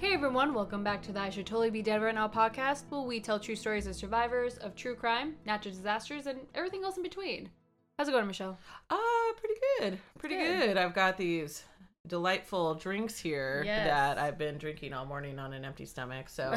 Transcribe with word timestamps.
Hey 0.00 0.14
everyone, 0.14 0.54
welcome 0.54 0.82
back 0.82 1.02
to 1.02 1.12
the 1.12 1.20
I 1.20 1.28
Should 1.28 1.44
Totally 1.46 1.68
Be 1.68 1.82
Dead 1.82 2.00
Right 2.02 2.14
Now 2.14 2.26
podcast, 2.26 2.84
where 2.88 3.02
we 3.02 3.20
tell 3.20 3.38
true 3.38 3.54
stories 3.54 3.86
of 3.86 3.94
survivors 3.94 4.56
of 4.56 4.74
true 4.74 4.94
crime, 4.94 5.34
natural 5.44 5.74
disasters, 5.74 6.26
and 6.26 6.40
everything 6.54 6.84
else 6.84 6.96
in 6.96 7.02
between. 7.02 7.50
How's 7.98 8.08
it 8.08 8.12
going, 8.12 8.26
Michelle? 8.26 8.58
Ah, 8.88 9.32
pretty 9.36 9.60
good. 9.78 9.98
Pretty 10.18 10.36
Good. 10.36 10.60
good. 10.68 10.76
I've 10.78 10.94
got 10.94 11.18
these 11.18 11.64
delightful 12.06 12.74
drinks 12.76 13.18
here 13.18 13.62
Yes. 13.64 13.86
that 13.88 14.16
I've 14.18 14.38
been 14.38 14.56
drinking 14.56 14.94
all 14.94 15.04
morning 15.04 15.38
on 15.38 15.52
an 15.52 15.66
empty 15.66 15.84
stomach. 15.84 16.30
So 16.30 16.54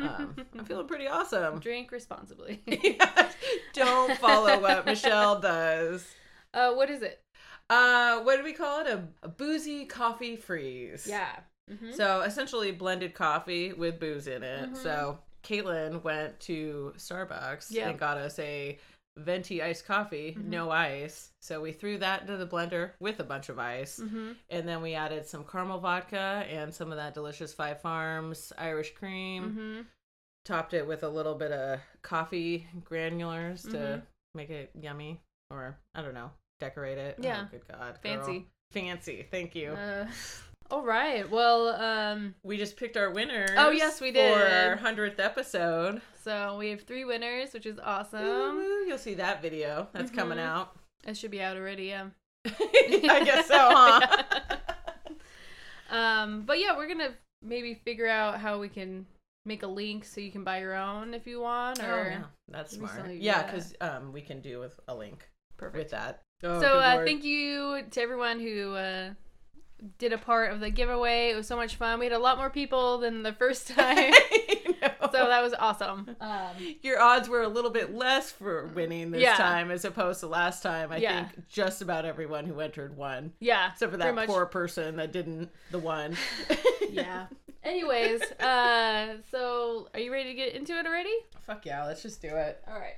um, 0.00 0.34
I'm 0.58 0.64
feeling 0.64 0.88
pretty 0.88 1.06
awesome. 1.06 1.60
Drink 1.60 1.92
responsibly. 1.92 2.62
Don't 3.74 4.18
follow 4.18 4.60
what 4.60 4.84
Michelle 4.86 5.38
does. 5.38 6.04
uh, 6.52 6.72
what 6.72 6.90
is 6.90 7.02
it? 7.02 7.20
Uh, 7.70 8.20
what 8.22 8.36
do 8.38 8.42
we 8.42 8.52
call 8.52 8.80
it? 8.80 8.88
A, 8.88 9.04
a 9.22 9.28
boozy 9.28 9.84
coffee 9.84 10.34
freeze. 10.34 11.06
Yeah. 11.08 11.30
Mhm. 11.70 11.94
So 11.94 12.20
essentially 12.22 12.72
blended 12.72 13.14
coffee 13.14 13.72
with 13.72 13.98
booze 14.00 14.26
in 14.26 14.42
it. 14.42 14.70
Mhm. 14.72 14.76
So 14.76 15.18
Caitlin 15.42 16.02
went 16.02 16.38
to 16.40 16.92
Starbucks 16.96 17.70
Yeah. 17.70 17.88
and 17.88 17.98
got 17.98 18.16
us 18.18 18.38
a 18.38 18.78
venti 19.18 19.62
iced 19.62 19.84
coffee, 19.84 20.34
Mhm. 20.34 20.44
no 20.46 20.70
ice. 20.70 21.32
So 21.42 21.60
we 21.60 21.72
threw 21.72 21.98
that 21.98 22.22
into 22.22 22.36
the 22.36 22.46
blender 22.46 22.92
with 22.98 23.20
a 23.20 23.24
bunch 23.24 23.48
of 23.50 23.58
ice. 23.58 23.98
Mhm. 24.00 24.36
And 24.48 24.66
then 24.68 24.80
we 24.80 24.94
added 24.94 25.26
some 25.26 25.44
caramel 25.44 25.80
vodka 25.80 26.46
and 26.48 26.74
some 26.74 26.90
of 26.90 26.96
that 26.96 27.12
delicious 27.14 27.52
Five 27.52 27.80
Farms 27.82 28.52
Irish 28.56 28.94
cream. 28.94 29.54
Mhm. 29.56 29.86
Topped 30.44 30.72
it 30.74 30.86
with 30.86 31.02
a 31.02 31.08
little 31.08 31.34
bit 31.34 31.52
of 31.52 31.80
coffee 32.02 32.66
granulars 32.80 33.62
to 33.70 33.76
Mhm. 33.76 34.02
make 34.34 34.50
it 34.50 34.70
yummy. 34.74 35.20
Or, 35.50 35.76
I 35.94 36.00
don't 36.02 36.14
know, 36.14 36.32
decorate 36.60 36.96
it. 36.98 37.18
Yeah. 37.18 37.44
Oh, 37.46 37.48
good 37.50 37.68
God. 37.68 38.00
girl. 38.02 38.24
Fancy. 38.24 38.48
Fancy. 38.70 39.22
Thank 39.30 39.54
you. 39.54 39.72
Uh, 39.72 40.10
all 40.72 40.82
right. 40.82 41.30
Well, 41.30 41.68
um, 41.68 42.34
we 42.42 42.56
just 42.56 42.76
picked 42.78 42.96
our 42.96 43.10
winners. 43.10 43.50
Oh, 43.56 43.70
yes, 43.70 44.00
we 44.00 44.08
For 44.08 44.14
did. 44.14 44.68
our 44.68 44.76
100th 44.78 45.18
episode. 45.20 46.00
so 46.24 46.56
we 46.58 46.70
have 46.70 46.80
three 46.82 47.04
winners, 47.04 47.52
which 47.52 47.66
is 47.66 47.78
awesome. 47.78 48.24
Ooh, 48.24 48.84
You'll 48.88 48.96
see 48.98 49.14
that 49.14 49.42
video. 49.42 49.88
That's 49.92 50.10
coming 50.10 50.38
Mhm. 50.38 50.46
out. 50.46 50.74
It 51.06 51.16
should 51.16 51.30
be 51.30 51.42
out 51.42 51.56
already. 51.58 51.84
Yeah. 51.86 52.06
I 52.46 53.22
guess 53.24 53.46
so, 53.48 53.56
huh? 53.58 54.24
um, 55.90 56.42
but 56.42 56.58
yeah, 56.58 56.76
we're 56.76 56.88
gonna 56.88 57.10
maybe 57.42 57.74
figure 57.74 58.08
out 58.08 58.38
how 58.40 58.58
we 58.58 58.68
can 58.68 59.06
make 59.44 59.62
a 59.62 59.66
link 59.66 60.04
so 60.04 60.20
you 60.20 60.30
can 60.30 60.44
buy 60.44 60.60
your 60.60 60.74
own 60.74 61.12
if 61.14 61.26
you 61.26 61.40
want. 61.40 61.80
Or 61.80 61.84
Oh, 62.06 62.08
yeah. 62.10 62.24
That's 62.48 62.72
smart. 62.76 63.10
Yeah, 63.14 63.42
because 63.42 63.74
um, 63.80 64.12
we 64.12 64.20
can 64.22 64.40
do 64.40 64.58
with 64.60 64.78
a 64.88 64.94
link 64.94 65.28
perfect. 65.56 65.76
with 65.76 65.90
that. 65.90 66.20
Oh, 66.44 66.60
so 66.60 66.78
uh, 66.78 67.04
thank 67.04 67.24
you 67.24 67.82
to 67.90 68.00
everyone 68.00 68.40
who 68.40 68.74
uh, 68.74 69.10
did 69.98 70.12
a 70.12 70.18
part 70.18 70.52
of 70.52 70.60
the 70.60 70.70
giveaway. 70.70 71.30
It 71.30 71.36
was 71.36 71.46
so 71.46 71.56
much 71.56 71.76
fun. 71.76 71.98
We 71.98 72.06
had 72.06 72.12
a 72.12 72.18
lot 72.18 72.38
more 72.38 72.50
people 72.50 72.98
than 72.98 73.22
the 73.22 73.32
first 73.32 73.68
time, 73.76 74.12
I 74.14 74.74
know. 74.80 74.88
so 75.12 75.26
that 75.28 75.42
was 75.42 75.54
awesome. 75.58 76.16
Um, 76.20 76.50
your 76.82 77.00
odds 77.00 77.28
were 77.28 77.42
a 77.42 77.48
little 77.48 77.70
bit 77.70 77.94
less 77.94 78.30
for 78.30 78.66
winning 78.74 79.10
this 79.10 79.22
Yeah. 79.22 79.34
time 79.36 79.70
as 79.70 79.84
opposed 79.84 80.20
to 80.20 80.26
last 80.28 80.62
time. 80.62 80.92
I 80.92 80.98
Yeah. 80.98 81.26
think 81.28 81.48
just 81.48 81.82
about 81.82 82.04
everyone 82.04 82.44
who 82.46 82.60
entered 82.60 82.96
won, 82.96 83.32
yeah, 83.40 83.72
except 83.72 83.92
for 83.92 83.98
pretty 83.98 84.08
that 84.10 84.14
much. 84.14 84.28
poor 84.28 84.46
person 84.46 84.96
that 84.96 85.12
didn't 85.12 85.50
the 85.70 85.78
one. 85.78 86.16
Yeah. 86.90 87.26
Anyways, 87.64 88.20
uh, 88.40 89.14
so 89.30 89.88
are 89.94 90.00
you 90.00 90.12
ready 90.12 90.30
to 90.30 90.34
get 90.34 90.54
into 90.54 90.74
it 90.78 90.84
already? 90.86 91.14
Fuck 91.46 91.64
yeah, 91.64 91.84
let's 91.86 92.02
just 92.02 92.20
do 92.20 92.28
it. 92.28 92.62
All 92.68 92.78
right. 92.78 92.96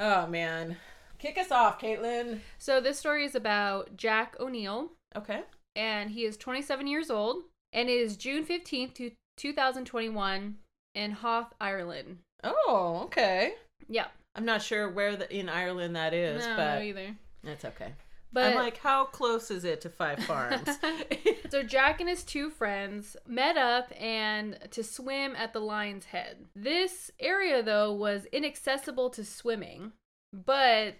Oh 0.00 0.26
man, 0.26 0.76
kick 1.18 1.38
us 1.38 1.50
off, 1.52 1.80
Caitlin. 1.80 2.40
So 2.58 2.80
this 2.80 2.98
story 2.98 3.24
is 3.24 3.34
about 3.34 3.96
Jack 3.96 4.34
O'Neill. 4.40 4.90
Okay. 5.14 5.42
And 5.76 6.10
he 6.10 6.24
is 6.24 6.36
27 6.36 6.86
years 6.86 7.10
old 7.10 7.44
and 7.72 7.88
it 7.88 8.00
is 8.00 8.16
June 8.16 8.44
15th 8.44 8.94
to 8.94 9.10
2021 9.36 10.56
in 10.94 11.10
Howth, 11.12 11.52
Ireland. 11.60 12.18
Oh, 12.42 13.02
okay. 13.04 13.52
Yeah. 13.88 14.06
I'm 14.34 14.46
not 14.46 14.62
sure 14.62 14.88
where 14.90 15.16
the, 15.16 15.32
in 15.34 15.48
Ireland 15.48 15.94
that 15.96 16.14
is, 16.14 16.44
no, 16.44 16.56
but 16.56 16.82
either. 16.82 17.16
it's 17.44 17.64
okay. 17.64 17.92
But 18.32 18.50
I'm 18.50 18.54
like, 18.56 18.78
how 18.78 19.04
close 19.06 19.50
is 19.50 19.64
it 19.64 19.80
to 19.82 19.88
Five 19.88 20.18
Farms? 20.24 20.68
so 21.50 21.62
Jack 21.62 22.00
and 22.00 22.08
his 22.08 22.22
two 22.22 22.50
friends 22.50 23.16
met 23.26 23.56
up 23.56 23.90
and 23.98 24.58
to 24.72 24.82
swim 24.82 25.34
at 25.36 25.52
the 25.52 25.60
Lion's 25.60 26.06
Head. 26.06 26.44
This 26.54 27.10
area 27.20 27.62
though 27.62 27.92
was 27.92 28.26
inaccessible 28.32 29.10
to 29.10 29.24
swimming, 29.24 29.92
but 30.32 30.94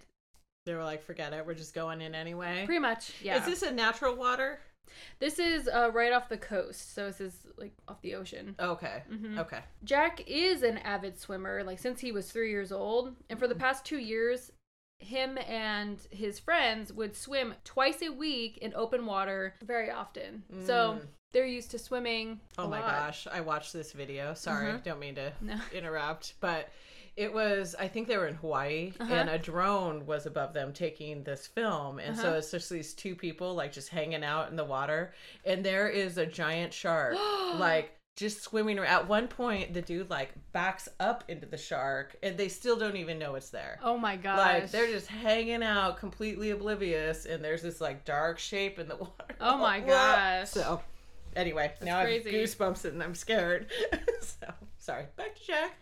they 0.65 0.73
were 0.73 0.83
like, 0.83 1.03
forget 1.03 1.31
it. 1.33 1.45
We're 1.45 1.53
just 1.53 1.75
going 1.75 2.01
in 2.01 2.15
anyway. 2.15 2.65
pretty 2.65 2.81
much 2.81 3.13
yeah. 3.21 3.37
Is 3.37 3.45
this 3.45 3.61
a 3.61 3.71
natural 3.71 4.15
water? 4.15 4.59
This 5.19 5.39
is 5.39 5.67
uh, 5.67 5.89
right 5.93 6.11
off 6.13 6.29
the 6.29 6.37
coast, 6.37 6.93
so 6.93 7.05
this 7.07 7.21
is 7.21 7.47
like 7.57 7.73
off 7.87 8.01
the 8.01 8.15
ocean. 8.15 8.55
Okay. 8.59 9.03
Mhm. 9.11 9.37
Okay. 9.39 9.59
Jack 9.83 10.21
is 10.27 10.63
an 10.63 10.77
avid 10.79 11.19
swimmer, 11.19 11.63
like 11.63 11.79
since 11.79 11.99
he 11.99 12.11
was 12.11 12.31
three 12.31 12.49
years 12.51 12.71
old. 12.71 13.15
And 13.29 13.37
for 13.39 13.47
the 13.47 13.55
past 13.55 13.85
two 13.85 13.99
years, 13.99 14.51
him 14.99 15.37
and 15.47 15.99
his 16.11 16.39
friends 16.39 16.91
would 16.91 17.15
swim 17.15 17.53
twice 17.63 18.01
a 18.01 18.09
week 18.11 18.57
in 18.57 18.73
open 18.75 19.05
water 19.05 19.53
very 19.63 19.91
often. 19.91 20.43
So 20.65 20.93
Mm. 20.99 21.07
they're 21.33 21.45
used 21.45 21.69
to 21.71 21.79
swimming. 21.79 22.39
Oh 22.57 22.67
my 22.67 22.79
lot. 22.79 22.89
gosh, 22.89 23.27
I 23.31 23.41
watched 23.41 23.73
this 23.73 23.91
video. 23.91 24.33
Sorry, 24.33 24.73
Mhm. 24.73 24.83
don't 24.83 24.99
mean 24.99 25.15
to 25.15 25.33
No. 25.41 25.59
interrupt, 25.71 26.33
but 26.39 26.69
it 27.17 27.33
was 27.33 27.75
I 27.79 27.87
think 27.87 28.07
they 28.07 28.15
were 28.17 28.27
in 28.27 28.35
Hawaii 28.35 28.93
Uh-huh. 28.99 29.13
and 29.13 29.29
a 29.29 29.37
drone 29.39 30.05
was 30.05 30.25
above 30.25 30.53
them 30.53 30.71
taking 30.71 31.23
this 31.23 31.47
film 31.47 31.99
and 31.99 32.15
so 32.15 32.29
Uh-huh. 32.29 32.37
it's 32.37 32.51
just 32.51 32.69
these 32.69 32.93
two 32.93 33.15
people 33.15 33.53
like 33.55 33.73
just 33.73 33.89
hanging 33.89 34.23
out 34.23 34.49
in 34.49 34.55
the 34.55 34.63
water 34.63 35.13
and 35.43 35.65
there 35.65 35.89
is 35.89 36.17
a 36.17 36.25
giant 36.25 36.71
shark 36.73 37.15
like 37.55 37.93
just 38.15 38.41
swimming 38.41 38.79
around. 38.79 38.87
At 38.91 39.07
one 39.07 39.27
point 39.27 39.73
the 39.73 39.81
dude 39.81 40.09
like 40.09 40.31
backs 40.51 40.87
up 40.99 41.23
into 41.27 41.45
the 41.45 41.57
shark 41.57 42.15
and 42.23 42.35
they 42.37 42.47
still 42.49 42.75
don't 42.77 42.97
even 42.97 43.19
know 43.19 43.35
it's 43.35 43.49
there. 43.51 43.79
Oh 43.83 43.97
my 43.97 44.15
god 44.15 44.37
Like 44.37 44.71
they're 44.71 44.87
just 44.91 45.07
hanging 45.07 45.63
out 45.63 45.97
completely 45.97 46.51
oblivious 46.51 47.25
and 47.25 47.43
there's 47.43 47.61
this 47.61 47.81
like 47.81 48.05
dark 48.05 48.39
shape 48.39 48.79
in 48.79 48.87
the 48.87 48.95
water. 49.05 49.35
Oh 49.41 49.57
my 49.57 49.79
gosh. 49.81 50.49
So 50.49 50.81
anyway, 51.35 51.73
now 51.83 51.99
I 51.99 52.11
have 52.13 52.23
goosebumps 52.25 52.85
and 52.85 53.01
I'm 53.03 53.13
scared. 53.15 53.67
so 54.21 54.47
sorry. 54.79 55.05
Back 55.15 55.35
to 55.35 55.45
Jack. 55.45 55.77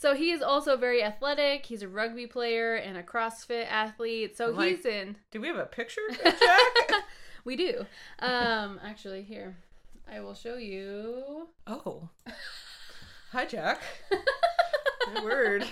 So 0.00 0.14
he 0.14 0.30
is 0.30 0.40
also 0.40 0.78
very 0.78 1.04
athletic. 1.04 1.66
He's 1.66 1.82
a 1.82 1.88
rugby 1.88 2.26
player 2.26 2.74
and 2.76 2.96
a 2.96 3.02
CrossFit 3.02 3.66
athlete. 3.70 4.34
So 4.34 4.48
I'm 4.48 4.56
like- 4.56 4.76
he's 4.76 4.86
in. 4.86 5.16
Do 5.30 5.42
we 5.42 5.48
have 5.48 5.58
a 5.58 5.66
picture 5.66 6.00
of 6.08 6.16
Jack? 6.24 6.92
we 7.44 7.54
do. 7.54 7.84
Um, 8.20 8.80
actually, 8.82 9.22
here 9.22 9.58
I 10.10 10.20
will 10.20 10.32
show 10.32 10.56
you. 10.56 11.48
oh. 11.66 12.08
Hi 13.32 13.44
Jack. 13.44 13.82
Good 14.10 15.22
word. 15.22 15.66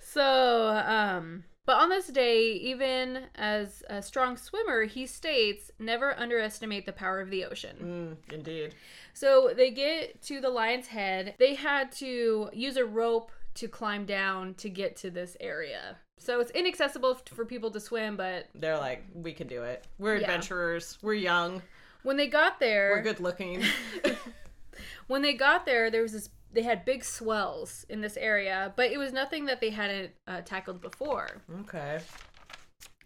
So, 0.00 0.68
um, 0.86 1.44
but 1.68 1.76
on 1.76 1.90
this 1.90 2.06
day, 2.06 2.52
even 2.52 3.24
as 3.34 3.82
a 3.90 4.00
strong 4.00 4.38
swimmer, 4.38 4.84
he 4.84 5.06
states 5.06 5.70
never 5.78 6.18
underestimate 6.18 6.86
the 6.86 6.94
power 6.94 7.20
of 7.20 7.28
the 7.28 7.44
ocean. 7.44 8.16
mm, 8.30 8.34
indeed. 8.34 8.74
So 9.12 9.52
they 9.54 9.70
get 9.70 10.22
to 10.22 10.40
the 10.40 10.48
lion's 10.48 10.86
head. 10.86 11.34
They 11.38 11.54
had 11.56 11.92
to 11.92 12.48
use 12.54 12.78
a 12.78 12.86
rope 12.86 13.32
to 13.56 13.68
climb 13.68 14.06
down 14.06 14.54
to 14.54 14.70
get 14.70 14.96
to 14.96 15.10
this 15.10 15.36
area. 15.40 15.98
So 16.16 16.40
it's 16.40 16.50
inaccessible 16.52 17.20
for 17.26 17.44
people 17.44 17.70
to 17.72 17.80
swim, 17.80 18.16
but 18.16 18.46
They're 18.54 18.78
like, 18.78 19.04
we 19.12 19.34
can 19.34 19.46
do 19.46 19.62
it. 19.64 19.84
We're 19.98 20.16
Yeah. 20.16 20.22
adventurers. 20.22 20.96
We're 21.02 21.12
young. 21.12 21.60
when 22.02 22.16
they 22.16 22.28
got 22.28 22.60
there, 22.60 22.92
We're 22.96 23.02
good 23.02 23.20
looking. 23.20 23.62
when 25.06 25.20
they 25.20 25.34
got 25.34 25.66
there, 25.66 25.90
there 25.90 26.00
was 26.00 26.12
this. 26.12 26.30
They 26.52 26.62
had 26.62 26.84
big 26.84 27.04
swells 27.04 27.84
in 27.88 28.00
this 28.00 28.16
area, 28.16 28.72
but 28.76 28.90
it 28.90 28.98
was 28.98 29.12
nothing 29.12 29.44
that 29.46 29.60
they 29.60 29.70
hadn't 29.70 30.12
uh, 30.26 30.40
tackled 30.42 30.80
before. 30.80 31.28
okay. 31.60 32.00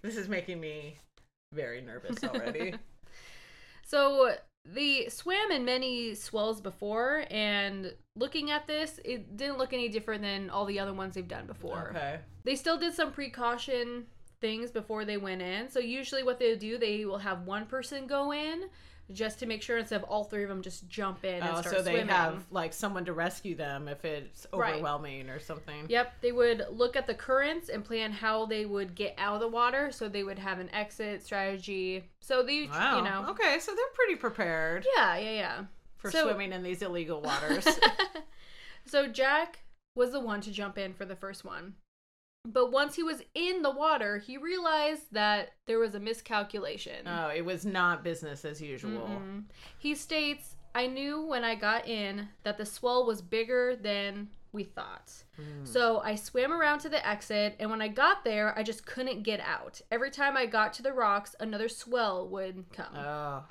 This 0.03 0.17
is 0.17 0.29
making 0.29 0.61
me 0.61 0.97
very 1.53 1.81
nervous 1.81 2.23
already. 2.25 2.75
So 3.85 4.35
they 4.65 5.09
swam 5.11 5.51
in 5.51 5.67
many 5.67 6.15
swells 6.15 6.63
before, 6.63 7.25
and 7.31 7.93
looking 8.17 8.51
at 8.51 8.67
this, 8.67 8.99
it 9.05 9.37
didn't 9.37 9.59
look 9.59 9.75
any 9.75 9.91
different 9.91 10.23
than 10.23 10.49
all 10.49 10.65
the 10.65 10.81
other 10.81 10.95
ones 10.95 11.15
they've 11.15 11.29
done 11.29 11.47
before. 11.47 11.91
okay. 11.91 12.21
They 12.45 12.57
still 12.57 12.79
did 12.79 12.95
some 12.95 13.13
precaution 13.13 14.07
things 14.41 14.71
before 14.71 15.05
they 15.05 15.19
went 15.19 15.43
in. 15.43 15.69
So 15.71 15.79
usually, 15.79 16.23
what 16.23 16.39
they'll 16.39 16.57
do, 16.59 16.79
they 16.79 17.05
will 17.05 17.19
have 17.19 17.43
one 17.43 17.67
person 17.67 18.07
go 18.07 18.33
in 18.33 18.71
just 19.11 19.39
to 19.41 19.47
make 19.47 19.63
sure 19.63 19.77
instead 19.79 19.97
of 19.97 20.05
all 20.05 20.25
three 20.25 20.43
of 20.43 20.49
them 20.49 20.63
just 20.63 20.89
jump 20.89 21.25
in 21.25 21.43
and 21.43 21.45
Oh, 21.57 21.61
start 21.61 21.75
so 21.77 21.83
they 21.83 21.91
swimming. 21.93 22.09
have 22.09 22.45
like 22.51 22.73
someone 22.73 23.05
to 23.07 23.13
rescue 23.13 23.55
them 23.55 23.89
if 23.89 24.05
it's 24.05 24.47
Right. 24.53 24.75
overwhelming 24.75 25.29
or 25.29 25.39
something. 25.41 25.87
Yep, 25.89 26.21
they 26.23 26.33
would 26.33 26.67
look 26.71 26.97
at 26.97 27.07
the 27.07 27.15
currents 27.15 27.69
and 27.69 27.85
plan 27.85 28.13
how 28.13 28.47
they 28.47 28.65
would 28.65 28.95
get 28.95 29.15
out 29.19 29.35
of 29.35 29.41
the 29.41 29.49
water. 29.49 29.91
So 29.93 30.09
they 30.09 30.23
would 30.25 30.39
have 30.39 30.61
an 30.61 30.71
exit 30.75 31.23
strategy. 31.25 32.05
So 32.21 32.43
they, 32.43 32.67
Wow. 32.69 32.97
you 32.99 33.03
know, 33.05 33.27
Okay, 33.31 33.59
so 33.59 33.75
they're 33.75 33.85
pretty 33.95 34.17
prepared 34.17 34.87
yeah, 34.97 35.17
yeah, 35.17 35.31
yeah. 35.33 35.65
for 35.99 36.11
So- 36.11 36.29
swimming 36.29 36.53
in 36.53 36.63
these 36.63 36.81
illegal 36.81 37.21
waters. 37.23 37.67
so 38.87 39.09
Jack 39.09 39.61
was 39.95 40.13
the 40.13 40.21
one 40.21 40.41
to 40.43 40.51
jump 40.51 40.79
in 40.79 40.95
for 40.95 41.05
the 41.05 41.17
first 41.17 41.45
one. 41.45 41.75
But 42.45 42.73
once 42.73 42.97
he 42.97 43.03
was 43.03 43.23
in 43.35 43.63
the 43.63 43.71
water, 43.71 44.19
he 44.19 44.37
realized 44.37 45.13
that 45.13 45.53
there 45.67 45.79
was 45.79 45.95
a 45.95 46.01
miscalculation. 46.01 47.07
oh, 47.07 47.29
it 47.29 47.45
was 47.45 47.65
not 47.65 48.03
business 48.03 48.45
as 48.45 48.61
usual. 48.61 49.09
Mm-mm. 49.09 49.45
He 49.79 49.95
states 49.95 50.57
I 50.75 50.87
knew 50.87 51.23
when 51.23 51.45
I 51.45 51.55
got 51.55 51.87
in 51.87 52.29
that 52.43 52.59
the 52.59 52.67
swell 52.67 53.07
was 53.07 53.23
bigger 53.23 53.77
than 53.77 54.29
we 54.53 54.65
thought. 54.65 55.13
Mm. 55.41 55.67
So 55.67 56.01
I 56.01 56.15
swam 56.15 56.53
around 56.53 56.81
to 56.81 56.89
the 56.89 57.07
exit, 57.07 57.57
and 57.59 57.71
when 57.71 57.81
I 57.83 57.89
got 57.89 58.25
there, 58.25 58.57
I 58.59 58.63
just 58.63 58.87
couldn't 58.87 59.23
get 59.23 59.41
out. 59.41 59.81
Every 59.91 60.11
time 60.11 60.37
I 60.37 60.47
got 60.47 60.73
to 60.75 60.83
the 60.83 60.93
rocks, 60.93 61.35
another 61.41 61.69
swell 61.69 62.29
would 62.29 62.65
come. 62.73 62.95
Oh. 62.97 63.45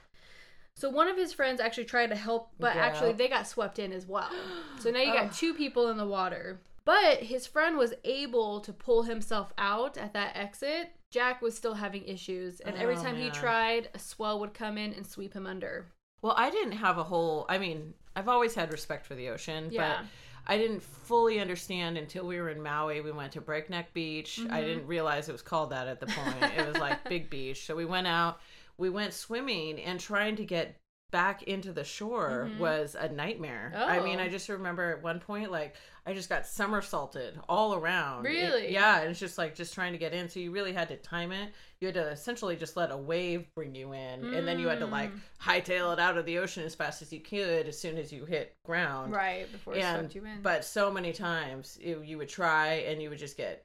So 0.76 0.90
one 0.90 1.08
of 1.08 1.18
his 1.18 1.34
friends 1.34 1.60
actually 1.60 1.86
tried 1.86 2.08
to 2.08 2.16
help, 2.16 2.52
but 2.60 2.74
Get 2.74 2.84
actually 2.84 3.14
they 3.14 3.28
got 3.28 3.48
swept 3.48 3.80
in 3.80 3.92
as 3.92 4.06
well. 4.06 4.30
So 4.80 4.90
now 4.90 5.00
you 5.02 5.14
got 5.14 5.26
Ugh. 5.26 5.34
two 5.34 5.54
people 5.54 5.90
in 5.90 5.98
the 5.98 6.08
water. 6.08 6.60
But 6.84 7.18
his 7.20 7.46
friend 7.46 7.78
was 7.78 7.94
able 8.04 8.60
to 8.62 8.74
pull 8.74 9.04
himself 9.04 9.54
out 9.58 9.98
at 9.98 10.14
that 10.14 10.36
exit. 10.36 10.92
Jack 11.12 11.42
was 11.42 11.56
still 11.56 11.76
having 11.76 12.04
issues, 12.06 12.60
and 12.62 12.76
every 12.78 12.96
Oh, 12.96 13.04
time 13.04 13.18
he 13.18 13.30
tried, 13.30 13.90
a 13.94 14.00
swell 14.00 14.40
would 14.40 14.54
come 14.54 14.78
in 14.78 14.94
and 14.94 15.06
sweep 15.06 15.34
him 15.34 15.46
under. 15.46 15.88
Well, 16.22 16.34
I 16.38 16.50
didn't 16.50 16.74
have 16.74 16.98
a 16.98 17.04
whole. 17.04 17.46
I 17.50 17.58
mean, 17.58 17.94
I've 18.16 18.30
always 18.30 18.56
had 18.56 18.72
respect 18.72 19.06
for 19.06 19.16
the 19.16 19.30
ocean, 19.30 19.70
Yeah. 19.72 19.98
but 20.00 20.06
I 20.48 20.58
didn't 20.58 20.82
fully 20.82 21.40
understand 21.40 21.98
until 21.98 22.26
we 22.26 22.40
were 22.40 22.50
in 22.50 22.62
Maui. 22.64 23.02
We 23.02 23.12
went 23.12 23.34
to 23.34 23.42
Breakneck 23.42 23.94
Beach. 23.94 24.40
Mm-hmm. 24.42 24.54
I 24.54 24.62
didn't 24.62 24.88
realize 24.88 25.30
it 25.30 25.34
was 25.34 25.42
called 25.44 25.70
that 25.72 25.88
at 25.88 26.00
the 26.00 26.08
point. 26.08 26.44
it 26.58 26.66
was 26.68 26.78
like 26.78 27.04
Big 27.10 27.30
Beach. 27.30 27.66
So 27.66 27.76
we 27.76 27.86
went 27.86 28.08
out. 28.08 28.40
We 28.78 28.90
went 28.90 29.14
swimming 29.14 29.80
and 29.82 30.00
trying 30.00 30.36
to 30.38 30.46
get 30.46 30.81
back 31.12 31.44
into 31.44 31.74
the 31.74 31.84
shore 31.84 32.50
Mhm. 32.50 32.58
was 32.58 32.96
a 32.96 33.10
nightmare. 33.10 33.74
I 33.76 34.00
mean, 34.00 34.20
Oh. 34.20 34.24
I 34.24 34.30
just 34.30 34.48
remember 34.50 34.92
at 34.92 35.04
one 35.04 35.20
point 35.20 35.52
like 35.52 35.76
I 36.06 36.14
just 36.14 36.30
got 36.30 36.48
somersaulted 36.48 37.40
all 37.48 37.76
around. 37.76 38.26
It- 38.26 38.30
Really? 38.30 38.74
yeah, 38.74 39.02
and 39.02 39.12
it's 39.12 39.20
just 39.20 39.38
like 39.38 39.54
just 39.54 39.74
trying 39.74 39.92
to 39.92 40.00
get 40.00 40.14
in. 40.14 40.30
So 40.30 40.40
you 40.40 40.52
really 40.52 40.74
had 40.74 40.88
to 40.88 40.98
time 40.98 41.32
it. 41.32 41.54
You 41.80 41.88
had 41.90 41.96
to 41.96 42.08
essentially 42.10 42.56
just 42.56 42.76
let 42.76 42.90
a 42.92 42.98
wave 42.98 43.46
bring 43.54 43.76
you 43.76 43.92
in, 43.94 44.34
and 44.34 44.48
then 44.48 44.58
you 44.58 44.68
had 44.68 44.80
to 44.80 44.88
like 44.88 45.12
Mm. 45.12 45.20
hightail 45.42 45.94
it 45.94 46.00
out 46.00 46.18
of 46.18 46.26
the 46.26 46.40
ocean 46.40 46.64
as 46.64 46.74
fast 46.74 47.02
as 47.04 47.12
you 47.14 47.20
could 47.20 47.68
as 47.68 47.78
soon 47.80 47.98
as 48.00 48.12
you 48.12 48.26
hit 48.26 48.56
ground. 48.66 49.14
Right, 49.14 49.52
before 49.52 49.76
it 49.76 49.82
And 49.84 50.00
swept 50.12 50.16
you 50.16 50.26
in. 50.26 50.42
but 50.42 50.66
so 50.66 50.90
many 50.90 51.14
times 51.14 51.78
you, 51.80 52.02
you 52.02 52.18
would 52.18 52.30
try 52.30 52.68
and 52.88 53.02
you 53.02 53.10
would 53.10 53.20
just 53.20 53.38
get 53.38 53.64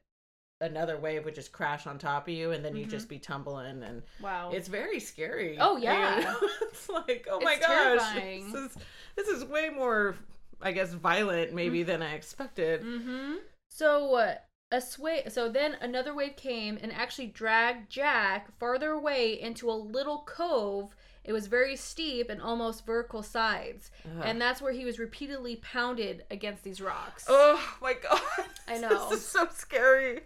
another 0.60 0.96
wave 0.98 1.24
would 1.24 1.34
just 1.34 1.52
crash 1.52 1.86
on 1.86 1.98
top 1.98 2.28
of 2.28 2.34
you, 2.34 2.52
and 2.52 2.64
then 2.64 2.76
you'd 2.76 2.88
Mhm. 2.88 2.92
just 2.92 3.08
be 3.08 3.18
tumbling, 3.18 3.82
and 3.82 4.02
wow. 4.20 4.50
it's 4.52 4.68
very 4.68 5.00
scary. 5.00 5.58
Oh, 5.60 5.76
You 5.76 5.84
yeah. 5.84 6.20
know? 6.20 6.48
it's 6.62 6.88
like 6.88 7.26
oh 7.30 7.40
my 7.40 7.54
It's 7.54 7.66
gosh, 7.66 8.14
this 8.14 8.54
is 8.54 8.76
this 9.16 9.28
is 9.28 9.44
way 9.44 9.68
more, 9.68 10.16
I 10.60 10.72
guess, 10.72 10.92
violent 10.92 11.52
maybe 11.52 11.82
than 11.82 12.02
I 12.02 12.14
expected. 12.14 12.82
Mm-hmm. 12.82 13.34
So 13.70 14.14
uh, 14.14 14.34
a 14.72 14.80
sway. 14.80 15.24
So 15.28 15.48
then 15.48 15.74
another 15.80 16.14
wave 16.14 16.36
came 16.36 16.78
and 16.80 16.92
actually 16.92 17.28
dragged 17.28 17.90
Jack 17.90 18.56
farther 18.58 18.92
away 18.92 19.38
into 19.40 19.70
a 19.70 19.72
little 19.72 20.22
cove. 20.26 20.94
It 21.24 21.32
was 21.32 21.48
very 21.48 21.74
steep 21.76 22.30
and 22.30 22.40
almost 22.40 22.86
vertical 22.86 23.20
sides, 23.22 23.90
Ugh. 24.04 24.22
and 24.24 24.40
that's 24.40 24.62
where 24.62 24.72
he 24.72 24.84
was 24.84 24.98
repeatedly 25.00 25.56
pounded 25.56 26.24
against 26.30 26.62
these 26.62 26.80
rocks. 26.80 27.24
Oh 27.28 27.60
my 27.82 27.94
god. 28.02 28.20
I 28.68 28.78
know. 28.78 29.08
This 29.10 29.20
is 29.20 29.26
so 29.26 29.48
scary. 29.52 30.20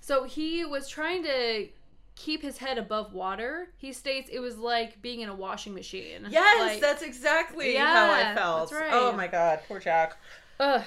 So 0.00 0.24
he 0.24 0.64
was 0.64 0.88
trying 0.88 1.22
to 1.24 1.68
keep 2.16 2.42
his 2.42 2.58
head 2.58 2.78
above 2.78 3.12
water. 3.12 3.68
He 3.76 3.92
states 3.92 4.28
it 4.32 4.38
was 4.38 4.56
like 4.58 5.00
being 5.02 5.20
in 5.20 5.28
a 5.28 5.34
washing 5.34 5.74
machine. 5.74 6.26
Yes, 6.30 6.60
Like- 6.60 6.80
that's 6.80 7.02
exactly 7.02 7.74
how 7.76 8.10
I 8.12 8.34
felt. 8.34 8.70
right. 8.72 8.90
Oh 8.92 9.12
my 9.12 9.26
god, 9.26 9.60
poor 9.66 9.80
Jack. 9.80 10.16
Ugh. 10.60 10.82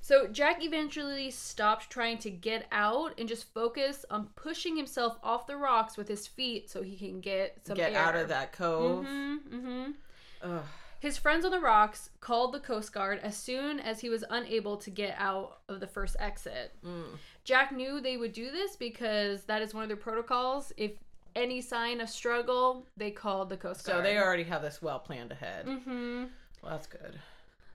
So 0.00 0.28
Jack 0.28 0.62
eventually 0.62 1.32
stopped 1.32 1.90
trying 1.90 2.18
to 2.18 2.30
get 2.30 2.66
out 2.70 3.18
and 3.18 3.28
just 3.28 3.52
focused 3.52 4.04
on 4.08 4.28
pushing 4.36 4.76
himself 4.76 5.18
off 5.20 5.48
the 5.48 5.56
rocks 5.56 5.96
with 5.96 6.06
his 6.06 6.28
feet 6.28 6.70
so 6.70 6.80
he 6.82 6.96
can 6.96 7.20
get 7.20 7.58
some 7.66 7.76
Get 7.76 7.92
air. 7.92 7.98
out 7.98 8.14
of 8.14 8.28
that 8.28 8.52
cove. 8.52 9.04
Mm-hmm, 9.04 9.56
mm-hmm. 9.56 9.90
Ugh. 10.42 10.62
His 10.98 11.18
friends 11.18 11.44
on 11.44 11.50
the 11.50 11.60
rocks 11.60 12.10
called 12.20 12.52
the 12.52 12.60
Coast 12.60 12.92
Guard 12.92 13.20
as 13.22 13.36
soon 13.36 13.78
as 13.80 14.00
he 14.00 14.08
was 14.08 14.24
unable 14.30 14.76
to 14.78 14.90
get 14.90 15.14
out 15.18 15.58
of 15.68 15.80
the 15.80 15.86
first 15.86 16.16
exit. 16.18 16.72
Mm. 16.84 17.18
Jack 17.44 17.70
knew 17.72 18.00
they 18.00 18.16
would 18.16 18.32
do 18.32 18.50
this 18.50 18.76
because 18.76 19.44
that 19.44 19.62
is 19.62 19.74
one 19.74 19.82
of 19.82 19.88
their 19.88 19.96
protocols. 19.96 20.72
If 20.76 20.92
any 21.36 21.60
sign 21.60 22.00
of 22.00 22.08
struggle, 22.08 22.86
they 22.96 23.10
called 23.10 23.50
the 23.50 23.56
Coast 23.58 23.84
Guard. 23.86 23.98
So 23.98 24.02
they 24.02 24.18
already 24.18 24.44
have 24.44 24.62
this 24.62 24.80
well 24.80 24.98
planned 24.98 25.32
ahead. 25.32 25.66
Mm-hmm. 25.66 26.24
Well, 26.62 26.72
that's 26.72 26.86
good. 26.86 27.18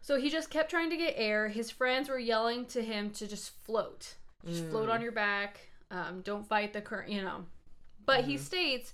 So 0.01 0.19
he 0.19 0.29
just 0.31 0.49
kept 0.49 0.71
trying 0.71 0.89
to 0.89 0.97
get 0.97 1.13
air. 1.15 1.47
His 1.47 1.69
friends 1.69 2.09
were 2.09 2.17
yelling 2.17 2.65
to 2.67 2.81
him 2.81 3.11
to 3.11 3.27
just 3.27 3.51
float. 3.63 4.15
Just 4.47 4.65
float 4.69 4.89
Mm. 4.89 4.93
on 4.95 5.01
your 5.03 5.11
back. 5.11 5.59
Um, 5.91 6.21
don't 6.21 6.47
fight 6.47 6.73
the 6.73 6.81
current, 6.81 7.11
you 7.11 7.21
know. 7.21 7.45
But 8.05 8.23
he 8.25 8.33
Mm-hmm. 8.33 8.43
states, 8.43 8.93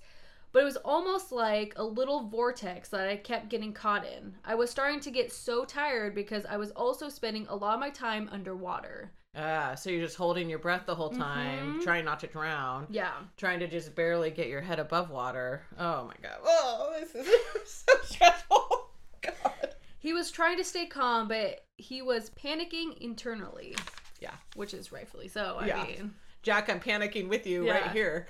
but 0.52 0.62
it 0.62 0.66
was 0.66 0.78
almost 0.78 1.32
like 1.32 1.74
a 1.76 1.84
little 1.84 2.28
vortex 2.30 2.90
that 2.90 3.08
I 3.08 3.18
kept 3.18 3.50
getting 3.50 3.74
caught 3.74 4.06
in. 4.06 4.36
I 4.46 4.56
was 4.56 4.70
starting 4.70 5.00
to 5.02 5.12
get 5.12 5.32
so 5.32 5.66
tired 5.66 6.16
because 6.16 6.46
I 6.46 6.58
was 6.58 6.72
also 6.72 7.10
spending 7.10 7.46
a 7.50 7.56
lot 7.56 7.74
of 7.76 7.80
my 7.80 7.90
time 7.90 8.30
underwater. 8.32 9.12
Ah, 9.36 9.76
so 9.76 9.90
you're 9.92 10.02
just 10.04 10.18
holding 10.18 10.50
your 10.50 10.58
breath 10.58 10.86
the 10.88 10.96
whole 10.96 11.12
time, 11.12 11.80
Mhm. 11.80 11.84
trying 11.84 12.06
not 12.06 12.20
to 12.22 12.28
drown, 12.28 12.88
Yeah. 12.90 13.14
trying 13.36 13.60
to 13.60 13.68
just 13.68 13.94
barely 13.94 14.32
get 14.32 14.48
your 14.48 14.62
head 14.62 14.80
above 14.80 15.12
water. 15.12 15.64
Oh 15.78 16.06
my 16.06 16.16
god. 16.24 16.40
Oh, 16.44 16.96
this 17.00 17.14
is 17.14 17.28
so 17.86 17.94
stressful. 18.04 18.90
God. 19.22 19.76
He 20.00 20.14
was 20.14 20.32
trying 20.32 20.58
to 20.58 20.64
stay 20.64 20.86
calm, 20.88 21.28
but 21.28 21.66
he 21.78 22.02
was 22.02 22.32
panicking 22.32 22.98
internally. 22.98 23.76
Yeah. 24.20 24.34
Which 24.56 24.74
is 24.74 24.92
rightfully 24.92 25.28
so. 25.28 25.58
I 25.60 25.68
Yeah. 25.68 25.84
mean, 25.84 26.16
Jack, 26.42 26.70
I'm 26.70 26.80
panicking 26.80 27.28
with 27.28 27.46
you 27.46 27.66
Yeah. 27.66 27.74
right 27.74 27.92
here. 27.92 28.28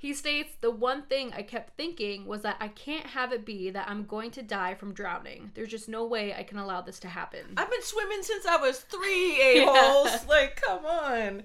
He 0.00 0.14
states 0.14 0.54
the 0.62 0.70
one 0.70 1.02
thing 1.02 1.30
I 1.36 1.42
kept 1.42 1.76
thinking 1.76 2.24
was 2.24 2.40
that 2.40 2.56
I 2.58 2.68
can't 2.68 3.04
have 3.04 3.34
it 3.34 3.44
be 3.44 3.68
that 3.68 3.86
I'm 3.86 4.06
going 4.06 4.30
to 4.30 4.42
die 4.42 4.74
from 4.74 4.94
drowning. 4.94 5.50
There's 5.52 5.68
just 5.68 5.90
no 5.90 6.06
way 6.06 6.32
I 6.32 6.42
can 6.42 6.56
allow 6.56 6.80
this 6.80 6.98
to 7.00 7.08
happen. 7.08 7.44
I've 7.58 7.70
been 7.70 7.82
swimming 7.82 8.22
since 8.22 8.46
I 8.46 8.56
was 8.56 8.78
three, 8.80 9.58
a-holes. 9.62 10.26
Like, 10.26 10.56
come 10.56 10.86
on. 10.86 11.42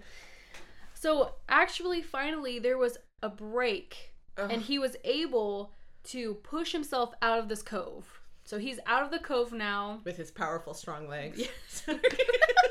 So, 0.94 1.34
actually, 1.50 2.02
finally, 2.02 2.57
there 2.60 2.78
was 2.78 2.98
a 3.22 3.28
break, 3.28 4.13
Ugh. 4.38 4.50
and 4.50 4.62
he 4.62 4.80
was 4.80 4.96
able 5.04 5.74
to 6.06 6.36
push 6.36 6.72
himself 6.72 7.13
out 7.22 7.40
of 7.40 7.50
this 7.50 7.62
cove. 7.62 8.22
So, 8.46 8.58
he's 8.58 8.80
out 8.86 9.04
of 9.04 9.12
the 9.12 9.19
cove 9.19 9.51
now. 9.51 10.00
With 10.06 10.16
his 10.16 10.31
powerful, 10.31 10.74
strong 10.74 11.10
legs. 11.10 11.40
Yes. 11.40 11.84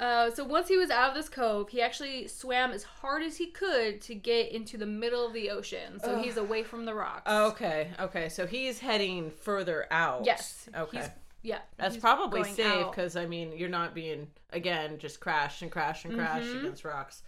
Uh, 0.00 0.30
so 0.30 0.42
once 0.44 0.66
he 0.68 0.76
was 0.78 0.90
out 0.90 1.10
of 1.10 1.14
this 1.14 1.28
cove, 1.28 1.68
he 1.68 1.82
actually 1.82 2.26
swam 2.26 2.70
as 2.72 2.82
hard 2.82 3.22
as 3.22 3.36
he 3.36 3.46
could 3.48 4.00
to 4.00 4.14
get 4.14 4.50
into 4.50 4.76
the 4.78 4.86
middle 4.86 5.26
of 5.26 5.32
the 5.34 5.50
ocean. 5.50 6.00
So 6.02 6.14
Ugh. 6.14 6.24
he's 6.24 6.36
away 6.38 6.62
from 6.62 6.86
the 6.86 6.94
rocks. 6.94 7.30
okay, 7.30 7.90
okay. 8.00 8.28
So 8.30 8.46
he's 8.46 8.78
heading 8.78 9.30
further 9.30 9.86
out. 9.90 10.24
Yes. 10.24 10.68
Okay. 10.74 10.98
He's, 10.98 11.08
yeah. 11.42 11.58
That's 11.76 11.94
he's 11.94 12.00
probably 12.00 12.42
going 12.42 12.54
safe 12.54 12.66
out. 12.66 12.92
because 12.92 13.14
I 13.16 13.26
mean 13.26 13.52
you're 13.56 13.68
not 13.68 13.94
being 13.94 14.26
again 14.52 14.98
just 14.98 15.20
crash 15.20 15.62
and 15.62 15.70
crash 15.70 16.04
and 16.04 16.14
crash 16.14 16.44
Mhm. 16.44 16.60
against 16.60 16.84
rocks. 16.84 17.22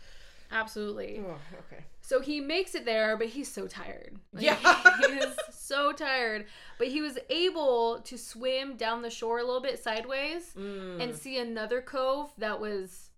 Absolutely. 0.53 1.21
Oh, 1.27 1.39
okay. 1.67 1.83
So 2.03 2.21
he 2.21 2.41
makes 2.41 2.75
it 2.75 2.85
there, 2.85 3.17
but 3.17 3.29
he's 3.29 3.51
so 3.51 3.67
tired. 3.67 4.17
Like, 4.33 4.45
Yeah. 4.45 4.97
he 5.07 5.07
is 5.15 5.35
so 5.51 5.93
tired. 5.93 6.47
But 6.79 6.89
he 6.89 7.01
was 7.01 7.19
able 7.31 8.01
to 8.01 8.19
swim 8.19 8.77
down 8.77 9.03
the 9.03 9.11
shore 9.11 9.39
a 9.39 9.45
little 9.45 9.61
bit 9.63 9.83
sideways 9.83 10.53
Mm. 10.57 11.03
and 11.03 11.15
see 11.17 11.39
another 11.39 11.81
cove 11.81 12.31
that 12.39 12.61
was 12.61 13.11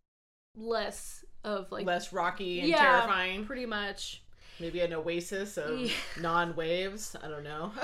less 0.56 1.24
of 1.42 1.70
like 1.72 1.84
less 1.86 2.12
rocky 2.12 2.60
and 2.60 2.68
yeah, 2.68 2.78
terrifying. 3.00 3.44
pretty 3.44 3.66
much. 3.66 4.22
Maybe 4.60 4.80
an 4.80 4.92
oasis 4.92 5.56
of 5.58 5.78
Yeah. 5.80 5.90
non-waves. 6.20 7.16
I 7.22 7.28
don't 7.28 7.42
know. 7.44 7.72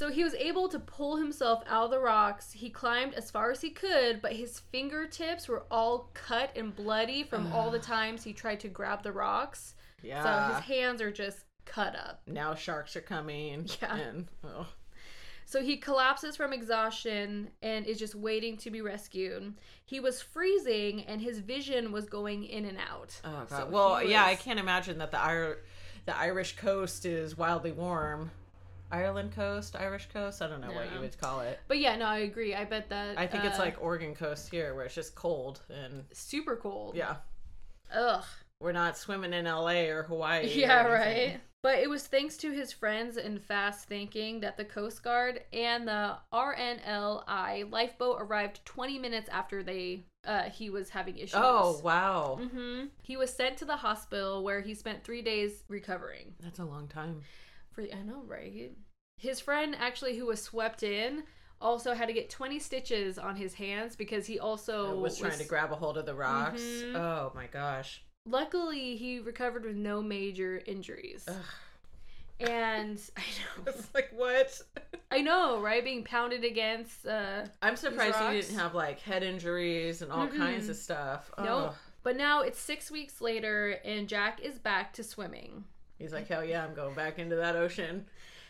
So 0.00 0.08
he 0.10 0.24
was 0.24 0.32
able 0.36 0.66
to 0.70 0.78
pull 0.78 1.16
himself 1.16 1.62
out 1.68 1.84
of 1.84 1.90
the 1.90 1.98
rocks. 1.98 2.52
He 2.52 2.70
climbed 2.70 3.12
as 3.12 3.30
far 3.30 3.50
as 3.50 3.60
he 3.60 3.68
could, 3.68 4.22
but 4.22 4.32
his 4.32 4.58
fingertips 4.58 5.46
were 5.46 5.64
all 5.70 6.08
cut 6.14 6.56
and 6.56 6.74
bloody 6.74 7.22
from 7.22 7.52
all 7.52 7.70
the 7.70 7.78
times 7.78 8.24
he 8.24 8.32
tried 8.32 8.60
to 8.60 8.68
grab 8.68 9.02
the 9.02 9.12
rocks. 9.12 9.74
Yeah. 10.02 10.22
So 10.22 10.54
his 10.54 10.64
hands 10.64 11.02
are 11.02 11.12
just 11.12 11.40
cut 11.66 11.94
up. 11.96 12.22
now 12.26 12.54
sharks 12.54 12.96
are 12.96 13.02
coming. 13.02 13.68
Yeah. 13.82 13.94
And, 13.94 14.28
oh. 14.42 14.66
So 15.44 15.62
he 15.62 15.76
collapses 15.76 16.34
from 16.34 16.54
exhaustion 16.54 17.50
and 17.60 17.84
is 17.84 17.98
just 17.98 18.14
waiting 18.14 18.56
to 18.56 18.70
be 18.70 18.80
rescued. 18.80 19.52
He 19.84 20.00
was 20.00 20.22
freezing 20.22 21.02
and 21.02 21.20
his 21.20 21.40
vision 21.40 21.92
was 21.92 22.06
going 22.06 22.44
in 22.44 22.64
and 22.64 22.78
out. 22.78 23.20
Oh 23.22 23.44
god. 23.46 23.48
So 23.50 23.66
well, 23.66 23.96
he 23.98 24.12
yeah, 24.12 24.24
I 24.24 24.34
can't 24.34 24.58
imagine 24.58 24.96
that 24.96 25.10
the 25.10 25.18
Ir- 25.18 25.58
the 26.06 26.16
Irish 26.16 26.56
coast 26.56 27.04
is 27.04 27.36
wildly 27.36 27.72
warm. 27.72 28.30
Ireland 28.92 29.32
coast, 29.32 29.76
Irish 29.76 30.08
coast. 30.12 30.42
I 30.42 30.48
don't 30.48 30.60
know 30.60 30.72
what 30.72 30.92
you 30.94 31.00
would 31.00 31.18
call 31.20 31.40
it. 31.40 31.58
But 31.68 31.78
yeah, 31.78 31.96
no, 31.96 32.06
I 32.06 32.18
agree. 32.18 32.54
I 32.54 32.64
bet 32.64 32.88
that 32.90 33.18
I 33.18 33.26
think 33.26 33.44
it's 33.44 33.58
uh, 33.58 33.62
like 33.62 33.76
Oregon 33.80 34.14
coast 34.14 34.50
here, 34.50 34.74
where 34.74 34.84
it's 34.84 34.94
just 34.94 35.14
cold 35.14 35.60
and 35.70 36.04
super 36.12 36.56
cold. 36.56 36.94
yeah, 36.96 37.16
Ugh. 37.94 38.24
we're 38.60 38.72
not 38.72 38.96
swimming 38.98 39.32
in 39.32 39.46
L.A. 39.46 39.90
or 39.90 40.02
Hawaii. 40.04 40.46
Yeah, 40.54 40.80
anything. 40.80 40.92
right. 41.32 41.40
But 41.62 41.80
it 41.80 41.90
was 41.90 42.06
thanks 42.06 42.38
to 42.38 42.50
his 42.50 42.72
friends 42.72 43.18
and 43.18 43.38
fast 43.38 43.86
thinking 43.86 44.40
that 44.40 44.56
the 44.56 44.64
Coast 44.64 45.02
Guard 45.02 45.42
and 45.52 45.86
the 45.86 46.16
RNLI 46.32 47.70
lifeboat 47.70 48.16
arrived 48.20 48.64
20 48.64 48.98
minutes 48.98 49.28
after 49.30 49.62
they 49.62 50.04
uh, 50.26 50.44
he 50.44 50.68
was 50.70 50.90
having 50.90 51.16
issues. 51.16 51.34
Oh 51.34 51.80
wow, 51.82 52.38
Mm-hmm. 52.42 52.86
He 53.02 53.16
was 53.16 53.32
sent 53.32 53.56
to 53.58 53.64
the 53.64 53.76
hospital 53.76 54.42
where 54.44 54.60
he 54.60 54.74
spent 54.74 55.02
three 55.04 55.22
days 55.22 55.62
recovering. 55.68 56.34
that's 56.40 56.58
a 56.58 56.64
long 56.64 56.88
time. 56.88 57.22
I 57.92 58.02
know, 58.02 58.22
right? 58.26 58.72
His 59.16 59.40
friend, 59.40 59.76
actually, 59.78 60.16
who 60.16 60.26
was 60.26 60.42
swept 60.42 60.82
in, 60.82 61.24
also 61.60 61.92
had 61.94 62.06
to 62.06 62.12
get 62.14 62.30
20 62.30 62.58
stitches 62.58 63.18
on 63.18 63.36
his 63.36 63.54
hands 63.54 63.94
because 63.96 64.26
he 64.26 64.38
also 64.38 64.98
was 64.98 65.18
trying 65.18 65.38
to 65.38 65.44
grab 65.44 65.72
a 65.72 65.76
hold 65.76 65.98
of 65.98 66.06
the 66.06 66.14
rocks. 66.14 66.62
Mhm. 66.62 66.94
Oh 66.96 67.32
my 67.34 67.46
gosh. 67.46 68.02
Luckily, 68.26 68.96
he 68.96 69.18
recovered 69.20 69.64
with 69.64 69.76
no 69.76 70.02
major 70.02 70.62
injuries. 70.66 71.24
Ugh. 71.28 71.36
And 72.40 72.98
I 73.16 73.20
know, 73.20 73.72
It's 73.76 73.88
like 73.94 74.10
what? 74.14 74.62
I 75.10 75.20
know, 75.20 75.60
right? 75.60 75.84
Being 75.84 76.04
pounded 76.04 76.44
against. 76.44 77.06
Uh, 77.06 77.44
I'm 77.60 77.76
surprised 77.76 78.16
he 78.18 78.40
didn't 78.40 78.58
have 78.58 78.74
like 78.74 79.00
head 79.00 79.22
injuries 79.22 80.00
and 80.02 80.10
all 80.10 80.28
kinds 80.28 80.66
Mm-mm. 80.66 80.70
of 80.70 80.76
stuff. 80.76 81.30
Nope. 81.38 81.68
Ugh. 81.70 81.74
but 82.02 82.16
now 82.16 82.40
it's 82.42 82.58
six 82.58 82.90
weeks 82.90 83.20
later, 83.20 83.76
and 83.84 84.08
Jack 84.08 84.40
is 84.40 84.58
back 84.58 84.94
to 84.94 85.02
swimming. 85.04 85.64
He's 86.00 86.14
like, 86.14 86.26
hell 86.26 86.42
yeah, 86.42 86.64
I'm 86.64 86.74
going 86.74 86.94
back 86.94 87.18
into 87.18 87.36
that 87.36 87.56
ocean. 87.56 88.06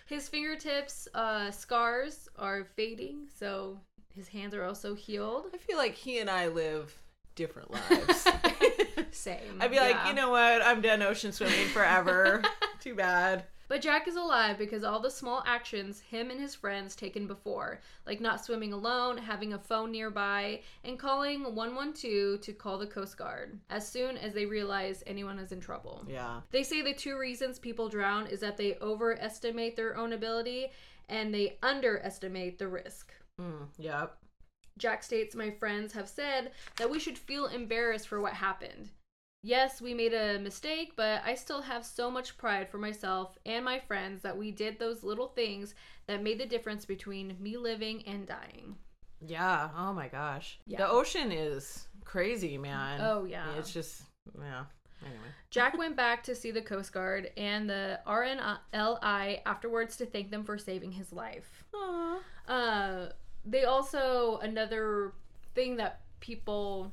His 0.06 0.28
fingertips 0.28 1.08
uh, 1.14 1.50
scars 1.50 2.28
are 2.38 2.64
fading, 2.64 3.26
so 3.36 3.80
his 4.14 4.28
hands 4.28 4.54
are 4.54 4.64
also 4.64 4.94
healed. 4.94 5.46
I 5.52 5.56
feel 5.56 5.76
like 5.76 5.94
he 5.94 6.20
and 6.20 6.30
I 6.30 6.46
live 6.46 6.96
different 7.34 7.72
lives. 7.72 8.28
Same. 9.10 9.38
I'd 9.60 9.72
be 9.72 9.78
like, 9.78 9.96
you 10.06 10.14
know 10.14 10.30
what? 10.30 10.62
I'm 10.62 10.80
done 10.80 11.02
ocean 11.02 11.32
swimming 11.32 11.66
forever. 11.68 12.42
Too 12.80 12.94
bad. 12.94 13.44
But 13.70 13.82
Jack 13.82 14.08
is 14.08 14.16
alive 14.16 14.58
because 14.58 14.82
all 14.82 14.98
the 14.98 15.12
small 15.12 15.44
actions 15.46 16.00
him 16.00 16.32
and 16.32 16.40
his 16.40 16.56
friends 16.56 16.96
taken 16.96 17.28
before, 17.28 17.80
like 18.04 18.20
not 18.20 18.44
swimming 18.44 18.72
alone, 18.72 19.16
having 19.16 19.52
a 19.52 19.60
phone 19.60 19.92
nearby, 19.92 20.62
and 20.82 20.98
calling 20.98 21.54
112 21.54 22.40
to 22.40 22.52
call 22.52 22.78
the 22.78 22.88
Coast 22.88 23.16
Guard 23.16 23.60
as 23.70 23.88
soon 23.88 24.16
as 24.16 24.34
they 24.34 24.44
realize 24.44 25.04
anyone 25.06 25.38
is 25.38 25.52
in 25.52 25.60
trouble. 25.60 26.04
Yeah. 26.08 26.40
They 26.50 26.64
say 26.64 26.82
the 26.82 26.92
two 26.92 27.16
reasons 27.16 27.60
people 27.60 27.88
drown 27.88 28.26
is 28.26 28.40
that 28.40 28.56
they 28.56 28.76
overestimate 28.82 29.76
their 29.76 29.96
own 29.96 30.14
ability 30.14 30.72
and 31.08 31.32
they 31.32 31.56
underestimate 31.62 32.58
the 32.58 32.66
risk. 32.66 33.12
Mm, 33.40 33.68
yep. 33.78 34.16
Jack 34.78 35.04
states, 35.04 35.36
My 35.36 35.52
friends 35.52 35.92
have 35.92 36.08
said 36.08 36.50
that 36.78 36.90
we 36.90 36.98
should 36.98 37.16
feel 37.16 37.46
embarrassed 37.46 38.08
for 38.08 38.20
what 38.20 38.32
happened. 38.32 38.90
Yes, 39.42 39.80
we 39.80 39.94
made 39.94 40.12
a 40.12 40.38
mistake, 40.38 40.92
but 40.96 41.22
I 41.24 41.34
still 41.34 41.62
have 41.62 41.84
so 41.84 42.10
much 42.10 42.36
pride 42.36 42.68
for 42.68 42.76
myself 42.76 43.38
and 43.46 43.64
my 43.64 43.78
friends 43.78 44.22
that 44.22 44.36
we 44.36 44.50
did 44.50 44.78
those 44.78 45.02
little 45.02 45.28
things 45.28 45.74
that 46.06 46.22
made 46.22 46.38
the 46.38 46.46
difference 46.46 46.84
between 46.84 47.36
me 47.40 47.56
living 47.56 48.02
and 48.06 48.26
dying. 48.26 48.76
Yeah. 49.26 49.70
Oh 49.76 49.92
my 49.92 50.08
gosh. 50.08 50.58
Yeah. 50.66 50.78
The 50.78 50.90
ocean 50.90 51.32
is 51.32 51.88
crazy, 52.04 52.58
man. 52.58 53.00
Oh, 53.02 53.24
yeah. 53.24 53.46
It's 53.58 53.72
just, 53.72 54.02
yeah. 54.38 54.64
Anyway. 55.02 55.20
Jack 55.50 55.76
went 55.78 55.96
back 55.96 56.22
to 56.24 56.34
see 56.34 56.50
the 56.50 56.60
Coast 56.60 56.92
Guard 56.92 57.30
and 57.38 57.68
the 57.68 57.98
RNLI 58.06 59.40
afterwards 59.46 59.96
to 59.96 60.06
thank 60.06 60.30
them 60.30 60.44
for 60.44 60.58
saving 60.58 60.92
his 60.92 61.12
life. 61.12 61.64
Aww. 61.74 62.18
Uh, 62.46 63.06
they 63.46 63.64
also 63.64 64.38
another 64.42 65.12
thing 65.54 65.76
that 65.76 66.00
people 66.20 66.92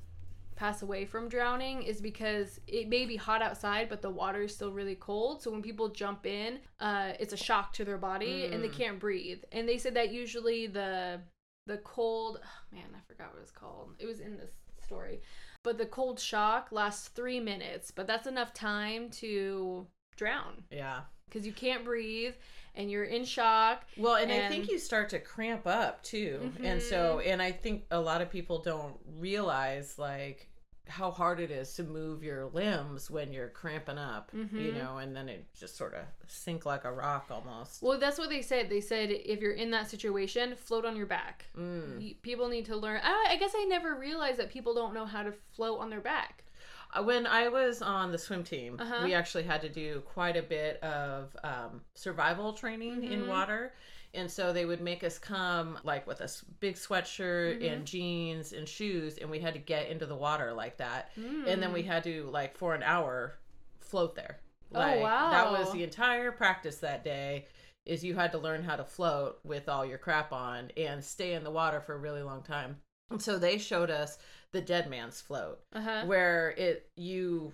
pass 0.58 0.82
away 0.82 1.06
from 1.06 1.30
drowning 1.30 1.84
is 1.84 2.02
because 2.02 2.60
it 2.68 2.90
may 2.90 3.06
be 3.06 3.16
hot 3.16 3.42
outside 3.42 3.88
but 3.88 4.02
the 4.02 4.10
water 4.10 4.42
is 4.42 4.54
still 4.54 4.72
really 4.74 4.96
cold. 4.96 5.42
So 5.42 5.52
when 5.52 5.62
people 5.62 5.88
jump 5.90 6.26
in 6.26 6.60
uh, 6.80 7.14
it's 7.20 7.32
a 7.34 7.38
shock 7.38 7.72
to 7.74 7.86
their 7.86 7.98
body 7.98 8.50
and 8.52 8.62
they 8.64 8.68
Mm. 8.70 8.74
can't 8.74 9.00
breathe. 9.00 9.44
And 9.52 9.70
they 9.70 9.78
said 9.78 9.94
that 9.96 10.12
usually 10.12 10.68
the 10.68 11.22
the 11.68 11.78
cold 11.80 12.40
oh, 12.44 12.76
man 12.76 12.90
i 12.96 13.00
forgot 13.08 13.34
what 13.34 13.42
it's 13.42 13.52
called. 13.52 13.96
It 14.00 14.06
was 14.06 14.20
in 14.20 14.38
this 14.38 14.52
story. 14.84 15.22
But 15.64 15.78
the 15.78 15.86
cold 15.86 16.20
shock 16.20 16.70
lasts 16.72 17.08
three 17.10 17.40
minutes 17.40 17.92
but 17.92 18.08
that's 18.08 18.28
enough 18.28 18.54
time 18.54 19.10
to 19.22 19.86
drown 20.18 20.64
Yeah. 20.70 21.02
because 21.30 21.46
you 21.46 21.54
can't 21.54 21.86
breathe 21.86 22.34
and 22.76 22.92
you're 22.92 23.06
in 23.06 23.24
shock 23.26 23.84
Well, 23.96 24.16
and, 24.16 24.32
I 24.32 24.50
think 24.50 24.70
you 24.70 24.78
start 24.78 25.10
to 25.10 25.20
cramp 25.20 25.66
up 25.66 26.04
too. 26.04 26.52
And 26.62 26.82
so, 26.82 27.20
and 27.20 27.42
I 27.42 27.52
think 27.52 27.86
a 27.92 28.00
lot 28.00 28.22
of 28.22 28.30
people 28.30 28.60
don't 28.60 28.98
realize 29.18 29.98
like 29.98 30.50
how 30.90 31.12
hard 31.12 31.42
it 31.42 31.52
is 31.52 31.74
to 31.74 31.84
move 31.84 32.24
your 32.24 32.46
limbs 32.46 33.12
when 33.12 33.34
you're 33.34 33.50
cramping 33.50 33.98
up, 33.98 34.32
you 34.34 34.46
Mhm. 34.46 34.78
know, 34.78 34.98
and 35.00 35.14
then 35.14 35.28
it 35.28 35.46
just 35.54 35.76
sort 35.76 35.94
of 35.94 36.06
sink 36.28 36.66
like 36.66 36.86
a 36.86 36.92
rock 36.94 37.28
almost. 37.30 37.82
Well, 37.84 38.00
that's 38.00 38.18
what 38.18 38.30
they 38.30 38.42
said. 38.42 38.70
They 38.70 38.80
said 38.80 39.12
if 39.12 39.42
you're 39.42 39.52
in 39.52 39.70
that 39.72 39.90
situation, 39.90 40.56
float 40.56 40.86
on 40.86 40.96
your 40.96 41.06
back. 41.06 41.48
Mm. 41.58 42.22
People 42.22 42.48
need 42.48 42.66
to 42.68 42.78
learn. 42.78 43.02
I, 43.04 43.28
I 43.32 43.36
guess 43.36 43.52
I 43.54 43.66
never 43.66 43.96
realized 43.96 44.38
that 44.40 44.50
people 44.50 44.74
don't 44.74 44.94
know 44.94 45.06
how 45.06 45.24
to 45.24 45.34
float 45.56 45.82
on 45.82 45.90
their 45.90 46.00
back. 46.00 46.46
Uh, 46.94 47.04
When 47.04 47.28
I 47.28 47.48
was 47.50 47.82
on 47.82 48.12
the 48.12 48.18
swim 48.18 48.44
team, 48.44 48.78
Uh-huh. 48.80 49.02
we 49.04 49.14
actually 49.14 49.44
had 49.44 49.62
to 49.62 49.70
do 49.70 50.02
quite 50.02 50.38
a 50.38 50.42
bit 50.44 50.82
of 50.84 51.36
um, 51.44 51.82
survival 51.96 52.54
training 52.54 53.04
in 53.04 53.24
Mhm. 53.24 53.28
water. 53.28 53.74
And 54.14 54.32
so 54.32 54.54
they 54.54 54.66
would 54.66 54.82
make 54.82 55.04
us 55.04 55.20
come 55.20 55.80
like 55.84 56.08
with 56.08 56.22
a 56.22 56.30
big 56.60 56.76
sweatshirt 56.76 57.62
Mhm. 57.62 57.72
and 57.74 57.86
jeans 57.88 58.54
and 58.54 58.68
shoes, 58.68 59.18
and 59.18 59.30
we 59.30 59.40
had 59.40 59.54
to 59.54 59.60
get 59.60 59.90
into 59.90 60.06
the 60.06 60.16
water 60.16 60.54
like 60.54 60.78
that. 60.78 61.12
Mm. 61.18 61.46
And 61.48 61.62
then 61.62 61.74
we 61.74 61.84
had 61.84 62.04
to 62.06 62.30
like 62.32 62.56
for 62.58 62.74
an 62.74 62.84
hour 62.84 63.38
float 63.80 64.16
there. 64.16 64.40
Oh, 64.74 64.80
Like, 64.80 65.02
That 65.02 65.52
was 65.52 65.72
the 65.72 65.84
entire 65.84 66.32
practice 66.32 66.78
that 66.80 67.04
day. 67.04 67.48
Is 67.86 68.04
you 68.04 68.16
had 68.16 68.32
to 68.34 68.38
learn 68.38 68.64
how 68.64 68.76
to 68.76 68.84
float 68.84 69.40
with 69.46 69.70
all 69.70 69.86
your 69.86 69.98
crap 69.98 70.34
on 70.34 70.72
and 70.76 71.04
stay 71.04 71.34
in 71.34 71.44
the 71.44 71.52
water 71.52 71.80
for 71.80 71.94
a 71.94 71.98
really 71.98 72.22
long 72.22 72.44
time. 72.44 72.82
And 73.10 73.22
so 73.22 73.38
they 73.38 73.58
showed 73.58 73.90
us 73.90 74.18
the 74.52 74.62
dead 74.62 74.90
man's 74.90 75.22
float 75.22 75.60
Uh 75.74 75.82
huh. 75.82 76.06
where 76.06 76.50
it 76.58 76.90
you 76.96 77.54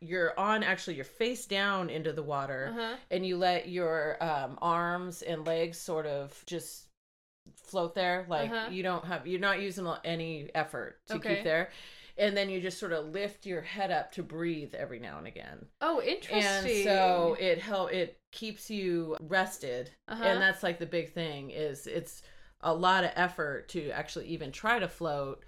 you're 0.00 0.38
on 0.38 0.62
actually 0.62 0.96
your 0.96 1.04
face 1.04 1.46
down 1.46 1.88
into 1.88 2.12
the 2.12 2.22
water 2.22 2.70
Uh 2.72 2.80
huh. 2.80 2.96
and 3.10 3.26
you 3.26 3.36
let 3.36 3.68
your 3.68 4.22
um, 4.22 4.58
arms 4.60 5.22
and 5.22 5.46
legs 5.46 5.78
sort 5.78 6.06
of 6.06 6.42
just 6.46 6.88
float 7.56 7.94
there 7.94 8.24
like 8.28 8.50
Uh-huh. 8.50 8.70
you 8.70 8.82
don't 8.82 9.04
have 9.04 9.26
you're 9.26 9.40
not 9.40 9.60
using 9.60 9.86
any 10.04 10.50
effort 10.54 10.98
to 11.06 11.14
Okay. 11.16 11.36
keep 11.36 11.44
there 11.44 11.70
and 12.16 12.36
then 12.36 12.48
you 12.48 12.60
just 12.60 12.78
sort 12.78 12.92
of 12.92 13.06
lift 13.06 13.44
your 13.44 13.60
head 13.60 13.90
up 13.90 14.12
to 14.12 14.22
breathe 14.22 14.74
every 14.74 14.98
now 14.98 15.18
and 15.18 15.26
again 15.26 15.66
Oh, 15.80 16.00
interesting. 16.00 16.40
and 16.42 16.70
so 16.84 17.36
it 17.38 17.58
help 17.58 17.92
it 17.92 18.16
keeps 18.32 18.70
you 18.70 19.16
rested 19.20 19.90
Uh-huh. 20.08 20.24
and 20.26 20.40
that's 20.40 20.62
like 20.62 20.78
the 20.78 20.86
big 20.86 21.12
thing 21.12 21.50
is 21.50 21.86
it's 21.86 22.22
a 22.64 22.74
lot 22.74 23.04
of 23.04 23.10
effort 23.14 23.68
to 23.68 23.90
actually 23.90 24.26
even 24.26 24.50
try 24.50 24.78
to 24.80 24.88
float 24.88 25.44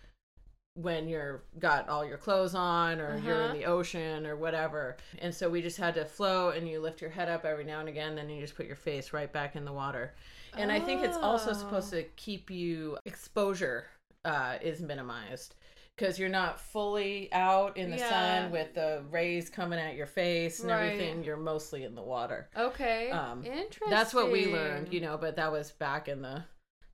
when 0.75 1.09
you're 1.09 1.43
got 1.59 1.89
all 1.89 2.05
your 2.05 2.19
clothes 2.19 2.55
on 2.55 3.01
or 3.01 3.17
you're 3.19 3.41
in 3.41 3.47
Uh-huh. 3.47 3.55
the 3.55 3.65
ocean 3.65 4.27
or 4.27 4.37
whatever 4.37 4.97
and 5.21 5.35
so 5.35 5.49
we 5.49 5.63
just 5.63 5.79
had 5.79 5.95
to 5.95 6.05
float 6.05 6.55
and 6.57 6.69
you 6.69 6.79
lift 6.81 7.01
your 7.01 7.09
head 7.11 7.31
up 7.31 7.47
every 7.47 7.65
now 7.65 7.81
and 7.81 7.89
again 7.89 8.15
then 8.15 8.29
you 8.29 8.41
just 8.43 8.55
put 8.55 8.67
your 8.67 8.77
face 8.77 9.13
right 9.15 9.33
back 9.33 9.57
in 9.57 9.65
the 9.65 9.73
water 9.73 10.15
and 10.59 10.71
i 10.71 10.79
think 10.79 11.03
it's 11.03 11.19
also 11.23 11.53
supposed 11.55 11.93
Oh. 11.95 11.97
to 11.97 12.03
keep 12.17 12.51
you 12.51 12.99
exposure 13.07 13.87
uh, 14.27 14.59
is 14.61 14.83
minimized 14.83 15.55
because 15.97 16.19
you're 16.19 16.29
not 16.29 16.61
fully 16.61 17.33
out 17.33 17.75
in 17.79 17.91
the 17.91 17.97
Yeah. 17.97 18.09
sun 18.09 18.51
with 18.53 18.75
the 18.75 19.03
rays 19.11 19.49
coming 19.49 19.79
at 19.79 19.95
your 19.95 20.07
face 20.07 20.61
and 20.61 20.71
Right. 20.71 20.93
everything 20.93 21.25
you're 21.25 21.39
mostly 21.39 21.85
in 21.85 21.95
the 21.95 22.03
water 22.03 22.51
Okay. 22.55 23.11
um, 23.13 23.45
interesting. 23.45 23.89
that's 23.89 24.13
what 24.13 24.31
we 24.31 24.47
learned, 24.47 24.93
you 24.93 25.01
know, 25.01 25.17
but 25.17 25.37
that 25.37 25.51
was 25.53 25.71
back 25.73 26.09
in 26.09 26.21
the, 26.23 26.45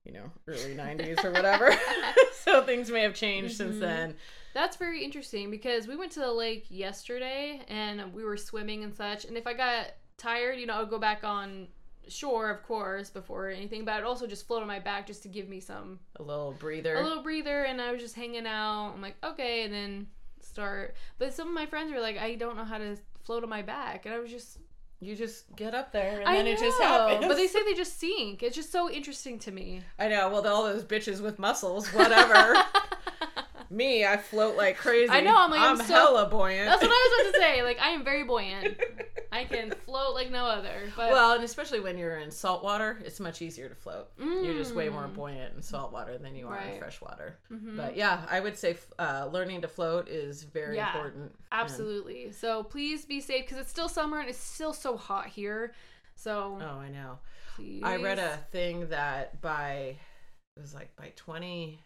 you 0.05 0.13
know, 0.13 0.31
early 0.49 0.75
90s 0.75 1.25
or 1.25 1.31
whatever. 1.33 1.73
so 2.45 2.63
things 2.65 2.91
may 2.91 3.03
have 3.03 3.15
changed 3.15 3.57
since 3.57 3.77
Mhm. 3.77 3.81
then. 3.81 4.17
That's 4.55 4.77
very 4.77 5.03
interesting 5.05 5.51
because 5.51 5.87
we 5.87 5.97
went 5.97 6.13
to 6.13 6.21
the 6.21 6.33
lake 6.33 6.67
yesterday 6.69 7.63
and 7.69 8.13
we 8.13 8.25
were 8.25 8.37
swimming 8.37 8.85
and 8.85 8.95
such. 8.95 9.25
And 9.25 9.37
if 9.37 9.47
I 9.47 9.55
got 9.55 9.87
tired, 10.19 10.59
you 10.59 10.67
know, 10.67 10.81
I'd 10.83 10.91
go 10.91 10.99
back 10.99 11.25
on 11.25 11.69
shore, 12.09 12.51
of 12.51 12.63
course, 12.65 13.09
before 13.11 13.49
anything. 13.49 13.85
But 13.85 13.95
I'd 13.95 14.03
also 14.05 14.27
just 14.27 14.47
float 14.47 14.61
on 14.61 14.69
my 14.69 14.81
back 14.81 15.07
just 15.07 15.23
to 15.23 15.29
give 15.29 15.49
me 15.49 15.61
some 15.61 16.01
A 16.17 16.23
little 16.23 16.53
breather. 16.53 16.97
a 16.97 17.03
little 17.03 17.23
breather. 17.23 17.63
And 17.65 17.81
I 17.81 17.93
was 17.93 18.01
just 18.03 18.15
hanging 18.17 18.47
out. 18.47 18.93
I'm 18.95 19.01
like, 19.01 19.17
okay, 19.25 19.63
and 19.63 19.73
then 19.73 20.09
start. 20.41 20.97
But 21.19 21.33
some 21.33 21.49
of 21.49 21.55
my 21.55 21.65
friends 21.67 21.93
were 21.93 22.01
like, 22.01 22.19
I 22.19 22.35
don't 22.35 22.57
know 22.57 22.65
how 22.65 22.79
to 22.79 22.97
float 23.25 23.45
on 23.45 23.49
my 23.49 23.63
back, 23.63 24.05
and 24.05 24.13
I 24.15 24.19
was 24.19 24.31
just 24.31 24.59
you 25.03 25.17
just 25.17 25.45
get 25.57 25.75
up 25.75 25.91
there 25.93 26.21
and 26.21 26.29
I 26.29 26.37
then 26.37 26.45
know, 26.45 26.51
it 26.53 26.59
just 26.61 26.81
happens. 26.81 27.27
but 27.27 27.37
they 27.37 27.49
say 27.49 27.63
they 27.65 27.75
just 27.85 27.99
sink. 27.99 28.43
It's 28.43 28.55
just 28.55 28.71
so 28.71 28.89
interesting 28.89 29.39
to 29.41 29.51
me. 29.51 29.83
I 29.99 30.07
know, 30.09 30.29
well, 30.31 30.47
all 30.47 30.63
those 30.63 30.85
bitches 30.85 31.21
with 31.21 31.39
muscles, 31.39 31.89
whatever. 31.89 32.55
Me, 33.71 34.05
I 34.05 34.19
float 34.19 34.57
like 34.57 34.77
crazy. 34.77 35.11
I 35.11 35.21
know, 35.23 35.35
I'm 35.35 35.51
like, 35.51 35.61
I'm 35.61 35.81
I'm 35.81 35.87
so- 35.87 35.95
hella 35.95 36.27
buoyant. 36.29 36.69
That's 36.69 36.83
what 36.83 36.91
I 36.91 37.09
was 37.17 37.21
about 37.27 37.33
to 37.33 37.41
say. 37.41 37.63
Like 37.63 37.81
I 37.81 37.89
am 37.91 38.05
very 38.05 38.23
buoyant. 38.33 38.77
I 39.33 39.45
can 39.45 39.71
float 39.71 40.15
like 40.15 40.31
no 40.31 40.45
other. 40.45 40.93
But 40.95 41.11
well, 41.11 41.33
and 41.33 41.43
especially 41.43 41.81
when 41.81 41.97
you're 41.97 42.19
in 42.19 42.31
salt 42.31 42.63
water, 42.63 43.01
it's 43.05 43.19
much 43.19 43.41
easier 43.43 43.69
to 43.69 43.75
float. 43.75 44.11
You're 44.19 44.55
just 44.55 44.75
way 44.75 44.89
more 44.91 45.05
Mm. 45.09 45.15
buoyant 45.15 45.55
in 45.57 45.63
salt 45.63 45.91
water 45.93 46.19
than 46.19 46.37
you 46.37 46.47
are 46.49 46.59
in 46.61 46.69
Right. 46.73 46.79
fresh 46.79 47.01
water. 47.01 47.39
Mhm. 47.51 47.77
But 47.77 47.97
yeah, 47.97 48.27
I 48.31 48.41
would 48.41 48.57
say 48.59 48.77
uh, 48.99 49.29
learning 49.33 49.63
to 49.63 49.69
float 49.69 50.09
is 50.09 50.45
very 50.45 50.77
Yeah, 50.77 50.95
important. 50.95 51.35
Absolutely. 51.51 52.31
So 52.33 52.63
please 52.63 53.05
be 53.07 53.21
safe 53.21 53.47
because 53.47 53.59
it's 53.59 53.71
still 53.71 53.89
summer 53.89 54.21
and 54.21 54.29
it's 54.29 54.39
still 54.39 54.75
so 54.75 54.97
hot 54.97 55.27
here. 55.29 55.75
So 56.15 56.59
oh, 56.61 56.79
I 56.79 56.89
know. 56.91 57.19
please. 57.57 57.83
I 57.83 57.97
read 57.97 58.19
a 58.19 58.37
thing 58.51 58.89
that 58.91 59.41
by 59.41 59.97
it 60.57 60.61
was 60.61 60.75
like 60.75 60.95
by 60.97 61.11
20 61.17 61.81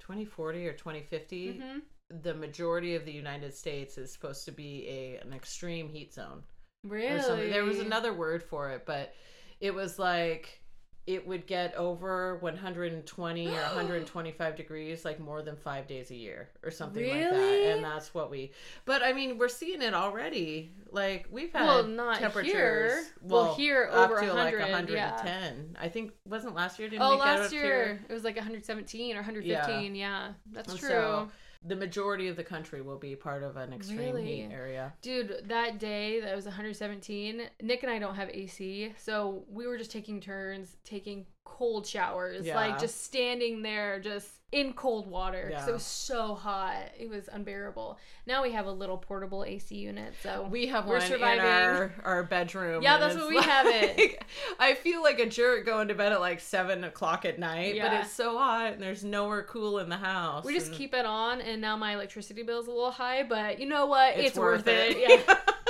2040 0.00 0.66
or 0.68 0.72
2050 0.72 1.54
Mhm. 1.60 1.82
the 2.22 2.34
majority 2.34 2.94
of 2.94 3.04
the 3.04 3.12
United 3.12 3.54
States 3.54 3.96
is 3.96 4.12
supposed 4.12 4.44
to 4.44 4.52
be 4.52 4.86
a 4.88 5.16
an 5.18 5.32
extreme 5.32 5.88
heat 5.88 6.12
zone 6.12 6.42
Really? 6.84 7.50
There 7.50 7.64
was 7.64 7.78
another 7.80 8.12
word 8.12 8.42
for 8.42 8.70
it, 8.70 8.84
but 8.86 9.14
it 9.60 9.74
was 9.74 9.98
like 9.98 10.60
it 11.06 11.26
would 11.26 11.46
get 11.46 11.74
over 11.74 12.36
120 12.38 13.46
or 13.48 13.50
125 13.52 14.56
degrees 14.56 15.04
like 15.04 15.20
more 15.20 15.42
than 15.42 15.54
five 15.54 15.86
days 15.86 16.10
a 16.10 16.14
year 16.14 16.48
or 16.62 16.70
something 16.70 17.06
like 17.06 17.20
that 17.20 17.30
Really? 17.36 17.70
and 17.72 17.84
that's 17.84 18.14
what 18.14 18.30
we 18.30 18.52
but 18.86 19.02
i 19.02 19.12
mean 19.12 19.36
we're 19.36 19.48
seeing 19.50 19.82
it 19.82 19.92
already 19.92 20.72
like 20.90 21.26
we've 21.30 21.52
had 21.52 21.66
Well, 21.66 21.82
not 21.84 22.18
temperatures 22.20 22.52
here. 22.52 23.04
Well, 23.20 23.54
here 23.54 23.90
up 23.92 24.10
over 24.12 24.20
to 24.22 24.32
like 24.32 24.58
100, 24.58 24.94
yeah. 24.94 25.10
110 25.16 25.76
i 25.78 25.90
think 25.90 26.12
wasn't 26.26 26.54
last 26.54 26.78
year 26.78 26.88
didn't 26.88 27.02
Oh, 27.02 27.16
last 27.16 27.52
year 27.52 27.62
here? 27.62 28.00
it 28.08 28.12
was 28.14 28.24
like 28.24 28.36
117 28.36 29.14
or 29.14 29.18
115. 29.18 29.94
Yeah, 29.94 30.28
that's 30.52 30.70
And 30.70 30.78
true. 30.80 30.88
so 30.88 31.28
the 31.66 31.76
majority 31.76 32.28
of 32.28 32.36
the 32.36 32.44
country 32.44 32.82
will 32.82 32.98
be 32.98 33.16
part 33.16 33.42
of 33.42 33.56
an 33.56 33.72
extreme 33.72 33.98
Really? 33.98 34.24
heat 34.42 34.48
area 34.52 34.92
Dude, 35.02 35.44
that 35.46 35.78
day 35.78 36.20
that 36.20 36.36
was 36.36 36.44
117, 36.44 37.42
Nick 37.62 37.82
and 37.82 37.90
I 37.92 37.98
don't 37.98 38.14
have 38.14 38.28
AC, 38.30 38.92
so 38.98 39.44
we 39.50 39.66
were 39.66 39.78
just 39.78 39.90
taking 39.90 40.20
turns 40.20 40.76
taking 40.84 41.26
cold 41.44 41.86
showers, 41.86 42.44
Yeah. 42.46 42.56
like 42.56 42.80
just 42.80 43.04
standing 43.04 43.62
there, 43.62 44.00
just 44.00 44.28
in 44.52 44.72
cold 44.72 45.08
water 45.08 45.48
Yeah. 45.50 45.66
it 45.68 45.72
was 45.72 45.82
so 45.82 46.34
hot. 46.36 46.76
It 46.96 47.08
was 47.10 47.28
unbearable. 47.32 47.98
Now 48.24 48.42
we 48.44 48.52
have 48.52 48.66
a 48.66 48.70
little 48.70 48.96
portable 48.96 49.44
AC 49.44 49.74
unit, 49.74 50.14
so 50.22 50.46
We 50.48 50.66
have 50.68 50.86
We're 50.86 50.98
one 50.98 51.08
surviving. 51.08 51.40
in 51.40 51.46
our, 51.50 51.92
our 52.04 52.22
bedroom. 52.22 52.80
Yeah, 52.82 52.98
that's 52.98 53.16
what 53.16 53.28
we 53.28 53.40
have 53.42 53.66
it. 53.66 54.22
I 54.60 54.74
feel 54.74 55.02
like 55.02 55.18
a 55.18 55.26
jerk 55.26 55.66
going 55.66 55.88
to 55.88 55.94
bed 55.94 56.12
at 56.12 56.20
like 56.20 56.38
seven 56.40 56.84
o'clock 56.84 57.24
at 57.24 57.38
night, 57.40 57.76
but 57.80 57.92
it's 57.94 58.12
so 58.12 58.38
hot 58.38 58.74
and 58.74 58.82
there's 58.82 59.02
nowhere 59.02 59.42
cool 59.42 59.80
in 59.80 59.88
the 59.88 59.96
house. 59.96 60.44
we 60.44 60.54
just 60.54 60.68
and 60.68 60.76
keep 60.76 60.94
it 60.94 61.04
on. 61.04 61.40
And 61.40 61.60
now 61.60 61.76
my 61.76 61.94
electricity 61.94 62.44
bill 62.44 62.60
is 62.60 62.68
a 62.68 62.70
little 62.70 62.92
high, 62.92 63.24
but 63.24 63.58
you 63.58 63.66
know 63.66 63.86
what? 63.86 64.16
It's, 64.16 64.38
worth, 64.38 64.68
it. 64.68 64.98
Yeah. 64.98 65.20
Yeah, 65.28 65.40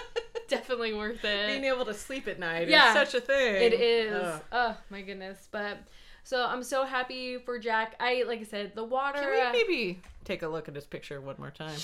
definitely 0.57 0.95
worth 0.95 1.25
it. 1.25 1.47
Being 1.47 1.65
able 1.65 1.85
to 1.85 1.95
sleep 1.95 2.29
at 2.29 2.39
night 2.39 2.69
Yeah. 2.69 2.89
is 2.89 2.95
such 3.11 3.15
a 3.15 3.25
thing. 3.25 3.63
It 3.63 3.73
is. 3.75 4.13
Ugh. 4.15 4.43
Oh 4.53 4.77
my 4.91 5.03
goodness. 5.03 5.49
But 5.51 5.79
so 6.23 6.47
I'm 6.47 6.63
so 6.63 6.85
happy 6.85 7.39
for 7.39 7.59
Jack. 7.59 7.95
I 8.01 8.25
like 8.27 8.41
I 8.41 8.45
said, 8.45 8.75
the 8.75 8.85
water. 8.85 9.21
Can 9.21 9.31
we 9.31 9.41
uh, 9.41 9.53
maybe 9.53 10.01
take 10.25 10.43
a 10.43 10.49
look 10.49 10.69
at 10.69 10.75
his 10.75 10.85
picture 10.87 11.21
one 11.21 11.37
more 11.39 11.51
time? 11.51 11.79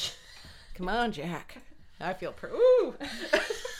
Come 0.74 0.88
on, 0.88 1.12
Jack. 1.12 1.58
I 2.00 2.14
feel 2.14 2.32
pr- 2.32 2.46
ooh. 2.46 2.94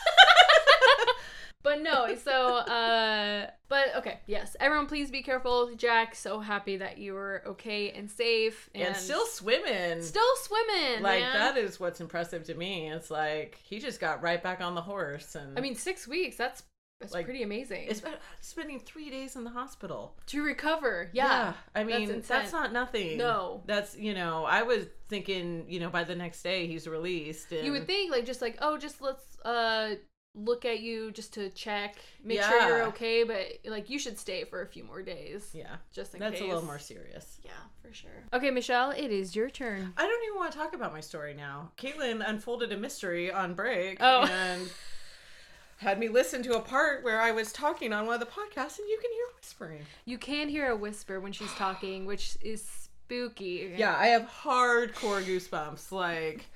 but 1.62 1.83
no, 1.83 2.14
so 2.17 2.57
uh 2.57 3.50
but 3.69 3.97
okay, 3.97 4.19
yes. 4.26 4.57
Everyone 4.59 4.87
please 4.87 5.11
be 5.11 5.23
careful. 5.23 5.71
Jack, 5.76 6.14
so 6.14 6.40
happy 6.40 6.76
that 6.79 6.99
you 6.99 7.12
were 7.14 7.43
okay 7.47 7.90
and 7.90 8.11
safe 8.11 8.69
and, 8.75 8.88
and 8.88 8.97
still 8.97 9.26
swimming. 9.26 10.02
still 10.02 10.23
swimming. 10.43 11.02
like 11.02 11.21
man. 11.21 11.35
that 11.35 11.57
is 11.57 11.79
what's 11.79 12.00
impressive 12.00 12.45
to 12.45 12.55
me. 12.55 12.90
It's 12.90 13.11
like 13.11 13.59
he 13.62 13.79
just 13.79 14.00
got 14.00 14.23
right 14.23 14.43
back 14.43 14.61
on 14.61 14.75
the 14.75 14.81
horse 14.83 15.35
and 15.35 15.57
I 15.59 15.61
mean, 15.61 15.75
6 15.76 16.09
weeks. 16.09 16.37
That's 16.37 16.62
that's 17.00 17.14
Like, 17.14 17.25
pretty 17.25 17.43
amazing. 17.43 17.87
it's 17.88 18.02
spending 18.43 18.79
three 18.79 19.09
days 19.09 19.35
in 19.35 19.43
the 19.45 19.50
hospital. 19.50 20.17
to 20.26 20.43
recover. 20.43 21.09
Yeah. 21.14 21.55
I 21.75 21.83
mean 21.85 22.09
That's 22.09 22.29
that's, 22.29 22.52
not 22.52 22.73
nothing. 22.75 23.17
No. 23.17 23.62
that's 23.67 23.97
you 23.97 24.12
know 24.14 24.45
I 24.45 24.62
was 24.62 24.85
thinking 25.09 25.64
you 25.69 25.81
know 25.81 25.88
by 25.88 26.05
the 26.05 26.14
next 26.14 26.43
day 26.43 26.67
he's 26.67 26.87
released. 26.87 27.52
And 27.52 27.64
You 27.64 27.73
would 27.73 27.87
think 27.87 28.11
like 28.12 28.26
just 28.26 28.43
like, 28.43 28.59
oh, 28.61 28.76
just 28.76 29.00
let's 29.00 29.38
uh 29.45 29.95
look 30.34 30.64
at 30.64 30.80
you 30.80 31.10
just 31.10 31.34
to 31.34 31.50
check, 31.50 31.96
make 32.25 32.40
sure 32.40 32.68
you're 32.68 32.82
okay, 32.84 33.25
but 33.25 33.58
like 33.70 33.90
you 33.90 33.99
should 33.99 34.18
stay 34.18 34.44
for 34.44 34.62
a 34.62 34.66
few 34.66 34.84
more 34.84 35.02
days. 35.02 35.50
yeah, 35.52 35.76
Just 35.92 36.14
in 36.14 36.20
case 36.20 36.30
that's 36.30 36.40
case. 36.40 36.49
a 36.50 36.54
little 36.54 36.64
more 36.64 36.78
serious. 36.78 37.38
Yeah, 37.44 37.50
for 37.82 37.92
sure. 37.92 38.10
Okay, 38.32 38.50
Michelle, 38.50 38.90
it 38.92 39.10
is 39.10 39.34
your 39.34 39.50
turn. 39.50 39.92
I 39.96 40.02
don't 40.06 40.22
even 40.25 40.38
want 40.38 40.52
to 40.52 40.58
talk 40.58 40.75
about 40.75 40.92
my 40.92 41.00
story 41.00 41.34
now. 41.34 41.72
Caitlin 41.76 42.22
unfolded 42.26 42.72
a 42.72 42.76
mystery 42.76 43.32
on 43.32 43.54
break 43.54 43.99
Oh. 44.00 44.22
and 44.30 44.70
had 45.78 45.99
me 45.99 46.08
listen 46.08 46.42
to 46.44 46.54
a 46.56 46.60
part 46.60 47.02
where 47.02 47.20
I 47.20 47.33
was 47.33 47.52
talking 47.52 47.92
on 47.92 48.07
one 48.07 48.14
of 48.14 48.20
the 48.20 48.26
podcasts 48.26 48.78
and 48.78 48.88
you 48.88 48.98
can 49.00 49.11
hear 49.11 49.24
whispering. 49.37 49.83
You 50.05 50.18
can 50.18 50.48
hear 50.48 50.70
a 50.70 50.76
whisper 50.76 51.20
when 51.20 51.33
she's 51.33 51.52
talking, 51.55 52.07
which 52.07 52.37
is 52.40 52.62
spooky. 52.62 53.72
Yeah, 53.76 53.96
I 53.98 54.07
have 54.09 54.28
hardcore 54.44 55.24
goosebumps, 55.24 55.90
like 55.90 56.46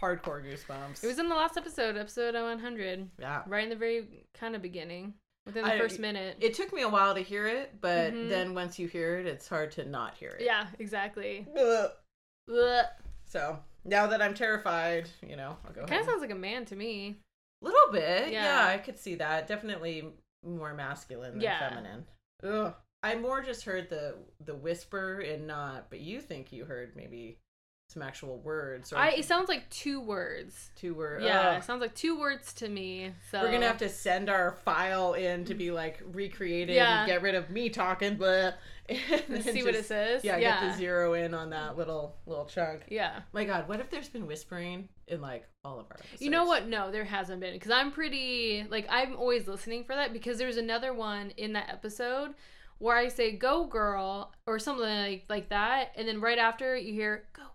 hardcore 0.00 0.42
goosebumps. 0.44 1.02
It 1.04 1.06
was 1.06 1.18
in 1.18 1.28
the 1.28 1.34
last 1.34 1.56
episode, 1.56 1.96
episode 1.96 2.34
100, 2.34 3.08
yeah. 3.18 3.42
right 3.46 3.64
in 3.64 3.70
the 3.70 3.76
very 3.76 4.26
kind 4.34 4.54
of 4.56 4.62
beginning, 4.62 5.14
within 5.46 5.64
the 5.64 5.74
I- 5.74 5.78
first 5.78 5.98
minute. 5.98 6.36
It 6.40 6.54
took 6.54 6.72
me 6.72 6.82
a 6.82 6.88
while 6.88 7.14
to 7.14 7.20
hear 7.20 7.46
it, 7.46 7.80
but 7.80 8.12
Mhm. 8.12 8.28
then 8.28 8.54
once 8.54 8.78
you 8.78 8.88
hear 8.88 9.18
it, 9.18 9.26
it's 9.26 9.48
hard 9.48 9.70
to 9.72 9.84
not 9.84 10.14
hear 10.14 10.30
it. 10.30 10.42
yeah, 10.42 10.68
exactly. 10.78 11.46
Ugh. 11.58 11.90
Ugh. 12.52 12.86
So 13.24 13.58
now 13.84 14.06
that 14.08 14.20
I'm 14.22 14.34
terrified, 14.34 15.08
you 15.26 15.36
know, 15.36 15.56
I'll 15.64 15.72
go 15.72 15.80
Kind 15.80 15.90
ahead. 15.90 16.00
of 16.02 16.06
sounds 16.08 16.20
like 16.20 16.30
a 16.30 16.34
man 16.34 16.64
to 16.66 16.76
me. 16.76 17.20
A 17.62 17.64
little 17.64 17.92
bit. 17.92 18.32
Yeah. 18.32 18.66
Yeah. 18.66 18.74
I 18.74 18.78
could 18.78 18.98
see 18.98 19.16
that. 19.16 19.46
Definitely 19.46 20.12
more 20.42 20.72
masculine 20.74 21.32
than 21.32 21.40
Yeah. 21.42 21.68
feminine. 21.68 22.06
Ugh. 22.42 22.74
I 23.02 23.14
more 23.14 23.40
just 23.42 23.64
heard 23.64 23.88
the 23.88 24.16
the 24.40 24.54
whisper 24.54 25.20
and 25.20 25.46
not, 25.46 25.88
but 25.90 26.00
you 26.00 26.20
think 26.20 26.52
you 26.52 26.64
heard 26.66 26.96
maybe 26.96 27.38
some 27.90 28.02
actual 28.02 28.38
words 28.38 28.92
or 28.92 28.98
I 28.98 29.08
it 29.10 29.24
sounds 29.24 29.48
like 29.48 29.68
two 29.68 30.00
words. 30.00 30.70
two 30.76 30.94
words. 30.94 31.24
Yeah, 31.24 31.56
it 31.56 31.64
sounds 31.64 31.80
like 31.80 31.94
two 31.94 32.18
words 32.18 32.52
to 32.54 32.68
me. 32.68 33.12
So 33.30 33.42
We're 33.42 33.50
gonna 33.50 33.66
have 33.66 33.78
to 33.78 33.88
send 33.88 34.30
our 34.30 34.52
file 34.64 35.14
in 35.14 35.44
to 35.46 35.54
be 35.54 35.70
like 35.72 36.00
recreated 36.12 36.76
Yeah. 36.76 37.00
and 37.00 37.08
get 37.08 37.20
rid 37.22 37.34
of 37.34 37.50
me 37.50 37.68
talking, 37.68 38.16
blah, 38.16 38.52
and 38.88 39.22
then 39.28 39.42
see 39.42 39.64
what 39.64 39.74
it 39.74 39.84
says. 39.86 40.24
Yeah, 40.24 40.36
yeah. 40.36 40.60
get 40.60 40.72
the 40.72 40.78
zero 40.78 41.14
in 41.14 41.34
on 41.34 41.50
that 41.50 41.76
little 41.76 42.16
little 42.26 42.44
chunk. 42.46 42.82
Yeah. 42.88 43.20
My 43.32 43.44
God, 43.44 43.68
what 43.68 43.80
if 43.80 43.90
there's 43.90 44.08
been 44.08 44.26
whispering 44.26 44.88
in 45.08 45.20
like 45.20 45.48
all 45.64 45.80
of 45.80 45.86
our 45.90 45.96
episodes? 45.98 46.22
You 46.22 46.30
know 46.30 46.44
what? 46.44 46.68
No, 46.68 46.92
there 46.92 47.04
hasn't 47.04 47.40
been 47.40 47.54
because 47.54 47.72
I'm 47.72 47.90
pretty 47.90 48.66
like 48.70 48.86
I'm 48.88 49.16
always 49.16 49.48
listening 49.48 49.82
for 49.84 49.96
that 49.96 50.12
because 50.12 50.38
there's 50.38 50.56
another 50.58 50.94
one 50.94 51.30
in 51.36 51.54
that 51.54 51.68
episode 51.70 52.34
where 52.78 52.96
I 52.96 53.08
say 53.08 53.32
"Go 53.32 53.66
girl" 53.66 54.32
or 54.46 54.58
something 54.58 54.86
like 54.86 55.24
like 55.28 55.50
that, 55.50 55.92
and 55.96 56.08
then 56.08 56.18
right 56.20 56.38
after 56.38 56.74
you 56.76 56.94
hear 56.94 57.24
"Go 57.34 57.42
girl," 57.42 57.49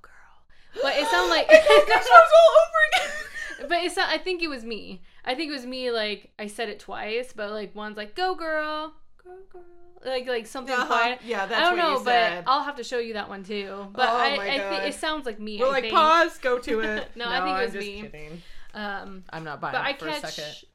but 0.82 0.94
it 0.96 1.08
sounded 1.08 1.30
like 1.30 1.48
Goosebumps 1.50 2.08
all 2.40 2.54
over 2.62 2.82
again. 2.92 3.68
but 3.70 3.84
it's 3.84 3.96
not. 3.96 4.10
I 4.10 4.18
think 4.18 4.42
it 4.44 4.48
was 4.50 4.64
me. 4.64 5.02
I 5.24 5.36
think 5.36 5.50
it 5.50 5.54
was 5.54 5.66
me. 5.66 5.92
Like 5.92 6.32
I 6.38 6.48
said 6.48 6.70
it 6.70 6.80
twice, 6.80 7.34
but 7.36 7.52
like 7.52 7.76
one's 7.76 7.98
like 7.98 8.16
"Go 8.16 8.36
girl," 8.36 8.94
"Go 9.24 9.32
girl," 9.52 9.64
like 10.06 10.28
like 10.28 10.46
something 10.48 10.74
Uh-huh. 10.76 10.86
quiet. 10.86 11.20
Yeah, 11.26 11.46
that's 11.46 11.60
I 11.62 11.70
don't 11.70 11.78
know, 11.78 12.02
but 12.04 12.44
I'll 12.48 12.64
have 12.64 12.76
to 12.78 12.84
show 12.84 13.00
you 13.00 13.14
that 13.14 13.30
one 13.30 13.44
too. 13.44 13.88
But 13.94 14.10
Oh 14.10 14.18
I, 14.18 14.34
I 14.56 14.60
think 14.70 14.84
it 14.84 14.94
sounds 14.96 15.26
like 15.26 15.40
me. 15.40 15.60
We're 15.60 15.68
I 15.68 15.72
like, 15.72 15.84
think. 15.86 15.96
pause, 15.96 16.38
go 16.40 16.60
to 16.60 16.80
it. 16.82 17.10
No, 17.16 17.26
I 17.28 17.38
think 17.40 17.48
it 17.48 17.52
I'm 17.52 17.64
was 17.66 17.74
just 17.74 17.88
me. 17.88 18.02
Kidding. 18.02 18.42
Um, 18.74 19.24
I'm 19.30 19.44
not 19.46 19.62
buying 19.62 19.72
but 19.74 19.82
I 19.82 19.92
it 19.92 20.00
for 20.00 20.08
a 20.10 20.14
second. 20.16 20.44
catch. 20.44 20.66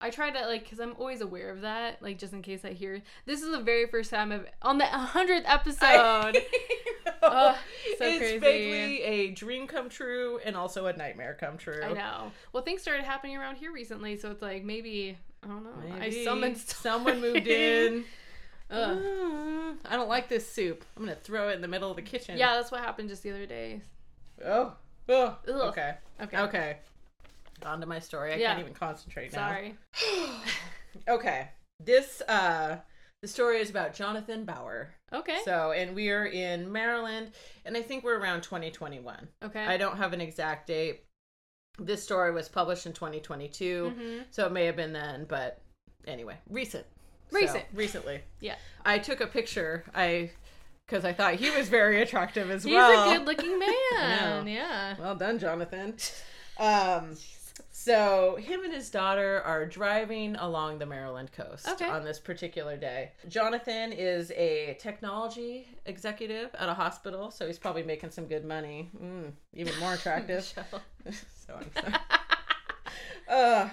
I 0.00 0.10
try 0.10 0.30
to 0.30 0.46
like 0.46 0.62
because 0.64 0.80
I'm 0.80 0.94
always 0.98 1.20
aware 1.20 1.50
of 1.50 1.60
that, 1.60 2.02
like 2.02 2.18
just 2.18 2.32
in 2.32 2.42
case 2.42 2.64
I 2.64 2.72
hear. 2.72 3.02
This 3.26 3.42
is 3.42 3.50
the 3.50 3.60
very 3.60 3.86
first 3.86 4.10
time 4.10 4.32
I've 4.32 4.46
on 4.62 4.78
the 4.78 4.86
hundredth 4.86 5.44
episode. 5.46 5.84
I 5.86 6.32
Ugh, 7.22 7.56
so 7.98 8.04
it's 8.04 8.18
crazy. 8.18 8.38
vaguely 8.38 9.02
a 9.02 9.30
dream 9.30 9.66
come 9.66 9.88
true 9.88 10.40
and 10.44 10.56
also 10.56 10.86
a 10.86 10.96
nightmare 10.96 11.36
come 11.38 11.56
true. 11.56 11.82
I 11.82 11.92
know. 11.92 12.32
Well, 12.52 12.62
things 12.62 12.82
started 12.82 13.04
happening 13.04 13.36
around 13.36 13.56
here 13.56 13.72
recently, 13.72 14.16
so 14.16 14.30
it's 14.30 14.42
like 14.42 14.64
maybe 14.64 15.16
I 15.42 15.46
don't 15.48 15.64
know. 15.64 15.70
Maybe 15.82 16.20
I 16.20 16.24
summoned 16.24 16.58
someone 16.58 17.20
moved 17.20 17.46
in. 17.46 18.04
Ugh. 18.70 18.98
Mm, 18.98 19.76
I 19.84 19.96
don't 19.96 20.08
like 20.08 20.28
this 20.28 20.50
soup. 20.50 20.84
I'm 20.96 21.04
gonna 21.04 21.16
throw 21.16 21.50
it 21.50 21.54
in 21.54 21.60
the 21.60 21.68
middle 21.68 21.90
of 21.90 21.96
the 21.96 22.02
kitchen. 22.02 22.38
Yeah, 22.38 22.54
that's 22.54 22.70
what 22.70 22.80
happened 22.80 23.08
just 23.10 23.22
the 23.22 23.30
other 23.30 23.46
day. 23.46 23.82
Oh. 24.44 24.72
oh. 25.08 25.36
Ugh. 25.46 25.54
Okay. 25.68 25.94
Okay. 26.22 26.38
Okay. 26.38 26.76
On 27.64 27.80
to 27.80 27.86
my 27.86 27.98
story. 27.98 28.32
I 28.32 28.36
Yeah. 28.36 28.48
can't 28.48 28.60
even 28.60 28.74
concentrate 28.74 29.32
now. 29.32 29.48
Sorry. 29.48 29.74
okay. 31.08 31.48
This 31.78 32.22
uh 32.22 32.78
the 33.22 33.28
story 33.28 33.60
is 33.60 33.70
about 33.70 33.94
Jonathan 33.94 34.44
Bauer. 34.44 34.90
Okay. 35.12 35.38
So, 35.44 35.70
and 35.70 35.94
we 35.94 36.10
are 36.10 36.26
in 36.26 36.70
Maryland, 36.70 37.30
and 37.64 37.76
I 37.76 37.82
think 37.82 38.02
we're 38.04 38.18
around 38.18 38.42
2021. 38.42 39.28
okay. 39.44 39.64
I 39.64 39.76
don't 39.76 39.96
have 39.96 40.12
an 40.12 40.20
exact 40.20 40.66
date. 40.66 41.04
This 41.78 42.02
story 42.02 42.32
was 42.32 42.48
published 42.48 42.84
in 42.84 42.92
2022, 42.92 43.94
Mhm. 43.96 44.24
so 44.30 44.46
it 44.46 44.52
may 44.52 44.66
have 44.66 44.76
been 44.76 44.92
then, 44.92 45.24
but 45.24 45.60
anyway, 46.06 46.36
recent. 46.50 46.84
So, 47.30 47.38
Recent. 47.38 47.64
recently. 47.72 48.20
Yeah. 48.40 48.56
I 48.84 48.98
took 48.98 49.20
a 49.22 49.26
picture. 49.26 49.84
I 49.94 50.32
because 50.86 51.04
I 51.06 51.12
thought 51.14 51.36
he 51.36 51.48
was 51.48 51.68
very 51.70 52.02
attractive 52.02 52.50
as 52.50 52.64
He's 52.64 52.74
well. 52.74 53.04
He's 53.08 53.14
a 53.14 53.18
good-looking 53.18 53.58
man. 53.90 54.46
yeah. 54.48 54.96
Well 54.98 55.14
done, 55.14 55.38
Jonathan. 55.38 55.96
Um, 56.58 57.16
so 57.84 58.36
him 58.36 58.62
and 58.62 58.72
his 58.72 58.90
daughter 58.90 59.42
are 59.44 59.66
driving 59.66 60.36
along 60.36 60.78
the 60.78 60.86
Maryland 60.86 61.32
coast 61.32 61.68
Okay. 61.68 61.86
on 61.88 62.04
this 62.04 62.18
particular 62.20 62.76
day. 62.76 63.10
Jonathan 63.28 63.92
is 63.92 64.30
a 64.32 64.76
technology 64.80 65.66
executive 65.86 66.54
at 66.54 66.68
a 66.68 66.74
hospital, 66.74 67.30
so 67.30 67.46
he's 67.46 67.58
probably 67.58 67.82
making 67.82 68.10
some 68.10 68.26
good 68.26 68.44
money. 68.44 68.88
Mm, 69.02 69.32
even 69.54 69.78
more 69.80 69.94
attractive. 69.98 70.44
so 70.44 70.62
I'm 71.56 71.70
sorry. 71.74 71.94
Uh, 73.32 73.68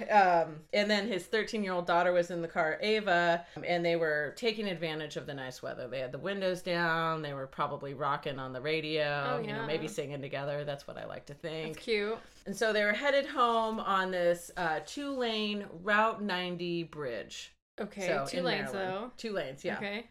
um, 0.47 0.55
and 0.71 0.89
then 0.89 1.05
his 1.07 1.25
13 1.25 1.63
year 1.63 1.73
old 1.73 1.85
daughter 1.85 2.13
was 2.13 2.31
in 2.31 2.41
the 2.41 2.47
car, 2.47 2.77
Ava, 2.81 3.45
and 3.67 3.85
they 3.85 3.97
were 3.97 4.33
taking 4.37 4.67
advantage 4.69 5.17
of 5.17 5.25
the 5.25 5.33
nice 5.33 5.61
weather. 5.61 5.87
They 5.89 5.99
had 5.99 6.13
the 6.13 6.17
windows 6.17 6.61
down. 6.61 7.21
They 7.21 7.33
were 7.33 7.45
probably 7.47 7.93
rocking 7.93 8.39
on 8.39 8.53
the 8.53 8.61
radio, 8.61 9.35
Oh, 9.35 9.41
you 9.41 9.47
know, 9.47 9.59
yeah. 9.61 9.65
maybe 9.65 9.89
singing 9.89 10.21
together. 10.21 10.63
That's 10.63 10.87
what 10.87 10.97
I 10.97 11.05
like 11.05 11.25
to 11.25 11.33
think. 11.33 11.73
That's 11.75 11.85
cute. 11.85 12.17
And 12.45 12.55
so 12.55 12.71
they 12.71 12.85
were 12.85 12.93
headed 12.93 13.25
home 13.25 13.81
on 13.81 14.11
this 14.11 14.49
uh, 14.55 14.79
two 14.85 15.11
lane 15.11 15.65
Route 15.83 16.21
90 16.23 16.83
bridge. 16.83 17.53
Okay, 17.81 18.07
So, 18.07 18.25
two 18.29 18.41
lanes 18.41 18.71
Maryland. 18.73 19.11
Two 19.17 19.33
lanes, 19.33 19.65
yeah. 19.65 19.75
Okay. 19.77 20.05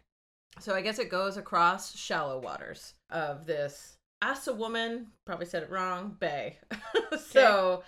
So 0.59 0.75
I 0.75 0.81
guess 0.81 0.99
it 0.99 1.09
goes 1.09 1.37
across 1.37 1.95
shallow 1.97 2.37
waters 2.39 2.93
of 3.09 3.45
this 3.47 3.97
Assawoman, 4.23 5.05
probably 5.25 5.45
said 5.45 5.63
it 5.63 5.69
wrong, 5.69 6.15
bay. 6.19 6.59
so, 7.31 7.83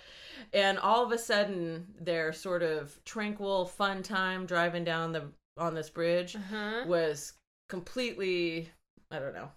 and 0.52 0.78
all 0.78 1.04
of 1.04 1.12
a 1.12 1.18
sudden, 1.18 1.86
their 2.00 2.32
sort 2.32 2.62
of 2.62 2.98
tranquil, 3.04 3.66
fun 3.66 4.02
time 4.02 4.46
driving 4.46 4.84
down 4.84 5.12
the 5.12 5.24
on 5.58 5.74
this 5.74 5.90
bridge 5.90 6.34
Uh 6.36 6.40
huh. 6.50 6.84
was 6.86 7.34
completely, 7.68 8.68
I 9.10 9.18
don't 9.18 9.34
know, 9.34 9.50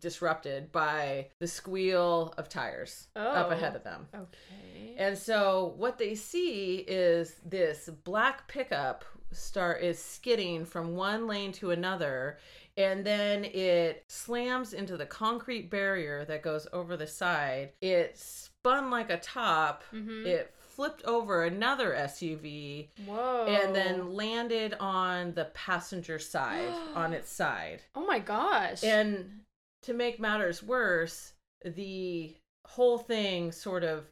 disrupted 0.00 0.72
by 0.72 1.28
the 1.38 1.46
squeal 1.46 2.34
of 2.36 2.48
tires 2.48 3.08
up 3.16 3.48
Oh. 3.48 3.50
ahead 3.50 3.76
of 3.76 3.84
them. 3.84 4.08
Okay. 4.14 4.94
And 4.96 5.16
so 5.16 5.74
what 5.76 5.98
they 5.98 6.14
see 6.14 6.76
is 6.78 7.36
this 7.44 7.88
black 8.04 8.46
pickup 8.48 9.04
start 9.32 9.82
is 9.82 9.98
skidding 9.98 10.64
from 10.64 10.96
one 10.96 11.26
lane 11.26 11.52
to 11.52 11.70
another 11.70 12.38
and 12.76 13.04
then 13.04 13.44
it 13.44 14.04
slams 14.08 14.72
into 14.72 14.96
the 14.96 15.06
concrete 15.06 15.70
barrier 15.70 16.24
that 16.24 16.42
goes 16.42 16.66
over 16.72 16.96
the 16.96 17.06
side. 17.06 17.72
It 17.80 18.16
spun 18.62 18.90
like 18.90 19.08
a 19.10 19.18
top. 19.18 19.82
Mhm. 19.92 20.26
It 20.26 20.54
flipped 20.58 21.02
over 21.04 21.44
another 21.44 21.94
SUV 21.94 22.90
Whoa. 23.06 23.46
and 23.46 23.74
then 23.74 24.14
landed 24.14 24.74
on 24.78 25.32
the 25.34 25.46
passenger 25.46 26.18
side 26.18 26.72
on 26.94 27.12
its 27.14 27.30
side. 27.30 27.82
Oh 27.94 28.04
my 28.06 28.18
gosh. 28.18 28.82
And 28.84 29.40
to 29.82 29.94
make 29.94 30.20
matters 30.20 30.62
worse, 30.62 31.32
the 31.64 32.36
whole 32.66 32.98
thing 32.98 33.50
sort 33.52 33.82
of 33.82 34.04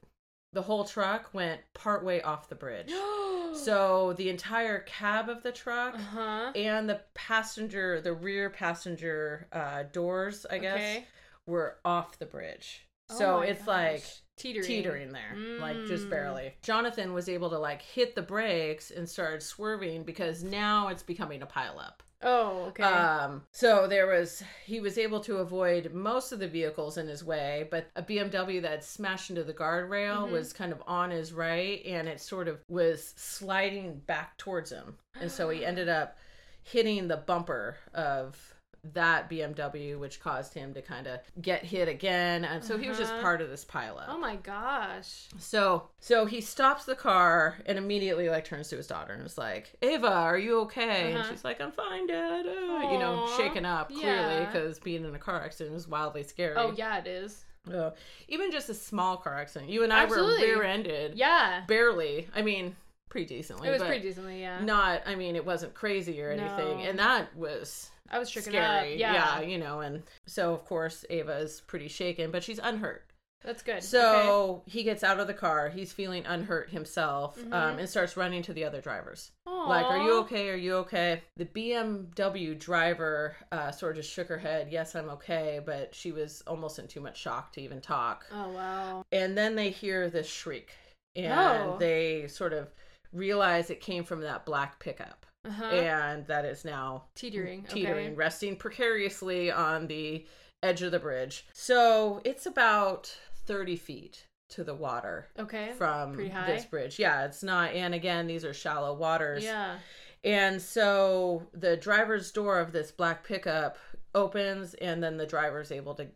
the 0.54 0.62
whole 0.62 0.84
truck 0.84 1.34
went 1.34 1.60
partway 1.74 2.22
off 2.22 2.48
the 2.48 2.54
bridge. 2.54 2.90
so 3.54 4.14
the 4.14 4.30
entire 4.30 4.78
cab 4.80 5.28
of 5.28 5.42
the 5.42 5.52
truck 5.52 5.94
Uh 5.94 5.98
huh. 5.98 6.52
and 6.54 6.88
the 6.88 7.02
passenger, 7.14 8.00
the 8.00 8.14
rear 8.14 8.48
passenger 8.48 9.46
uh, 9.52 9.82
doors, 9.92 10.46
I 10.50 10.56
guess, 10.58 10.74
Okay. 10.78 11.06
were 11.46 11.76
off 11.84 12.18
the 12.18 12.26
bridge. 12.26 12.86
Oh 13.10 13.18
So 13.18 13.38
my 13.38 13.46
it's 13.46 13.60
gosh. 13.64 13.66
like 13.68 14.04
teetering. 14.36 14.66
teetering 14.66 15.12
there, 15.12 15.36
like 15.60 15.84
just 15.86 16.06
Mm. 16.06 16.10
barely. 16.10 16.54
Jonathan 16.62 17.12
was 17.14 17.28
able 17.28 17.50
to 17.50 17.58
like 17.58 17.82
hit 17.82 18.14
the 18.14 18.22
brakes 18.22 18.90
and 18.90 19.08
started 19.08 19.42
swerving 19.42 20.04
because 20.04 20.42
now 20.42 20.88
it's 20.88 21.02
becoming 21.02 21.42
a 21.42 21.46
pileup. 21.46 22.00
Oh, 22.20 22.64
okay. 22.70 22.82
Um, 22.82 23.44
so 23.52 23.86
there 23.86 24.08
was 24.08 24.42
he 24.64 24.80
was 24.80 24.98
able 24.98 25.20
to 25.20 25.36
avoid 25.38 25.92
most 25.94 26.32
of 26.32 26.40
the 26.40 26.48
vehicles 26.48 26.98
in 26.98 27.06
his 27.06 27.22
way, 27.24 27.68
but 27.70 27.86
a 27.94 28.02
BMW 28.02 28.60
that 28.62 28.82
smashed 28.84 29.30
into 29.30 29.44
the 29.44 29.54
guardrail 29.54 30.26
Mhm. 30.26 30.30
was 30.32 30.52
kind 30.52 30.72
of 30.72 30.82
on 30.86 31.10
his 31.12 31.32
right 31.32 31.80
and 31.86 32.08
it 32.08 32.20
sort 32.20 32.48
of 32.48 32.58
was 32.68 33.14
sliding 33.16 34.00
back 34.00 34.36
towards 34.36 34.70
him. 34.72 34.98
And 35.20 35.30
so 35.30 35.48
he 35.48 35.64
ended 35.64 35.88
up 35.88 36.16
hitting 36.64 37.06
the 37.08 37.16
bumper 37.18 37.76
of 37.94 38.54
that 38.94 39.28
BMW, 39.30 39.98
which 39.98 40.20
caused 40.20 40.54
him 40.54 40.74
to 40.74 40.82
kind 40.82 41.06
of 41.06 41.20
get 41.40 41.64
hit 41.64 41.88
again. 41.88 42.44
And 42.44 42.62
so 42.64 42.76
he 42.78 42.88
was 42.88 42.98
just 42.98 43.12
Uh-huh. 43.12 43.22
part 43.22 43.40
of 43.40 43.48
this 43.50 43.64
pileup. 43.64 44.06
oh 44.08 44.18
my 44.18 44.36
gosh. 44.36 45.28
So 45.38 45.88
so 46.00 46.26
he 46.26 46.40
stops 46.40 46.84
the 46.84 46.94
car 46.94 47.58
and 47.66 47.78
immediately 47.78 48.28
like 48.28 48.44
turns 48.44 48.68
to 48.68 48.76
his 48.76 48.86
daughter 48.86 49.12
and 49.14 49.24
is 49.24 49.38
like, 49.38 49.74
"Ava, 49.82 50.06
are 50.12 50.38
you 50.38 50.60
okay?" 50.60 51.10
And 51.12 51.18
Uh-huh. 51.18 51.30
she's 51.30 51.44
like, 51.44 51.60
"I'm 51.60 51.72
fine, 51.72 52.06
Dad." 52.06 52.46
Uh, 52.46 52.90
you 52.92 52.98
know, 52.98 53.28
shaken 53.36 53.64
up 53.64 53.88
clearly 53.88 54.06
yeah. 54.10 54.44
because 54.44 54.78
being 54.78 55.04
in 55.04 55.14
a 55.14 55.18
car 55.18 55.42
accident 55.44 55.76
is 55.76 55.88
wildly 55.88 56.22
scary. 56.22 56.54
Oh 56.56 56.72
yeah, 56.76 56.98
it 56.98 57.06
is. 57.06 57.44
Uh, 57.72 57.90
even 58.28 58.50
just 58.50 58.70
a 58.70 58.74
small 58.74 59.16
car 59.18 59.34
accident. 59.38 59.70
You 59.70 59.82
and 59.84 59.92
I 59.92 60.04
Absolutely. 60.04 60.46
were 60.48 60.54
rear-ended. 60.60 61.16
Yeah. 61.16 61.64
Barely. 61.66 62.26
I 62.34 62.40
mean, 62.40 62.74
pretty 63.10 63.26
decently. 63.26 63.68
It 63.68 63.72
was 63.72 63.82
pretty 63.82 64.00
decently. 64.02 64.40
Yeah. 64.40 64.60
Not. 64.64 65.02
I 65.06 65.14
mean, 65.16 65.36
it 65.36 65.44
wasn't 65.44 65.74
crazy 65.74 66.22
or 66.22 66.30
anything, 66.30 66.78
No. 66.78 66.84
and 66.84 66.98
that 66.98 67.34
was 67.36 67.90
I 68.10 68.18
was 68.18 68.28
stricken 68.28 68.52
scary. 68.52 68.92
up. 68.94 68.98
Yeah. 68.98 69.40
you 69.40 69.58
know, 69.58 69.80
and 69.80 70.02
so 70.26 70.52
of 70.54 70.64
course 70.64 71.04
Ava 71.10 71.36
is 71.38 71.60
pretty 71.60 71.88
shaken, 71.88 72.30
but 72.30 72.42
she's 72.44 72.58
unhurt. 72.58 73.04
That's 73.44 73.62
good. 73.62 73.76
Okay. 73.76 73.80
So 73.82 74.62
he 74.66 74.82
gets 74.82 75.04
out 75.04 75.20
of 75.20 75.28
the 75.28 75.34
car. 75.34 75.68
He's 75.68 75.92
feeling 75.92 76.26
unhurt 76.26 76.70
himself 76.70 77.38
Mhm. 77.38 77.52
um, 77.52 77.78
and 77.78 77.88
starts 77.88 78.16
running 78.16 78.42
to 78.42 78.52
the 78.52 78.64
other 78.64 78.80
drivers. 78.80 79.30
Like, 79.46 79.86
are 79.86 79.98
you 79.98 80.18
okay? 80.20 80.48
Are 80.50 80.56
you 80.56 80.74
okay? 80.78 81.22
The 81.36 81.44
BMW 81.44 82.54
driver 82.58 83.36
uh, 83.52 83.70
sort 83.70 83.92
of 83.92 84.02
just 84.02 84.12
shook 84.12 84.26
her 84.28 84.38
head. 84.38 84.68
Yes, 84.72 84.96
I'm 84.96 85.08
okay. 85.10 85.60
But 85.64 85.94
she 85.94 86.10
was 86.10 86.42
almost 86.48 86.78
in 86.80 86.88
too 86.88 87.00
much 87.00 87.16
shock 87.18 87.52
to 87.52 87.60
even 87.60 87.80
talk. 87.80 88.26
Oh 88.32 88.48
wow. 88.50 89.04
And 89.12 89.36
then 89.38 89.54
they 89.54 89.70
hear 89.70 90.10
this 90.10 90.26
shriek 90.28 90.70
and 91.14 91.32
Oh. 91.32 91.76
they 91.78 92.26
sort 92.28 92.52
of 92.52 92.68
realize 93.12 93.70
it 93.70 93.80
came 93.80 94.02
from 94.04 94.20
that 94.22 94.46
black 94.46 94.78
pickup. 94.80 95.26
Uh 95.48 95.52
huh. 95.52 95.64
And 95.66 96.26
that 96.26 96.44
is 96.44 96.64
now 96.64 97.04
Teetering. 97.14 97.64
teetering, 97.68 98.06
Okay. 98.08 98.14
resting 98.14 98.56
precariously 98.56 99.50
on 99.50 99.86
the 99.86 100.26
edge 100.62 100.82
of 100.82 100.92
the 100.92 100.98
bridge. 100.98 101.46
So 101.52 102.20
it's 102.24 102.46
about 102.46 103.16
30 103.46 103.76
feet 103.76 104.26
to 104.50 104.64
the 104.64 104.74
water 104.74 105.28
Okay. 105.38 105.72
from 105.76 106.16
this 106.16 106.64
bridge. 106.64 106.98
Yeah, 106.98 107.24
it's 107.24 107.42
not. 107.42 107.72
And 107.72 107.94
again, 107.94 108.26
these 108.26 108.44
are 108.44 108.54
shallow 108.54 108.94
waters. 108.94 109.44
Yeah. 109.44 109.78
And 110.24 110.60
so 110.60 111.46
the 111.52 111.76
driver's 111.76 112.32
door 112.32 112.58
of 112.58 112.72
this 112.72 112.90
black 112.90 113.24
pickup 113.24 113.76
opens, 114.14 114.74
and 114.74 115.02
then 115.02 115.16
the 115.16 115.26
driver's 115.26 115.70
able 115.70 115.94
to 115.94 116.08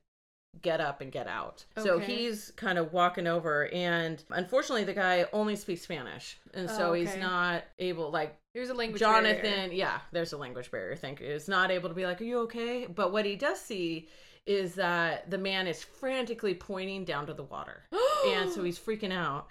get 0.60 0.80
up 0.80 1.00
and 1.00 1.10
get 1.10 1.26
out. 1.26 1.64
So 1.78 1.98
he's 1.98 2.52
kind 2.56 2.78
of 2.78 2.92
walking 2.92 3.26
over, 3.26 3.68
and 3.72 4.22
unfortunately, 4.30 4.84
the 4.84 4.92
guy 4.92 5.24
only 5.32 5.56
speaks 5.56 5.82
Spanish, 5.82 6.36
and 6.52 6.68
so 6.68 6.90
Oh, 6.90 6.92
he's 6.92 7.16
not 7.16 7.64
able 7.78 8.10
like 8.10 8.36
Here's 8.52 8.68
a 8.68 8.74
language. 8.74 9.00
Jonathan, 9.00 9.40
barrier. 9.42 9.72
yeah, 9.72 10.00
there's 10.12 10.34
a 10.34 10.36
language 10.36 10.70
barrier. 10.70 10.94
Thank 10.94 11.20
you. 11.20 11.26
Is 11.26 11.48
not 11.48 11.70
able 11.70 11.88
to 11.88 11.94
be 11.94 12.04
like, 12.04 12.20
"Are 12.20 12.24
you 12.24 12.40
okay?" 12.40 12.86
But 12.86 13.10
what 13.12 13.24
he 13.24 13.34
does 13.34 13.58
see 13.58 14.08
is 14.44 14.74
that 14.74 15.30
the 15.30 15.38
man 15.38 15.66
is 15.66 15.82
frantically 15.82 16.52
pointing 16.52 17.04
down 17.06 17.26
to 17.28 17.32
the 17.34 17.44
water, 17.44 17.84
and 18.28 18.52
so 18.52 18.62
he's 18.62 18.78
freaking 18.78 19.12
out. 19.12 19.46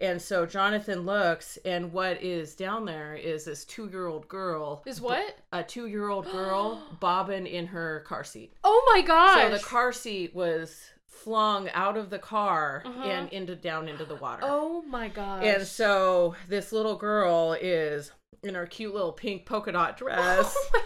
And 0.00 0.20
so 0.20 0.46
Jonathan 0.46 1.00
looks, 1.04 1.58
and 1.64 1.92
what 1.92 2.22
is 2.22 2.54
down 2.54 2.86
there 2.86 3.14
is 3.14 3.44
this 3.44 3.64
two-year-old 3.66 4.26
girl, 4.28 4.82
Is 4.86 5.00
what? 5.00 5.36
a 5.52 5.62
two-year-old 5.62 6.30
girl 6.32 6.82
bobbing 7.00 7.46
in 7.46 7.66
her 7.66 8.00
car 8.06 8.24
seat. 8.24 8.54
Oh 8.64 8.90
my 8.94 9.02
gosh. 9.02 9.42
So 9.42 9.50
the 9.56 9.62
car 9.62 9.92
seat 9.92 10.34
was 10.34 10.80
flung 11.06 11.68
out 11.74 11.98
of 11.98 12.08
the 12.08 12.18
car 12.18 12.82
Uh-huh. 12.86 13.02
and 13.02 13.28
into 13.30 13.54
down 13.54 13.88
into 13.88 14.06
the 14.06 14.14
water. 14.16 14.40
Oh 14.44 14.80
my 14.82 15.08
gosh. 15.08 15.44
And 15.44 15.66
so 15.66 16.34
this 16.48 16.72
little 16.72 16.96
girl 16.96 17.54
is 17.60 18.10
in 18.42 18.54
her 18.54 18.64
cute 18.66 18.94
little 18.94 19.12
pink 19.12 19.44
polka 19.44 19.70
dot 19.72 19.96
dress, 19.98 20.54
Oh 20.56 20.70
my 20.72 20.80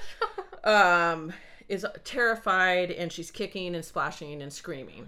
god. 0.65 1.13
um, 1.13 1.33
is 1.69 1.87
terrified 2.03 2.91
and 2.91 3.13
she's 3.13 3.31
kicking 3.31 3.77
and 3.77 3.85
splashing 3.85 4.43
and 4.43 4.53
screaming. 4.53 5.07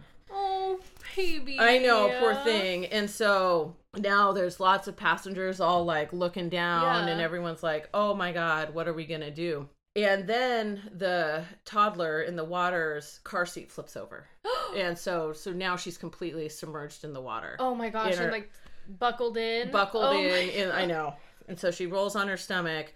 Baby. 1.16 1.57
I 1.59 1.79
know, 1.79 2.14
poor 2.20 2.35
thing. 2.35 2.87
And 2.87 3.09
so 3.11 3.74
now 3.96 4.33
there's 4.33 4.61
lots 4.61 4.87
of 4.87 4.96
passengers 4.96 5.61
all 5.61 5.85
like 5.85 6.12
looking 6.12 6.48
down 6.50 7.07
Yeah. 7.07 7.12
and 7.12 7.20
everyone's 7.20 7.62
like, 7.62 7.88
oh 7.94 8.14
my 8.14 8.33
God, 8.33 8.74
what 8.74 8.87
are 8.87 8.92
we 8.94 9.07
going 9.07 9.22
to 9.22 9.31
do? 9.31 9.68
And 9.96 10.26
then 10.26 10.83
the 10.94 11.42
toddler 11.64 12.20
in 12.20 12.37
the 12.37 12.44
water's 12.44 13.20
car 13.24 13.46
seat 13.46 13.72
flips 13.72 13.96
over. 13.96 14.26
And 14.76 14.98
so 14.98 15.33
so 15.33 15.52
now 15.52 15.76
she's 15.76 15.96
completely 15.96 16.48
submerged 16.50 17.05
in 17.05 17.12
the 17.14 17.20
water. 17.20 17.57
oh 17.61 17.74
my 17.74 17.88
gosh. 17.88 18.16
her- 18.16 18.31
like 18.31 18.50
buckled 18.98 19.37
in. 19.38 19.70
buckled 19.70 20.05
Oh 20.05 20.12
in, 20.12 20.50
in 20.50 20.70
I 20.70 20.85
know. 20.85 21.14
And 21.48 21.59
so 21.59 21.70
she 21.70 21.87
rolls 21.87 22.14
on 22.16 22.29
her 22.29 22.37
stomach 22.37 22.92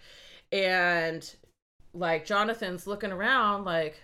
and 0.51 1.33
like 1.93 2.25
Jonathan's 2.25 2.85
looking 2.87 3.11
around 3.11 3.65
like 3.65 3.99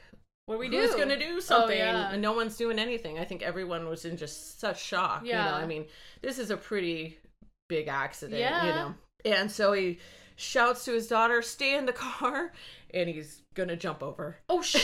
What 0.47 0.59
we 0.59 0.69
do? 0.69 0.89
Oh, 0.91 0.97
gonna 0.97 1.19
do 1.19 1.39
something 1.41 1.77
yeah. 1.77 2.11
and 2.11 2.21
no 2.21 2.31
one's 2.33 2.55
doing 2.57 2.79
anything. 2.79 3.19
I 3.19 3.25
think 3.25 3.41
everyone 3.43 3.87
was 3.87 4.05
in 4.05 4.15
just 4.17 4.59
such 4.59 4.81
shock. 4.83 5.25
You 5.25 5.33
know, 5.33 5.39
I 5.39 5.65
mean, 5.65 5.85
this 6.21 6.39
is 6.39 6.49
a 6.51 6.57
pretty 6.57 7.19
big 7.67 7.87
accident, 7.89 8.39
you 8.39 8.69
know. 8.71 8.93
And 9.25 9.51
so 9.51 9.73
he 9.73 9.99
shouts 10.37 10.85
to 10.85 10.93
his 10.93 11.07
daughter, 11.07 11.41
stay 11.41 11.75
in 11.75 11.85
the 11.85 11.91
car, 11.93 12.53
and 12.93 13.09
he's 13.09 13.41
gonna 13.55 13.75
jump 13.75 14.01
over. 14.01 14.37
Oh 14.47 14.61
shit. 14.63 14.81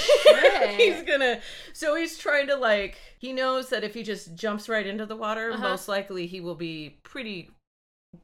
he's 0.80 1.02
gonna 1.04 1.40
so 1.72 1.96
he's 1.96 2.18
trying 2.18 2.48
to 2.48 2.56
like 2.58 2.98
he 3.20 3.32
knows 3.32 3.70
that 3.70 3.86
if 3.86 3.94
he 3.94 4.04
just 4.04 4.36
jumps 4.36 4.68
right 4.68 4.86
into 4.86 5.06
the 5.06 5.16
water 5.16 5.52
Uh-huh. 5.54 5.62
most 5.70 5.88
likely 5.88 6.28
he 6.28 6.42
will 6.42 6.56
be 6.56 6.98
pretty 7.04 7.52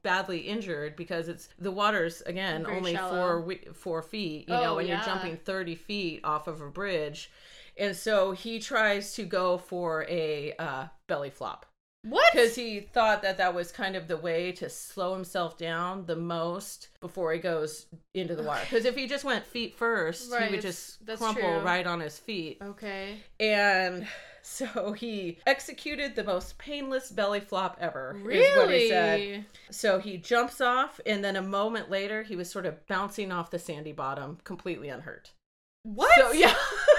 badly 0.04 0.40
injured 0.40 0.96
because 0.96 1.28
it's 1.28 1.50
the 1.60 1.72
water's 1.72 2.22
again 2.22 2.64
Very 2.64 2.78
only 2.78 2.94
shallow. 2.94 3.42
four 3.42 3.56
four 3.74 4.02
feet 4.02 4.48
you 4.48 4.54
know 4.54 4.78
and 4.80 4.88
yeah. 4.88 4.96
you're 4.98 5.06
jumping 5.06 5.38
30 5.38 5.76
feet 5.76 6.22
off 6.24 6.48
of 6.48 6.62
a 6.62 6.70
bridge 6.70 7.32
and 7.78 7.96
so 7.96 8.32
he 8.32 8.60
tries 8.60 9.14
to 9.16 9.24
go 9.24 9.58
for 9.58 10.06
a 10.10 10.54
uh, 10.60 10.86
belly 11.08 11.30
flop 11.30 11.66
what? 12.04 12.32
because 12.32 12.56
he 12.56 12.80
thought 12.80 13.24
that 13.24 13.38
that 13.38 13.54
was 13.54 13.72
kind 13.74 13.96
of 13.96 14.08
the 14.08 14.16
way 14.16 14.54
to 14.54 14.70
slow 14.70 15.14
himself 15.14 15.58
down 15.58 16.06
the 16.06 16.16
most 16.16 16.90
before 17.02 17.34
he 17.34 17.40
goes 17.40 17.88
into 18.14 18.36
the 18.38 18.44
water. 18.44 18.62
Because 18.62 18.86
if 18.86 18.96
he 18.96 19.06
just 19.06 19.26
went 19.26 19.46
feet 19.46 19.76
first, 19.76 20.32
Right, 20.32 20.46
he 20.46 20.52
would 20.52 20.62
just 20.62 21.06
crumple 21.06 21.42
true. 21.42 21.60
right 21.60 21.86
on 21.86 22.00
his 22.00 22.18
feet. 22.18 22.60
Okay. 22.62 23.18
And 23.38 24.08
So 24.52 24.94
he 24.94 25.38
executed 25.46 26.16
the 26.16 26.24
most 26.24 26.58
painless 26.58 27.12
belly 27.12 27.40
flop 27.40 27.78
ever. 27.80 28.20
Is 28.30 28.58
what 28.58 28.72
he 28.72 28.90
said. 28.90 29.20
Really? 29.20 29.46
So 29.70 30.00
he 30.00 30.18
jumps 30.18 30.60
off, 30.60 31.00
and 31.06 31.24
then 31.24 31.36
a 31.36 31.42
moment 31.42 31.92
later, 31.92 32.24
he 32.24 32.36
was 32.36 32.50
sort 32.50 32.66
of 32.66 32.86
bouncing 32.88 33.32
off 33.32 33.52
the 33.52 33.60
sandy 33.60 33.92
bottom, 33.92 34.40
completely 34.44 34.90
unhurt. 34.90 35.32
What? 35.84 36.12
So 36.18 36.32
yeah, 36.32 36.56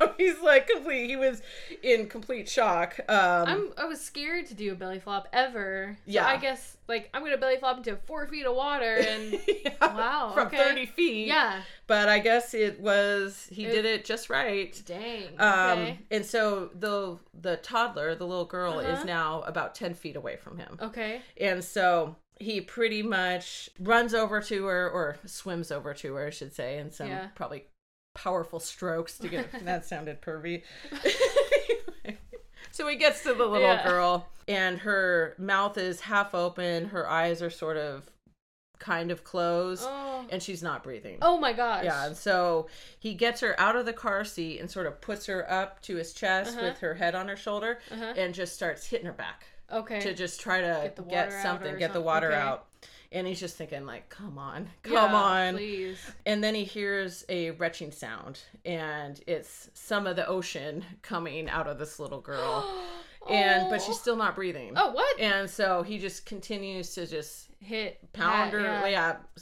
know 0.00 0.12
he's 0.18 0.40
like 0.40 0.68
complete. 0.68 1.06
He 1.08 1.16
was 1.16 1.42
in 1.82 2.08
complete 2.08 2.48
shock. 2.48 2.98
Um, 3.08 3.16
I'm 3.48 3.72
I 3.78 3.84
was 3.86 4.00
scared 4.00 4.46
to 4.46 4.54
do 4.54 4.72
a 4.72 4.74
belly 4.74 4.98
flop 5.00 5.28
ever. 5.32 5.96
So 6.06 6.12
Yeah. 6.12 6.26
I 6.26 6.36
guess 6.36 6.76
like 6.88 7.08
I'm 7.14 7.22
gonna 7.24 7.38
belly 7.38 7.56
flop 7.58 7.78
into 7.78 7.96
four 7.96 8.26
feet 8.26 8.46
of 8.46 8.54
water 8.54 8.96
and 8.96 9.32
yeah, 9.64 9.72
Wow, 9.80 10.32
from 10.34 10.46
okay. 10.48 10.56
thirty 10.56 10.86
feet. 10.86 11.26
yeah. 11.26 11.62
but 11.86 12.08
I 12.08 12.18
guess 12.18 12.54
it 12.54 12.80
was 12.80 13.48
he 13.50 13.66
It- 13.66 13.72
did 13.72 13.84
it 13.84 14.04
just 14.04 14.30
right. 14.30 14.80
Dang. 14.86 15.28
Um, 15.38 15.78
Okay. 15.78 15.98
and 16.10 16.24
so 16.26 16.70
the 16.74 17.18
the 17.40 17.56
toddler, 17.58 18.14
the 18.14 18.26
little 18.26 18.44
girl, 18.44 18.78
is 18.80 18.86
Uh-huh. 18.98 19.04
now 19.04 19.42
about 19.42 19.74
ten 19.74 19.94
feet 19.94 20.16
away 20.16 20.36
from 20.36 20.58
him. 20.58 20.78
okay. 20.80 21.20
And 21.40 21.62
so 21.64 22.16
he 22.40 22.60
pretty 22.60 23.00
much 23.02 23.70
runs 23.78 24.12
over 24.12 24.40
to 24.40 24.66
her, 24.66 24.90
or 24.90 25.16
swims 25.24 25.70
over 25.70 25.94
to 25.94 26.14
her, 26.14 26.26
I 26.26 26.30
should 26.30 26.52
say, 26.52 26.78
in 26.78 26.90
some 26.90 27.06
Yeah. 27.08 27.28
probably 27.36 27.66
powerful 28.14 28.60
strokes 28.60 29.18
to 29.18 29.28
get 29.28 29.46
that 29.64 29.84
sounded 29.84 30.20
pervy. 30.22 30.62
so 32.70 32.86
he 32.88 32.96
gets 32.96 33.22
to 33.22 33.34
the 33.34 33.46
little 33.46 33.60
Yeah. 33.68 33.84
girl, 33.88 34.28
and 34.48 34.78
her 34.80 35.34
mouth 35.38 35.78
is 35.78 36.00
half 36.00 36.34
open, 36.34 36.86
her 36.86 37.08
eyes 37.08 37.42
are 37.42 37.50
sort 37.50 37.76
of 37.76 38.10
kind 38.78 39.10
of 39.10 39.24
closed, 39.24 39.84
Oh. 39.86 40.26
and 40.30 40.42
she's 40.42 40.62
not 40.62 40.82
breathing. 40.82 41.18
Oh 41.22 41.38
my 41.38 41.52
gosh. 41.52 41.84
Yeah, 41.84 42.06
and 42.06 42.16
so 42.16 42.66
he 42.98 43.14
gets 43.14 43.40
her 43.40 43.58
out 43.58 43.76
of 43.76 43.86
the 43.86 43.92
car 43.92 44.24
seat 44.24 44.58
and 44.60 44.70
sort 44.70 44.86
of 44.86 45.00
puts 45.00 45.26
her 45.26 45.50
up 45.50 45.80
to 45.82 45.96
his 45.96 46.12
chest 46.12 46.56
Uh-huh. 46.56 46.66
with 46.68 46.78
her 46.78 46.94
head 46.94 47.14
on 47.14 47.28
her 47.28 47.36
shoulder 47.36 47.78
Uh-huh. 47.90 48.14
and 48.16 48.34
just 48.34 48.54
starts 48.54 48.84
hitting 48.86 49.06
her 49.06 49.12
back 49.12 49.46
Okay. 49.72 50.00
to 50.00 50.12
just 50.12 50.40
try 50.40 50.60
to 50.60 50.80
Get 50.82 50.96
the 50.96 51.02
get, 51.02 51.32
something, 51.42 51.78
get 51.78 51.92
the 51.92 52.00
water 52.00 52.28
okay. 52.32 52.36
out. 52.40 52.66
And 53.14 53.26
he's 53.26 53.40
just 53.40 53.56
thinking, 53.56 53.86
like, 53.86 54.08
come 54.10 54.36
on, 54.38 54.68
come 54.82 54.92
Yeah, 54.92 55.14
on. 55.14 55.54
Please. 55.54 55.98
And 56.26 56.44
then 56.44 56.54
he 56.54 56.64
hears 56.64 57.24
a 57.28 57.52
retching 57.52 57.92
sound, 57.92 58.40
and 58.66 59.20
it's 59.26 59.70
some 59.72 60.06
of 60.06 60.16
the 60.16 60.26
ocean 60.26 60.84
coming 61.00 61.48
out 61.48 61.66
of 61.66 61.78
this 61.78 61.98
little 61.98 62.20
girl. 62.20 62.68
and 63.30 63.70
but 63.70 63.80
she's 63.80 63.98
still 63.98 64.16
not 64.16 64.34
breathing. 64.34 64.72
Oh 64.76 64.90
what? 64.92 65.18
And 65.20 65.48
so 65.48 65.82
he 65.82 65.98
just 65.98 66.26
continues 66.26 66.92
to 66.94 67.06
just 67.06 67.48
Hit 67.64 68.12
pound 68.12 68.50
pat, 68.50 68.52
her, 68.52 68.60
yeah. 68.60 68.86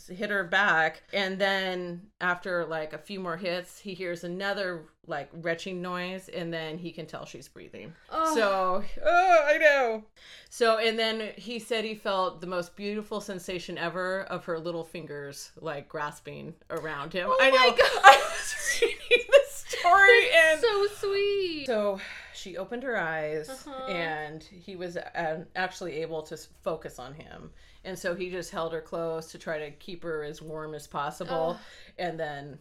yeah. 0.08 0.14
hit 0.14 0.30
her 0.30 0.44
back, 0.44 1.02
and 1.12 1.38
then 1.38 2.02
after 2.20 2.64
like 2.64 2.92
a 2.92 2.98
few 2.98 3.18
more 3.18 3.36
hits, 3.36 3.80
he 3.80 3.94
hears 3.94 4.22
another 4.22 4.84
like 5.08 5.28
retching 5.32 5.82
noise, 5.82 6.28
and 6.28 6.52
then 6.54 6.78
he 6.78 6.92
can 6.92 7.06
tell 7.06 7.24
she's 7.26 7.48
breathing. 7.48 7.92
Oh. 8.10 8.34
So, 8.34 8.84
oh, 9.04 9.40
I 9.48 9.58
know. 9.58 10.04
So, 10.50 10.78
and 10.78 10.96
then 10.96 11.32
he 11.36 11.58
said 11.58 11.84
he 11.84 11.96
felt 11.96 12.40
the 12.40 12.46
most 12.46 12.76
beautiful 12.76 13.20
sensation 13.20 13.76
ever 13.76 14.22
of 14.24 14.44
her 14.44 14.58
little 14.60 14.84
fingers 14.84 15.50
like 15.60 15.88
grasping 15.88 16.54
around 16.70 17.12
him. 17.12 17.28
Oh 17.28 17.38
I 17.40 17.50
know. 17.50 17.56
my 17.58 17.68
God. 17.70 17.78
I 18.04 18.16
was 18.22 18.80
reading 18.80 19.26
the 19.28 19.40
story, 19.48 20.30
and 20.36 20.60
so 20.60 20.86
sweet. 21.08 21.66
so 21.66 21.98
she 22.34 22.56
opened 22.56 22.84
her 22.84 22.96
eyes, 22.96 23.48
Uh-huh. 23.50 23.86
and 23.92 24.42
he 24.44 24.76
was 24.76 24.96
uh, 24.96 25.44
actually 25.56 26.00
able 26.02 26.22
to 26.22 26.36
focus 26.62 26.98
on 27.00 27.14
him. 27.14 27.50
And 27.84 27.98
so 27.98 28.14
he 28.14 28.30
just 28.30 28.50
held 28.50 28.72
her 28.72 28.80
close 28.80 29.32
to 29.32 29.38
try 29.38 29.58
to 29.58 29.70
keep 29.72 30.02
her 30.04 30.22
as 30.22 30.40
warm 30.40 30.74
as 30.74 30.86
possible, 30.86 31.58
and 31.98 32.18
then 32.18 32.58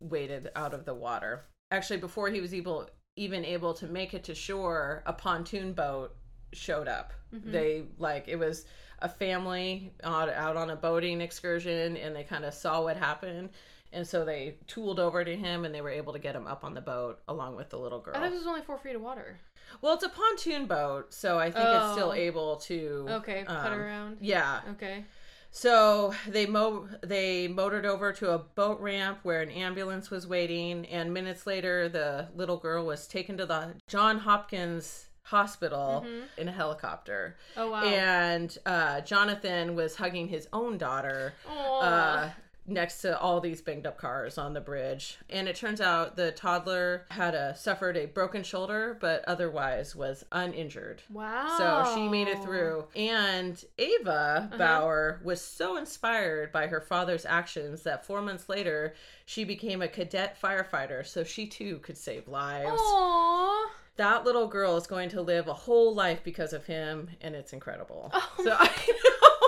waded 0.00 0.50
out 0.54 0.74
of 0.74 0.84
the 0.84 0.94
water. 0.94 1.44
Actually, 1.70 1.98
before 1.98 2.28
he 2.28 2.40
was 2.40 2.52
able 2.52 2.88
even 3.16 3.44
able 3.44 3.74
to 3.74 3.86
make 3.86 4.14
it 4.14 4.24
to 4.24 4.34
shore, 4.34 5.02
a 5.06 5.12
pontoon 5.12 5.72
boat 5.72 6.16
showed 6.52 6.88
up. 6.88 7.12
Mhm. 7.32 7.52
They 7.52 7.86
like 7.98 8.28
it 8.28 8.36
was 8.36 8.66
a 9.00 9.08
family 9.08 9.92
out, 10.02 10.28
out 10.28 10.56
on 10.56 10.70
a 10.70 10.76
boating 10.76 11.20
excursion, 11.20 11.96
and 11.96 12.14
they 12.14 12.24
kind 12.24 12.44
of 12.44 12.54
saw 12.54 12.82
what 12.82 12.96
happened. 12.96 13.50
And 13.92 14.06
so 14.06 14.24
they 14.24 14.56
tooled 14.66 14.98
over 14.98 15.22
to 15.24 15.36
him 15.36 15.66
and 15.66 15.74
they 15.74 15.82
were 15.82 15.90
able 15.90 16.14
to 16.14 16.18
get 16.18 16.34
him 16.34 16.46
up 16.46 16.64
on 16.64 16.72
the 16.72 16.80
boat 16.80 17.20
along 17.28 17.56
with 17.56 17.68
the 17.68 17.78
little 17.78 18.00
girl. 18.00 18.16
I 18.16 18.20
thought 18.20 18.30
this 18.30 18.38
was 18.38 18.46
only 18.46 18.62
four 18.62 18.78
feet 18.78 18.96
of 18.96 19.02
water. 19.02 19.38
Well, 19.80 19.94
it's 19.94 20.04
a 20.04 20.08
pontoon 20.08 20.66
boat, 20.66 21.12
so 21.14 21.38
I 21.38 21.50
think 21.50 21.66
it's 21.68 21.92
still 21.92 22.10
Oh. 22.10 22.12
able 22.14 22.56
to. 22.56 23.06
Okay, 23.08 23.44
put 23.46 23.56
um, 23.56 23.72
around. 23.80 24.18
Yeah. 24.20 24.60
Okay. 24.72 25.04
So 25.50 26.14
they 26.26 26.46
mo 26.46 26.88
they 27.02 27.46
motored 27.46 27.84
over 27.84 28.12
to 28.14 28.30
a 28.30 28.38
boat 28.38 28.80
ramp 28.80 29.18
where 29.22 29.42
an 29.42 29.50
ambulance 29.50 30.10
was 30.10 30.26
waiting, 30.26 30.86
and 30.86 31.12
minutes 31.12 31.46
later, 31.46 31.88
the 31.88 32.28
little 32.34 32.56
girl 32.56 32.86
was 32.86 33.06
taken 33.06 33.36
to 33.38 33.44
the 33.46 33.74
John 33.86 34.18
Hopkins 34.18 35.08
Hospital 35.24 36.04
Mhm. 36.06 36.22
in 36.38 36.48
a 36.48 36.52
helicopter, 36.52 37.36
Oh 37.56 37.70
wow. 37.70 37.82
and 37.84 38.56
uh, 38.66 39.02
Jonathan 39.02 39.74
was 39.76 39.96
hugging 39.96 40.28
his 40.28 40.48
own 40.52 40.78
daughter. 40.78 41.34
Uh, 41.48 42.30
next 42.66 43.00
to 43.02 43.18
all 43.18 43.40
these 43.40 43.60
banged 43.60 43.86
up 43.86 43.98
cars 43.98 44.38
on 44.38 44.52
the 44.54 44.60
bridge 44.60 45.18
and 45.28 45.48
it 45.48 45.56
turns 45.56 45.80
out 45.80 46.14
the 46.14 46.30
toddler 46.30 47.04
had 47.10 47.34
a 47.34 47.54
suffered 47.56 47.96
a 47.96 48.06
broken 48.06 48.42
shoulder 48.44 48.96
but 49.00 49.24
otherwise 49.26 49.96
was 49.96 50.24
uninjured 50.30 51.02
wow. 51.10 51.54
so 51.58 51.94
she 51.94 52.08
made 52.08 52.28
it 52.28 52.40
through. 52.42 52.84
And 52.94 53.62
Ava 53.78 54.48
Uh-huh. 54.52 54.58
Bauer 54.58 55.20
was 55.24 55.40
so 55.40 55.76
inspired 55.76 56.52
by 56.52 56.68
her 56.68 56.80
father's 56.80 57.26
actions 57.26 57.82
that 57.82 58.06
four 58.06 58.22
months 58.22 58.48
later, 58.48 58.94
she 59.26 59.44
became 59.44 59.82
a 59.82 59.88
cadet 59.88 60.38
firefighter 60.40 61.04
so 61.04 61.24
she 61.24 61.46
too 61.46 61.78
could 61.78 61.96
save 61.98 62.28
lives. 62.28 62.80
Aww. 62.80 63.66
That 63.96 64.24
little 64.24 64.46
girl 64.46 64.76
is 64.76 64.86
going 64.86 65.08
to 65.10 65.20
live 65.20 65.48
a 65.48 65.52
whole 65.54 65.94
life 65.94 66.20
because 66.24 66.52
of 66.52 66.64
him, 66.64 67.10
and 67.20 67.34
it's 67.34 67.52
incredible. 67.52 68.10
Oh 68.14 68.32
so 68.42 68.56
I 68.58 68.64
know. 68.88 69.41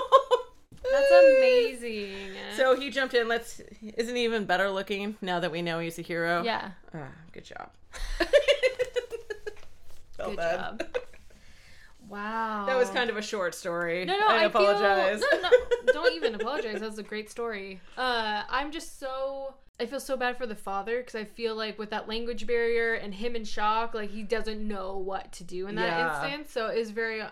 That's 0.95 1.11
amazing. 1.37 2.11
So 2.55 2.75
he 2.79 2.89
jumped 2.89 3.13
in. 3.13 3.27
Let's. 3.27 3.61
Isn't 3.81 4.15
he 4.15 4.23
even 4.23 4.45
better 4.45 4.69
looking 4.69 5.15
now 5.21 5.39
that 5.39 5.51
we 5.51 5.61
know 5.61 5.79
he's 5.79 5.99
a 5.99 6.01
hero? 6.01 6.43
yeah. 6.43 6.71
Ah, 6.93 7.09
good 7.31 7.43
job. 7.45 7.69
Good 10.17 10.37
bad. 10.37 10.79
job. 10.79 10.83
Wow. 12.07 12.65
That 12.67 12.77
was 12.77 12.91
kind 12.91 13.09
of 13.09 13.17
a 13.17 13.21
short 13.21 13.55
story. 13.55 14.05
No, 14.05 14.15
no, 14.19 14.27
I, 14.27 14.41
I, 14.41 14.43
apologize. 14.43 15.23
Feel, 15.27 15.41
no, 15.41 15.49
no, 15.49 15.93
don't 15.93 16.13
even 16.13 16.35
apologize. 16.35 16.79
That 16.79 16.87
was 16.91 16.99
a 16.99 17.03
great 17.03 17.31
story. 17.31 17.81
Uh, 17.97 18.43
I'm 18.47 18.71
just 18.71 18.99
so. 18.99 19.55
I 19.79 19.87
feel 19.87 19.99
so 19.99 20.15
bad 20.15 20.37
for 20.37 20.45
the 20.45 20.55
father 20.55 20.99
because 20.99 21.15
I 21.15 21.23
feel 21.23 21.55
like 21.55 21.79
with 21.79 21.89
that 21.89 22.07
language 22.07 22.45
barrier 22.45 22.93
and 22.93 23.11
him 23.11 23.35
in 23.35 23.43
shock, 23.43 23.95
like 23.95 24.11
he 24.11 24.21
doesn't 24.21 24.65
know 24.65 24.97
what 24.97 25.31
to 25.33 25.43
do 25.43 25.65
in 25.67 25.73
that 25.75 25.97
Yeah. 25.97 26.25
instance. 26.27 26.51
So 26.53 26.67
it's 26.67 26.91
very 26.91 27.23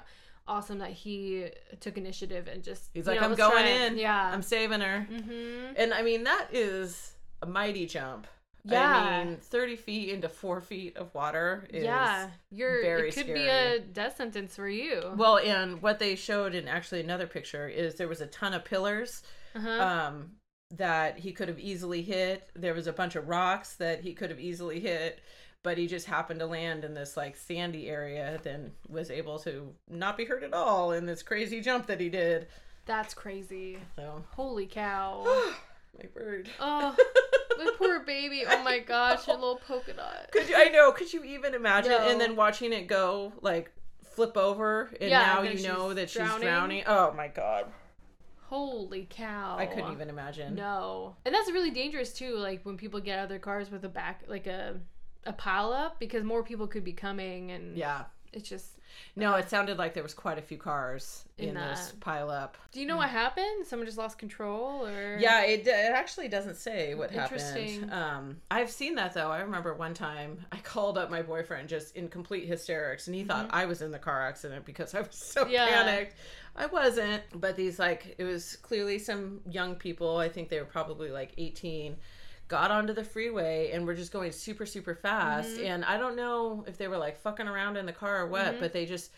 awesome 0.47 0.79
that 0.79 0.91
he 0.91 1.47
took 1.79 1.97
initiative 1.97 2.47
and 2.47 2.63
just. 2.63 2.89
He's 2.93 3.07
like, 3.07 3.19
know, 3.19 3.27
I'm 3.27 3.35
going 3.35 3.65
in. 3.65 3.97
Yeah. 3.97 4.31
I'm 4.33 4.41
saving 4.41 4.81
her. 4.81 5.07
mm-hmm. 5.11 5.73
And 5.75 5.93
I 5.93 6.01
mean, 6.01 6.23
that 6.23 6.47
is 6.51 7.13
a 7.41 7.45
mighty 7.45 7.85
jump. 7.85 8.27
Yeah. 8.65 8.95
I 8.95 9.25
mean, 9.25 9.37
30 9.37 9.75
feet 9.75 10.09
into 10.09 10.29
four 10.29 10.61
feet 10.61 10.95
of 10.95 11.13
water 11.13 11.67
is. 11.69 11.83
Yeah, 11.83 12.29
you're. 12.49 12.81
very 12.81 13.09
it 13.09 13.15
could 13.15 13.27
be 13.27 13.47
a 13.47 13.79
death 13.79 14.15
sentence 14.17 14.55
for 14.55 14.69
you. 14.69 15.11
Well, 15.17 15.37
and 15.37 15.81
what 15.81 15.99
they 15.99 16.15
showed 16.15 16.55
in 16.55 16.67
actually 16.67 17.01
another 17.01 17.27
picture 17.27 17.67
is 17.67 17.95
there 17.95 18.07
was 18.07 18.21
a 18.21 18.27
ton 18.27 18.53
of 18.53 18.63
pillars 18.63 19.23
uh-huh. 19.53 19.69
um, 19.69 20.31
that 20.71 21.19
he 21.19 21.33
could 21.33 21.49
have 21.49 21.59
easily 21.59 22.01
hit. 22.01 22.49
There 22.55 22.73
was 22.73 22.87
a 22.87 22.93
bunch 22.93 23.17
of 23.17 23.27
rocks 23.27 23.75
that 23.75 24.01
he 24.01 24.13
could 24.13 24.29
have 24.29 24.39
easily 24.39 24.79
hit, 24.79 25.19
but 25.63 25.77
he 25.77 25.87
just 25.87 26.05
happened 26.05 26.39
to 26.41 26.45
land 26.45 26.83
in 26.83 26.93
this 26.93 27.17
like 27.17 27.35
sandy 27.35 27.89
area, 27.89 28.39
then 28.43 28.71
was 28.89 29.09
able 29.09 29.39
to 29.39 29.73
not 29.89 30.17
be 30.17 30.25
hurt 30.25 30.43
at 30.43 30.53
all 30.53 30.91
in 30.91 31.05
this 31.05 31.23
crazy 31.23 31.61
jump 31.61 31.87
that 31.87 31.99
he 31.99 32.09
did. 32.09 32.47
That's 32.85 33.13
crazy. 33.13 33.77
So, 33.95 34.23
Holy 34.31 34.65
cow. 34.65 35.23
my 35.97 36.05
bird. 36.13 36.49
oh, 36.59 36.95
my 37.57 37.71
poor 37.77 38.01
baby. 38.01 38.43
Oh 38.47 38.61
my 38.63 38.79
gosh, 38.79 39.25
your 39.27 39.37
little 39.37 39.61
polka 39.67 39.93
dot. 39.93 40.29
Could 40.31 40.49
you? 40.49 40.55
I 40.57 40.65
know. 40.65 40.91
Could 40.91 41.13
you 41.13 41.23
even 41.23 41.53
imagine? 41.53 41.91
No. 41.91 42.09
And 42.09 42.19
then 42.19 42.35
watching 42.35 42.73
it 42.73 42.87
go 42.87 43.31
like 43.41 43.71
flip 44.03 44.35
over, 44.37 44.91
and 44.99 45.09
Yeah, 45.09 45.19
now 45.19 45.41
and 45.43 45.59
you 45.59 45.67
know 45.67 45.87
she's 45.89 45.95
that 45.95 46.09
she's 46.09 46.17
drowning. 46.21 46.41
drowning. 46.47 46.83
Oh 46.85 47.13
my 47.13 47.29
god! 47.29 47.65
Holy 48.47 49.07
cow. 49.09 49.55
I 49.57 49.65
couldn't 49.65 49.93
even 49.93 50.09
imagine. 50.09 50.55
No. 50.55 51.15
And 51.25 51.33
that's 51.33 51.49
really 51.51 51.71
dangerous 51.71 52.13
too, 52.13 52.35
like 52.35 52.63
when 52.65 52.77
people 52.77 52.99
get 52.99 53.17
out 53.17 53.23
of 53.23 53.29
their 53.29 53.39
cars 53.39 53.71
with 53.71 53.83
a 53.85 53.89
back 53.89 54.23
like 54.27 54.45
a 54.45 54.75
a 55.25 55.33
pile 55.33 55.71
up 55.73 55.99
because 55.99 56.23
more 56.23 56.43
people 56.43 56.67
could 56.67 56.83
be 56.83 56.93
coming 56.93 57.51
and 57.51 57.77
Yeah. 57.77 58.03
it's 58.33 58.47
just 58.49 58.67
No, 59.15 59.35
it 59.35 59.49
sounded 59.49 59.77
like 59.79 59.95
there 59.95 60.03
was 60.03 60.13
quite 60.13 60.37
a 60.37 60.41
few 60.41 60.57
cars 60.57 61.25
in, 61.39 61.49
In 61.49 61.55
this 61.55 61.87
that. 61.89 61.99
pile 61.99 62.29
up. 62.29 62.57
Do 62.71 62.79
you 62.79 62.85
know 62.85 62.97
what 62.97 63.09
happened? 63.09 63.65
Someone 63.65 63.87
just 63.87 63.97
lost 63.97 64.19
control 64.19 64.85
or 64.85 65.17
Yeah, 65.19 65.43
it, 65.45 65.65
it 65.65 65.91
actually 65.91 66.27
doesn't 66.27 66.57
say 66.57 66.93
what 66.93 67.11
Interesting. 67.11 67.81
happened. 67.89 67.93
Um, 67.93 68.37
I've 68.51 68.69
seen 68.69 68.93
that 68.95 69.13
though. 69.15 69.31
I 69.31 69.39
remember 69.39 69.73
one 69.73 69.93
time 69.95 70.45
I 70.51 70.57
called 70.57 70.97
up 70.99 71.09
my 71.09 71.21
boyfriend 71.23 71.69
just 71.69 71.95
in 71.95 72.07
complete 72.07 72.47
hysterics, 72.47 73.07
and 73.07 73.15
he 73.15 73.23
thought 73.23 73.47
I 73.51 73.65
was 73.65 73.81
in 73.81 73.89
the 73.91 73.99
car 73.99 74.21
accident 74.27 74.63
because 74.65 74.93
I 74.93 75.01
was 75.01 75.15
so 75.15 75.41
Mm-hmm. 75.43 75.51
Yeah. 75.53 75.65
panicked. 75.83 76.15
I 76.55 76.67
wasn't, 76.67 77.23
but 77.33 77.55
these 77.55 77.79
like 77.79 78.13
it 78.19 78.23
was 78.25 78.57
clearly 78.57 78.99
some 78.99 79.41
young 79.49 79.73
people. 79.75 80.17
I 80.17 80.29
think 80.29 80.49
they 80.49 80.59
were 80.59 80.65
probably 80.65 81.09
like 81.09 81.31
eighteen. 81.39 81.95
Got 82.53 82.69
onto 82.71 82.93
the 82.93 83.03
freeway 83.03 83.71
and 83.73 83.85
were 83.85 83.95
just 83.95 84.11
going 84.11 84.31
super 84.31 84.65
super 84.65 84.93
fast 84.95 85.57
Mhm. 85.57 85.65
and 85.71 85.85
i 85.85 85.97
don't 85.97 86.15
know 86.15 86.63
if 86.67 86.77
they 86.77 86.87
were 86.87 86.97
like 86.99 87.17
fucking 87.19 87.47
around 87.47 87.77
in 87.77 87.85
the 87.87 87.91
car 88.03 88.21
or 88.21 88.27
what 88.27 88.53
Mhm. 88.55 88.59
but 88.59 88.73
they 88.73 88.85
just 88.85 89.11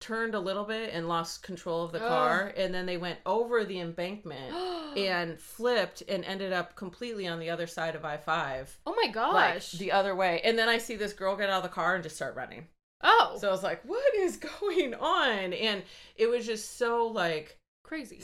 turned 0.00 0.34
a 0.34 0.40
little 0.40 0.64
bit 0.64 0.92
and 0.94 1.06
lost 1.08 1.42
control 1.42 1.84
of 1.84 1.92
the 1.92 2.02
Ugh. 2.02 2.08
car 2.08 2.52
and 2.56 2.74
then 2.74 2.86
they 2.86 2.96
went 2.96 3.18
over 3.26 3.64
the 3.64 3.78
embankment 3.80 4.52
and 4.96 5.38
flipped 5.38 6.02
and 6.08 6.24
ended 6.24 6.52
up 6.52 6.74
completely 6.74 7.28
on 7.28 7.38
the 7.38 7.50
other 7.50 7.66
side 7.68 7.94
of 7.94 8.02
i5 8.02 8.66
oh 8.86 8.94
my 9.00 9.08
gosh. 9.12 9.72
like 9.74 9.78
the 9.78 9.92
other 9.92 10.14
way 10.16 10.40
and 10.42 10.58
then 10.58 10.68
i 10.68 10.78
see 10.78 10.96
this 10.96 11.12
girl 11.12 11.36
get 11.36 11.48
out 11.50 11.58
of 11.58 11.62
the 11.62 11.68
car 11.80 11.94
and 11.94 12.02
just 12.02 12.16
start 12.16 12.34
running 12.34 12.66
oh, 13.02 13.36
so 13.40 13.46
i 13.48 13.52
was 13.52 13.62
like 13.62 13.82
what 13.84 14.14
is 14.14 14.36
going 14.60 14.94
on 14.94 15.52
and 15.52 15.82
it 16.16 16.26
was 16.28 16.44
just 16.46 16.76
so 16.78 17.06
like 17.06 17.56
crazy. 17.84 18.20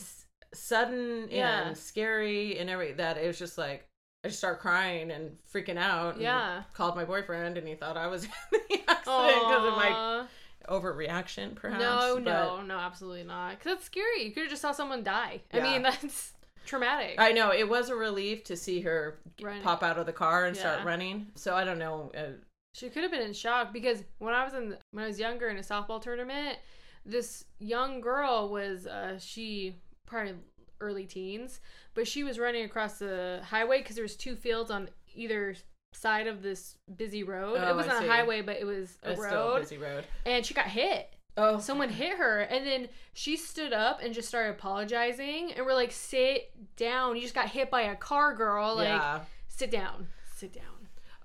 sudden 0.55 1.29
Yeah. 1.31 1.67
and 1.69 1.77
scary 1.77 2.59
and 2.59 2.69
every 2.71 2.93
that 2.95 3.17
it 3.19 3.27
was 3.27 3.39
just 3.39 3.59
like 3.59 3.87
I 4.27 4.29
just 4.29 4.39
started 4.41 4.59
crying 4.59 5.11
and 5.13 5.37
freaking 5.53 5.77
out. 5.77 6.15
and 6.15 6.23
Yeah. 6.23 6.63
called 6.75 6.97
my 6.97 7.05
boyfriend 7.05 7.57
and 7.57 7.67
he 7.67 7.75
thought 7.77 7.97
I 7.97 8.09
was 8.09 8.25
in 8.25 8.31
the 8.51 8.81
accident 8.89 9.47
because 9.47 9.65
of 9.65 9.75
my 9.75 10.27
overreaction, 10.69 11.55
perhaps. 11.55 11.81
No, 11.81 12.15
but 12.17 12.25
no, 12.25 12.63
no, 12.63 12.77
absolutely 12.79 13.23
not. 13.25 13.51
Because 13.59 13.75
that's 13.75 13.85
scary. 13.85 14.25
You 14.25 14.33
could 14.33 14.43
have 14.45 14.51
just 14.51 14.63
saw 14.63 14.73
someone 14.73 15.03
die. 15.05 15.43
I 15.53 15.59
Yeah. 15.59 15.63
mean, 15.63 15.83
that's 15.85 16.33
traumatic. 16.67 17.15
I 17.19 17.31
know 17.33 17.53
it 17.53 17.69
was 17.69 17.89
a 17.89 17.95
relief 17.95 18.43
to 18.45 18.57
see 18.57 18.81
her 18.81 19.19
g- 19.37 19.45
Run. 19.45 19.63
pop 19.63 19.83
out 19.85 19.99
of 19.99 20.07
the 20.07 20.13
car 20.13 20.47
and 20.47 20.57
start 20.57 20.81
Yeah. 20.81 20.87
running. 20.87 21.29
So 21.37 21.55
I 21.55 21.65
don't 21.65 21.79
know. 21.79 22.11
Uh, 22.17 22.33
She 22.75 22.91
could 22.91 23.03
have 23.03 23.13
been 23.13 23.23
in 23.23 23.33
shock 23.33 23.73
because 23.73 24.03
when 24.19 24.35
I 24.35 24.45
was 24.45 24.55
in 24.55 24.77
when 24.91 25.05
I 25.05 25.07
was 25.09 25.19
younger 25.21 25.49
in 25.49 25.57
a 25.57 25.61
softball 25.63 26.03
tournament, 26.03 26.59
this 27.05 27.45
young 27.61 28.01
girl 28.01 28.49
was 28.49 28.87
uh 28.89 29.19
she 29.21 29.77
probably 30.05 30.35
early 30.81 31.05
teens, 31.05 31.61
but 31.95 32.07
she 32.07 32.25
was 32.25 32.39
running 32.39 32.65
across 32.65 32.99
the 32.99 33.41
highway 33.45 33.79
because 33.79 33.97
there 33.97 34.05
was 34.05 34.17
two 34.17 34.37
fields 34.37 34.71
on 34.71 34.89
either 35.15 35.57
side 35.93 36.27
of 36.27 36.43
this 36.43 36.77
busy 36.97 37.23
road. 37.23 37.57
Oh, 37.59 37.71
it 37.71 37.77
wasn't 37.77 38.05
a 38.05 38.09
highway, 38.09 38.43
but 38.43 38.57
it 38.57 38.65
was 38.65 38.99
a 39.03 39.13
it's 39.13 39.21
still 39.25 39.33
a 39.33 39.49
road, 39.55 39.61
busy 39.61 39.79
road. 39.79 40.05
and 40.25 40.45
she 40.45 40.55
got 40.55 40.67
hit. 40.67 41.13
Oh, 41.39 41.59
Someone 41.59 41.91
hit 41.91 42.17
her, 42.17 42.41
and 42.41 42.67
then 42.67 42.89
she 43.13 43.37
stood 43.37 43.75
up 43.75 44.01
and 44.03 44.15
just 44.15 44.29
started 44.29 44.53
apologizing, 44.53 45.53
and 45.53 45.67
we're 45.67 45.75
like, 45.75 45.93
"Sit 45.93 46.51
down! 46.77 47.17
You 47.17 47.23
just 47.23 47.35
got 47.35 47.51
hit 47.51 47.71
by 47.71 47.83
a 47.83 47.97
car, 47.97 48.35
girl. 48.35 48.77
Like, 48.77 48.89
yeah. 48.89 49.21
sit 49.49 49.71
down, 49.71 50.07
sit 50.35 50.55
down." 50.55 50.76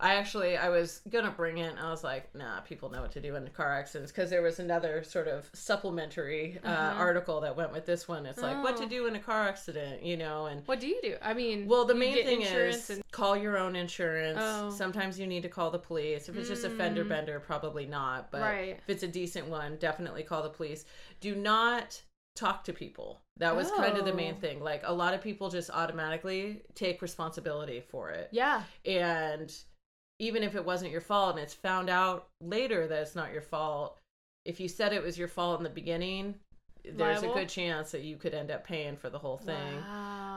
I 0.02 0.16
actually 0.16 0.58
I 0.58 0.70
was 0.70 1.02
gonna 1.10 1.30
bring 1.32 1.60
it. 1.60 1.70
and 1.70 1.80
I 1.80 1.90
was 1.92 2.04
like, 2.04 2.34
nah, 2.36 2.60
people 2.62 2.90
know 2.90 3.02
what 3.02 3.12
to 3.12 3.22
do 3.22 3.36
in 3.36 3.48
car 3.50 3.72
accidents 3.72 4.12
because 4.12 4.30
there 4.32 4.42
was 4.42 4.60
another 4.60 5.04
sort 5.04 5.28
of 5.28 5.50
supplementary 5.54 6.60
uh, 6.64 6.68
Uh-huh. 6.68 6.98
article 7.00 7.42
that 7.42 7.56
went 7.56 7.72
with 7.72 7.86
this 7.86 8.08
one. 8.08 8.26
It's 8.26 8.42
like 8.42 8.64
what 8.64 8.78
to 8.78 8.84
Oh. 8.86 8.90
do 8.90 9.06
in 9.06 9.16
a 9.16 9.20
car 9.20 9.48
accident, 9.48 10.02
you 10.04 10.18
know, 10.18 10.48
and 10.48 10.66
What 10.68 10.80
do 10.80 10.88
you 10.88 11.00
do? 11.04 11.18
I 11.22 11.34
mean, 11.36 11.68
Well, 11.68 11.86
the 11.86 11.94
main 11.96 12.16
thing 12.16 12.42
is 12.42 12.90
and- 12.90 13.04
call 13.12 13.38
your 13.38 13.58
own 13.58 13.76
insurance. 13.76 14.40
Oh. 14.42 14.72
Sometimes 14.72 15.20
you 15.20 15.28
need 15.28 15.44
to 15.44 15.50
call 15.50 15.70
the 15.70 15.80
police. 15.80 16.28
If 16.30 16.36
it's 16.36 16.50
just 16.50 16.64
a 16.66 16.70
fender 16.72 17.06
Mm. 17.06 17.10
bender, 17.10 17.40
probably 17.40 17.86
not. 17.86 18.32
But 18.32 18.42
Right. 18.42 18.78
if 18.80 18.90
it's 18.90 19.04
a 19.04 19.08
decent 19.08 19.48
one, 19.48 19.78
definitely 19.78 20.24
call 20.24 20.42
the 20.42 20.50
police. 20.50 20.84
Do 21.20 21.36
not 21.36 22.02
talk 22.36 22.64
to 22.64 22.74
people. 22.74 23.22
That 23.38 23.56
was 23.56 23.70
kind 23.72 23.98
of 23.98 24.06
the 24.06 24.14
main 24.14 24.36
Oh. 24.36 24.40
thing. 24.40 24.62
Like 24.64 24.82
a 24.84 24.94
lot 24.94 25.14
of 25.14 25.22
people 25.22 25.50
just 25.50 25.70
automatically 25.70 26.64
take 26.76 27.02
responsibility 27.02 27.82
for 27.82 28.10
it. 28.12 28.30
yeah, 28.32 28.64
And 28.86 29.54
even 30.22 30.44
if 30.44 30.56
it 30.56 30.64
wasn't 30.64 30.92
your 30.92 31.02
fault 31.02 31.32
and 31.36 31.44
it's 31.44 31.54
found 31.54 31.90
out 31.90 32.28
later 32.40 32.88
that 32.88 33.02
it's 33.02 33.16
not 33.16 33.34
your 33.34 33.42
fault, 33.42 33.98
if 34.46 34.60
you 34.60 34.68
said 34.68 34.94
it 34.94 35.02
was 35.04 35.18
your 35.18 35.28
fault 35.28 35.60
in 35.60 35.64
the 35.64 35.70
beginning, 35.70 36.36
there's 36.84 37.22
Liable? 37.22 37.34
a 37.34 37.40
good 37.42 37.50
chance 37.50 37.92
that 37.92 38.02
you 38.02 38.18
could 38.18 38.34
end 38.36 38.52
up 38.52 38.64
paying 38.64 38.96
for 38.98 39.10
the 39.10 39.18
whole 39.20 39.38
thing 39.38 39.78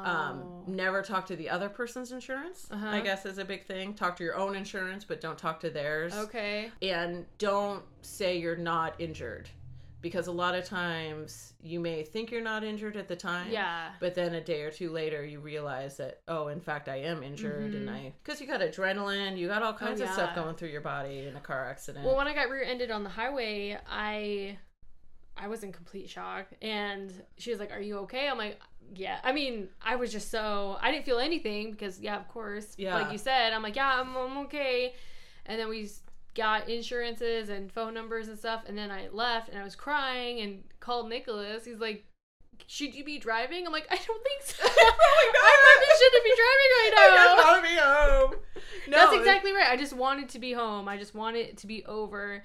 um 0.04 0.62
never 0.66 1.00
talk 1.00 1.24
to 1.24 1.36
the 1.36 1.48
other 1.48 1.70
person's 1.70 2.12
insurance 2.12 2.68
Uh-huh. 2.70 2.86
i 2.88 3.00
guess 3.00 3.24
is 3.24 3.38
a 3.38 3.44
big 3.46 3.64
thing 3.64 3.94
talk 3.94 4.14
to 4.16 4.24
your 4.24 4.36
own 4.36 4.54
insurance 4.54 5.04
but 5.04 5.22
don't 5.22 5.38
talk 5.38 5.58
to 5.60 5.70
theirs 5.70 6.12
okay. 6.14 6.70
and 6.82 7.24
don't 7.38 7.82
say 8.02 8.36
you're 8.36 8.56
not 8.58 8.94
injured 8.98 9.48
because 10.04 10.26
a 10.26 10.32
lot 10.32 10.54
of 10.54 10.66
times 10.66 11.54
you 11.62 11.80
may 11.80 12.02
think 12.02 12.30
you're 12.30 12.42
not 12.42 12.62
injured 12.62 12.94
at 12.94 13.08
the 13.08 13.16
time 13.16 13.50
Yeah. 13.50 13.88
but 14.00 14.14
then 14.14 14.34
a 14.34 14.40
day 14.40 14.60
or 14.60 14.70
two 14.70 14.90
later 14.90 15.24
you 15.24 15.40
realize 15.40 15.96
that 15.96 16.20
oh 16.28 16.48
in 16.48 16.60
fact 16.60 16.90
i 16.90 16.96
am 16.96 17.22
injured 17.22 17.72
and 17.74 17.88
Mhm. 17.88 17.92
i 17.94 18.12
because 18.22 18.38
you 18.38 18.46
got 18.46 18.60
adrenaline 18.60 19.38
you 19.38 19.48
got 19.48 19.62
all 19.62 19.72
kinds 19.72 20.02
of 20.02 20.10
stuff 20.10 20.34
going 20.34 20.56
through 20.56 20.68
your 20.68 20.82
body 20.82 21.26
in 21.26 21.34
a 21.36 21.40
car 21.40 21.64
accident 21.70 22.04
Well, 22.04 22.16
when 22.16 22.28
I 22.28 22.34
got 22.34 22.50
rear-ended 22.50 22.90
on 22.90 23.02
the 23.02 23.10
highway, 23.10 23.78
I 23.88 24.58
I 25.36 25.48
was 25.48 25.64
in 25.64 25.72
complete 25.72 26.08
shock, 26.10 26.46
and 26.62 27.10
she 27.38 27.50
was 27.50 27.58
like, 27.58 27.72
"Are 27.72 27.80
you 27.80 27.98
okay?" 28.00 28.28
I'm 28.28 28.38
like, 28.38 28.60
"Yeah." 28.94 29.18
I 29.24 29.32
mean, 29.32 29.68
I 29.82 29.96
was 29.96 30.12
just 30.12 30.30
so 30.30 30.76
I 30.80 30.92
didn't 30.92 31.06
feel 31.06 31.18
anything 31.18 31.72
because, 31.72 31.98
yeah, 31.98 32.16
of 32.16 32.28
course, 32.28 32.74
Yeah. 32.78 32.94
like 32.94 33.10
you 33.10 33.18
said, 33.18 33.52
I'm 33.52 33.62
like, 33.62 33.74
"Yeah, 33.74 34.00
I'm, 34.00 34.14
I'm 34.16 34.38
okay," 34.46 34.94
and 35.46 35.58
then 35.58 35.68
we 35.68 35.88
got 36.34 36.68
insurances 36.68 37.48
and 37.48 37.70
phone 37.70 37.94
numbers 37.94 38.28
and 38.28 38.38
stuff, 38.38 38.64
and 38.66 38.76
then 38.76 38.90
I 38.90 39.08
left 39.12 39.48
and 39.48 39.58
I 39.58 39.64
was 39.64 39.76
crying 39.76 40.40
and 40.40 40.64
called 40.80 41.08
Nicholas. 41.08 41.64
He's 41.64 41.80
like. 41.80 42.04
Should 42.68 42.94
you 42.94 43.02
be 43.02 43.18
driving? 43.18 43.66
I'm 43.66 43.72
like, 43.72 43.88
I 43.90 43.96
don't 43.96 44.22
think 44.22 44.42
so. 44.42 44.62
I 44.64 44.68
probably 44.68 45.94
shouldn't 45.98 46.24
be 46.24 46.34
driving 46.38 46.70
right 46.78 46.92
now. 46.94 47.02
I 47.02 47.26
just 47.26 47.46
want 47.46 47.64
to 47.64 47.70
be 47.70 47.76
home. 47.76 48.64
No, 48.88 48.96
That's 48.96 49.16
exactly 49.16 49.52
right. 49.52 49.68
I 49.68 49.76
just 49.76 49.92
wanted 49.92 50.28
to 50.30 50.38
be 50.38 50.52
home. 50.52 50.88
I 50.88 50.96
just 50.96 51.16
wanted 51.16 51.48
it 51.48 51.56
to 51.58 51.66
be 51.66 51.84
over. 51.84 52.44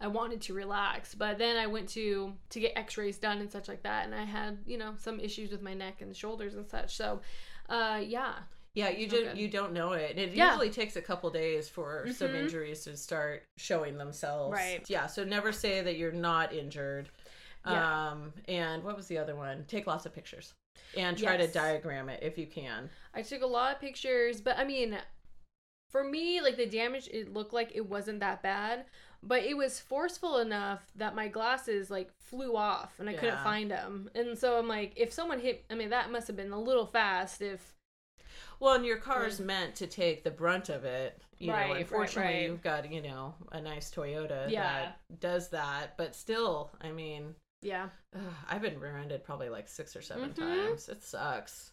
I 0.00 0.08
wanted 0.08 0.40
to 0.42 0.54
relax. 0.54 1.14
But 1.14 1.38
then 1.38 1.56
I 1.56 1.66
went 1.66 1.88
to 1.90 2.34
to 2.50 2.60
get 2.60 2.72
x-rays 2.76 3.18
done 3.18 3.38
and 3.38 3.50
such 3.50 3.68
like 3.68 3.82
that 3.84 4.04
and 4.04 4.14
I 4.14 4.24
had, 4.24 4.58
you 4.66 4.76
know, 4.76 4.94
some 4.98 5.20
issues 5.20 5.50
with 5.50 5.62
my 5.62 5.72
neck 5.72 6.00
and 6.00 6.14
shoulders 6.16 6.54
and 6.54 6.68
such. 6.68 6.96
So, 6.96 7.20
uh 7.68 8.00
yeah. 8.04 8.34
Yeah, 8.74 8.88
you 8.88 9.04
It's 9.04 9.14
do 9.14 9.24
not 9.24 9.34
good. 9.34 9.40
you 9.40 9.48
don't 9.48 9.72
know 9.72 9.92
it. 9.92 10.10
And 10.10 10.18
it 10.18 10.32
Yeah. 10.32 10.48
usually 10.48 10.70
takes 10.70 10.96
a 10.96 11.02
couple 11.02 11.30
days 11.30 11.68
for 11.68 12.10
some 12.12 12.30
Mhm. 12.30 12.34
injuries 12.42 12.82
to 12.84 12.96
start 12.96 13.44
showing 13.56 13.96
themselves. 13.98 14.52
Right. 14.52 14.84
Yeah, 14.90 15.06
so 15.06 15.22
never 15.24 15.52
say 15.52 15.80
that 15.80 15.94
you're 15.96 16.10
not 16.12 16.52
injured. 16.52 17.08
Yeah. 17.66 18.10
Um 18.10 18.34
and 18.48 18.82
what 18.82 18.96
was 18.96 19.06
the 19.06 19.18
other 19.18 19.36
one? 19.36 19.64
Take 19.66 19.86
lots 19.86 20.06
of 20.06 20.12
pictures. 20.12 20.54
And 20.96 21.16
try 21.16 21.36
to 21.36 21.46
diagram 21.46 22.08
it 22.08 22.22
if 22.22 22.36
you 22.36 22.46
can. 22.46 22.90
I 23.14 23.22
took 23.22 23.42
a 23.42 23.46
lot 23.46 23.74
of 23.74 23.80
pictures, 23.80 24.40
but 24.40 24.58
I 24.58 24.64
mean 24.64 25.00
for 25.90 26.02
me, 26.02 26.40
like 26.40 26.56
the 26.56 26.66
damage 26.66 27.06
it 27.08 27.32
looked 27.32 27.52
like 27.52 27.70
it 27.76 27.86
wasn't 27.88 28.18
that 28.20 28.42
bad, 28.42 28.86
but 29.22 29.44
it 29.44 29.56
was 29.56 29.78
forceful 29.80 30.38
enough 30.38 30.90
that 30.96 31.14
my 31.14 31.28
glasses 31.28 31.90
like 31.90 32.10
flew 32.18 32.56
off 32.56 32.98
and 32.98 33.08
I 33.08 33.14
couldn't 33.14 33.42
find 33.44 33.70
them. 33.70 34.10
And 34.16 34.36
so 34.36 34.58
I'm 34.58 34.66
like 34.66 34.94
if 34.96 35.12
someone 35.12 35.38
hit 35.38 35.64
I 35.70 35.74
mean 35.76 35.90
that 35.90 36.10
must 36.10 36.26
have 36.26 36.36
been 36.36 36.50
a 36.52 36.60
little 36.60 36.86
fast 36.86 37.40
if 37.40 37.73
Well, 38.60 38.74
and 38.74 38.84
your 38.86 38.96
car 38.98 39.26
is 39.26 39.40
meant 39.40 39.74
to 39.76 39.86
take 39.86 40.24
the 40.24 40.30
brunt 40.30 40.68
of 40.68 40.84
it. 40.84 41.20
You 41.38 41.52
Right, 41.52 41.68
know, 41.68 41.74
unfortunately, 41.74 42.34
right. 42.34 42.42
you've 42.42 42.62
got 42.62 42.90
you 42.90 43.02
know 43.02 43.34
a 43.52 43.60
nice 43.60 43.90
Toyota 43.90 44.50
Yeah. 44.50 44.92
that 45.08 45.20
does 45.20 45.48
that, 45.50 45.96
but 45.96 46.14
still, 46.14 46.70
I 46.80 46.92
mean, 46.92 47.34
yeah. 47.62 47.88
ugh, 48.14 48.22
I've 48.48 48.62
been 48.62 48.78
rear-ended 48.78 49.24
probably 49.24 49.48
like 49.48 49.68
six 49.68 49.94
or 49.96 50.02
7 50.02 50.30
Mhm. 50.30 50.34
times. 50.34 50.88
It 50.88 51.02
sucks. 51.02 51.72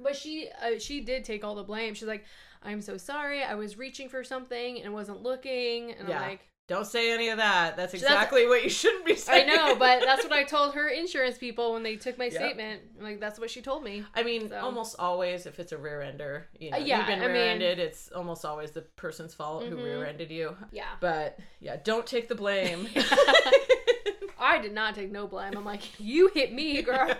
But 0.00 0.16
she 0.16 0.48
uh, 0.60 0.78
she 0.78 1.00
did 1.00 1.24
take 1.24 1.44
all 1.44 1.54
the 1.54 1.62
blame. 1.62 1.94
She's 1.94 2.08
like, 2.08 2.24
"I'm 2.62 2.80
so 2.82 2.96
sorry. 2.96 3.42
I 3.44 3.54
was 3.54 3.76
reaching 3.78 4.08
for 4.08 4.24
something 4.24 4.80
and 4.82 4.92
wasn't 4.92 5.22
looking." 5.22 5.92
And 5.92 6.08
Yeah. 6.08 6.20
I'm 6.20 6.28
like, 6.30 6.48
Don't 6.68 6.86
say 6.86 7.12
any 7.12 7.28
of 7.28 7.38
that. 7.38 7.76
That's 7.76 7.92
So 7.92 7.98
that's- 7.98 8.14
exactly 8.14 8.46
what 8.46 8.62
you 8.62 8.70
shouldn't 8.70 9.04
be 9.04 9.16
saying. 9.16 9.50
"I 9.50 9.54
know, 9.56 9.74
but 9.76 10.00
that's 10.00 10.22
what 10.22 10.32
I 10.32 10.44
told 10.56 10.74
her 10.74 10.88
insurance 10.88 11.36
people 11.36 11.72
when 11.72 11.82
they 11.82 11.96
took 11.96 12.16
my 12.18 12.26
Yep. 12.26 12.34
statement. 12.34 12.82
Like, 13.00 13.20
that's 13.20 13.38
what 13.38 13.50
she 13.50 13.60
told 13.60 13.82
me." 13.84 14.04
I 14.14 14.22
mean, 14.22 14.48
So- 14.48 14.58
almost 14.60 14.96
always, 14.98 15.44
if 15.46 15.58
it's 15.58 15.72
a 15.72 15.76
rear 15.78 16.00
ender, 16.00 16.48
you 16.58 16.70
know, 16.70 16.76
Uh, 16.76 16.80
yeah, 16.80 16.98
you've 16.98 17.06
been 17.08 17.20
rear-ended. 17.20 17.78
it's 17.80 18.10
almost 18.12 18.44
always 18.44 18.70
the 18.70 18.82
person's 18.82 19.34
fault 19.34 19.64
who 19.64 19.76
Mhm. 19.76 19.84
rear-ended 19.84 20.30
you. 20.30 20.56
Yeah. 20.70 20.86
But 21.00 21.38
yeah, 21.60 21.76
don't 21.82 22.06
take 22.06 22.28
the 22.28 22.36
blame. 22.36 22.88
I 24.38 24.58
did 24.58 24.72
not 24.72 24.94
take 24.94 25.10
no 25.10 25.26
blame. 25.26 25.56
I'm 25.56 25.64
like, 25.64 25.98
"You 26.00 26.28
hit 26.28 26.52
me, 26.52 26.80
girl." 26.90 27.12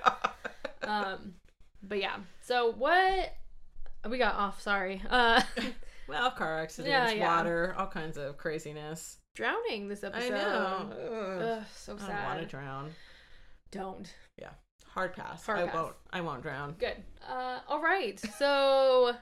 um, 0.83 1.35
but 1.83 1.98
yeah. 1.98 2.16
So 2.42 2.72
what? 2.72 3.35
We 4.09 4.18
got 4.18 4.35
off. 4.35 4.61
Sorry. 4.61 5.02
Uh, 5.09 5.42
well, 6.09 6.31
car 6.33 6.61
accidents, 6.61 6.90
Yeah, 6.90 7.11
yeah. 7.11 7.37
water, 7.37 7.75
all 7.79 7.87
kinds 7.87 8.16
of 8.16 8.37
craziness. 8.38 9.19
Drowning 9.35 9.88
this 9.88 10.04
episode. 10.04 10.24
I 10.35 10.38
know. 10.38 10.90
Ugh. 11.58 11.64
So 11.74 11.96
I 12.00 12.06
don't 12.08 12.24
want 12.24 12.40
to 12.40 12.46
drown. 12.46 12.90
Don't. 13.70 14.12
Yeah. 14.40 14.50
Hard 14.87 15.14
pass. 15.14 15.44
Hard 15.46 15.60
I 15.60 15.66
pass. 15.66 15.74
won't. 15.74 15.94
I 16.12 16.20
won't 16.20 16.42
drown. 16.42 16.74
Good. 16.78 16.96
Uh, 17.28 17.60
all 17.68 17.80
right. 17.83 18.20
So 18.38 19.14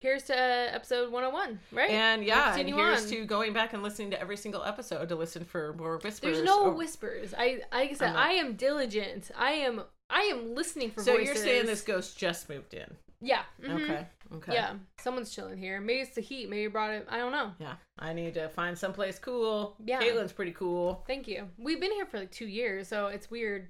here's 0.00 0.22
to 0.24 0.36
episode 0.38 1.10
101, 1.10 1.58
right? 1.72 1.90
And 1.90 2.24
yeah, 2.24 2.56
and 2.56 2.68
here's 2.68 3.04
on. 3.04 3.10
to 3.10 3.24
going 3.24 3.52
back 3.52 3.72
and 3.72 3.82
listening 3.82 4.10
to 4.12 4.20
every 4.20 4.36
single 4.36 4.62
episode 4.62 5.08
to 5.08 5.16
listen 5.16 5.44
for 5.44 5.72
more 5.74 5.98
whispers. 5.98 6.36
There's 6.36 6.46
no 6.46 6.66
Oh, 6.66 6.70
whispers. 6.72 7.34
I 7.36 7.60
like 7.72 7.90
I 7.90 7.94
said, 7.94 8.14
I 8.14 8.32
am 8.34 8.54
diligent. 8.54 9.30
I 9.36 9.50
am 9.52 9.82
I 10.08 10.20
am 10.22 10.54
listening 10.54 10.90
for 10.92 11.02
So 11.02 11.12
voices. 11.14 11.26
you're 11.26 11.36
saying 11.44 11.66
this 11.66 11.82
ghost 11.82 12.16
just 12.16 12.48
moved 12.48 12.72
in? 12.74 12.96
Yeah. 13.20 13.42
mhm. 13.62 13.82
Okay. 13.82 14.06
Okay. 14.34 14.52
Yeah. 14.54 14.74
Someone's 15.00 15.34
chilling 15.34 15.58
here. 15.58 15.80
Maybe 15.80 16.00
it's 16.00 16.14
the 16.14 16.20
heat. 16.20 16.48
Maybe 16.48 16.66
brought 16.68 16.90
it. 16.90 17.06
I 17.10 17.18
don't 17.18 17.32
know. 17.32 17.52
Yeah. 17.58 17.74
I 17.98 18.12
need 18.12 18.34
to 18.34 18.48
find 18.48 18.76
someplace 18.78 19.18
cool. 19.18 19.74
Yeah. 19.84 20.00
Caitlin's 20.00 20.32
pretty 20.32 20.52
cool. 20.52 21.02
Thank 21.06 21.26
you. 21.26 21.48
We've 21.58 21.80
been 21.80 21.90
here 21.92 22.06
for 22.06 22.18
like 22.20 22.30
two 22.30 22.46
years, 22.46 22.86
so 22.88 23.08
it's 23.08 23.30
weird 23.30 23.68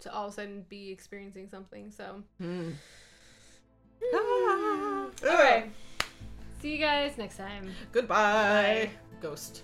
to 0.00 0.12
all 0.12 0.26
of 0.26 0.32
a 0.32 0.34
sudden 0.34 0.64
be 0.68 0.90
experiencing 0.90 1.48
something. 1.48 1.90
So. 1.90 2.22
Hmm. 2.40 2.70
all 4.14 4.20
Ah. 4.20 5.10
right. 5.24 5.70
See 6.60 6.72
you 6.72 6.78
guys 6.78 7.18
next 7.18 7.36
time. 7.36 7.70
Goodbye, 7.92 8.90
ghost. 9.20 9.62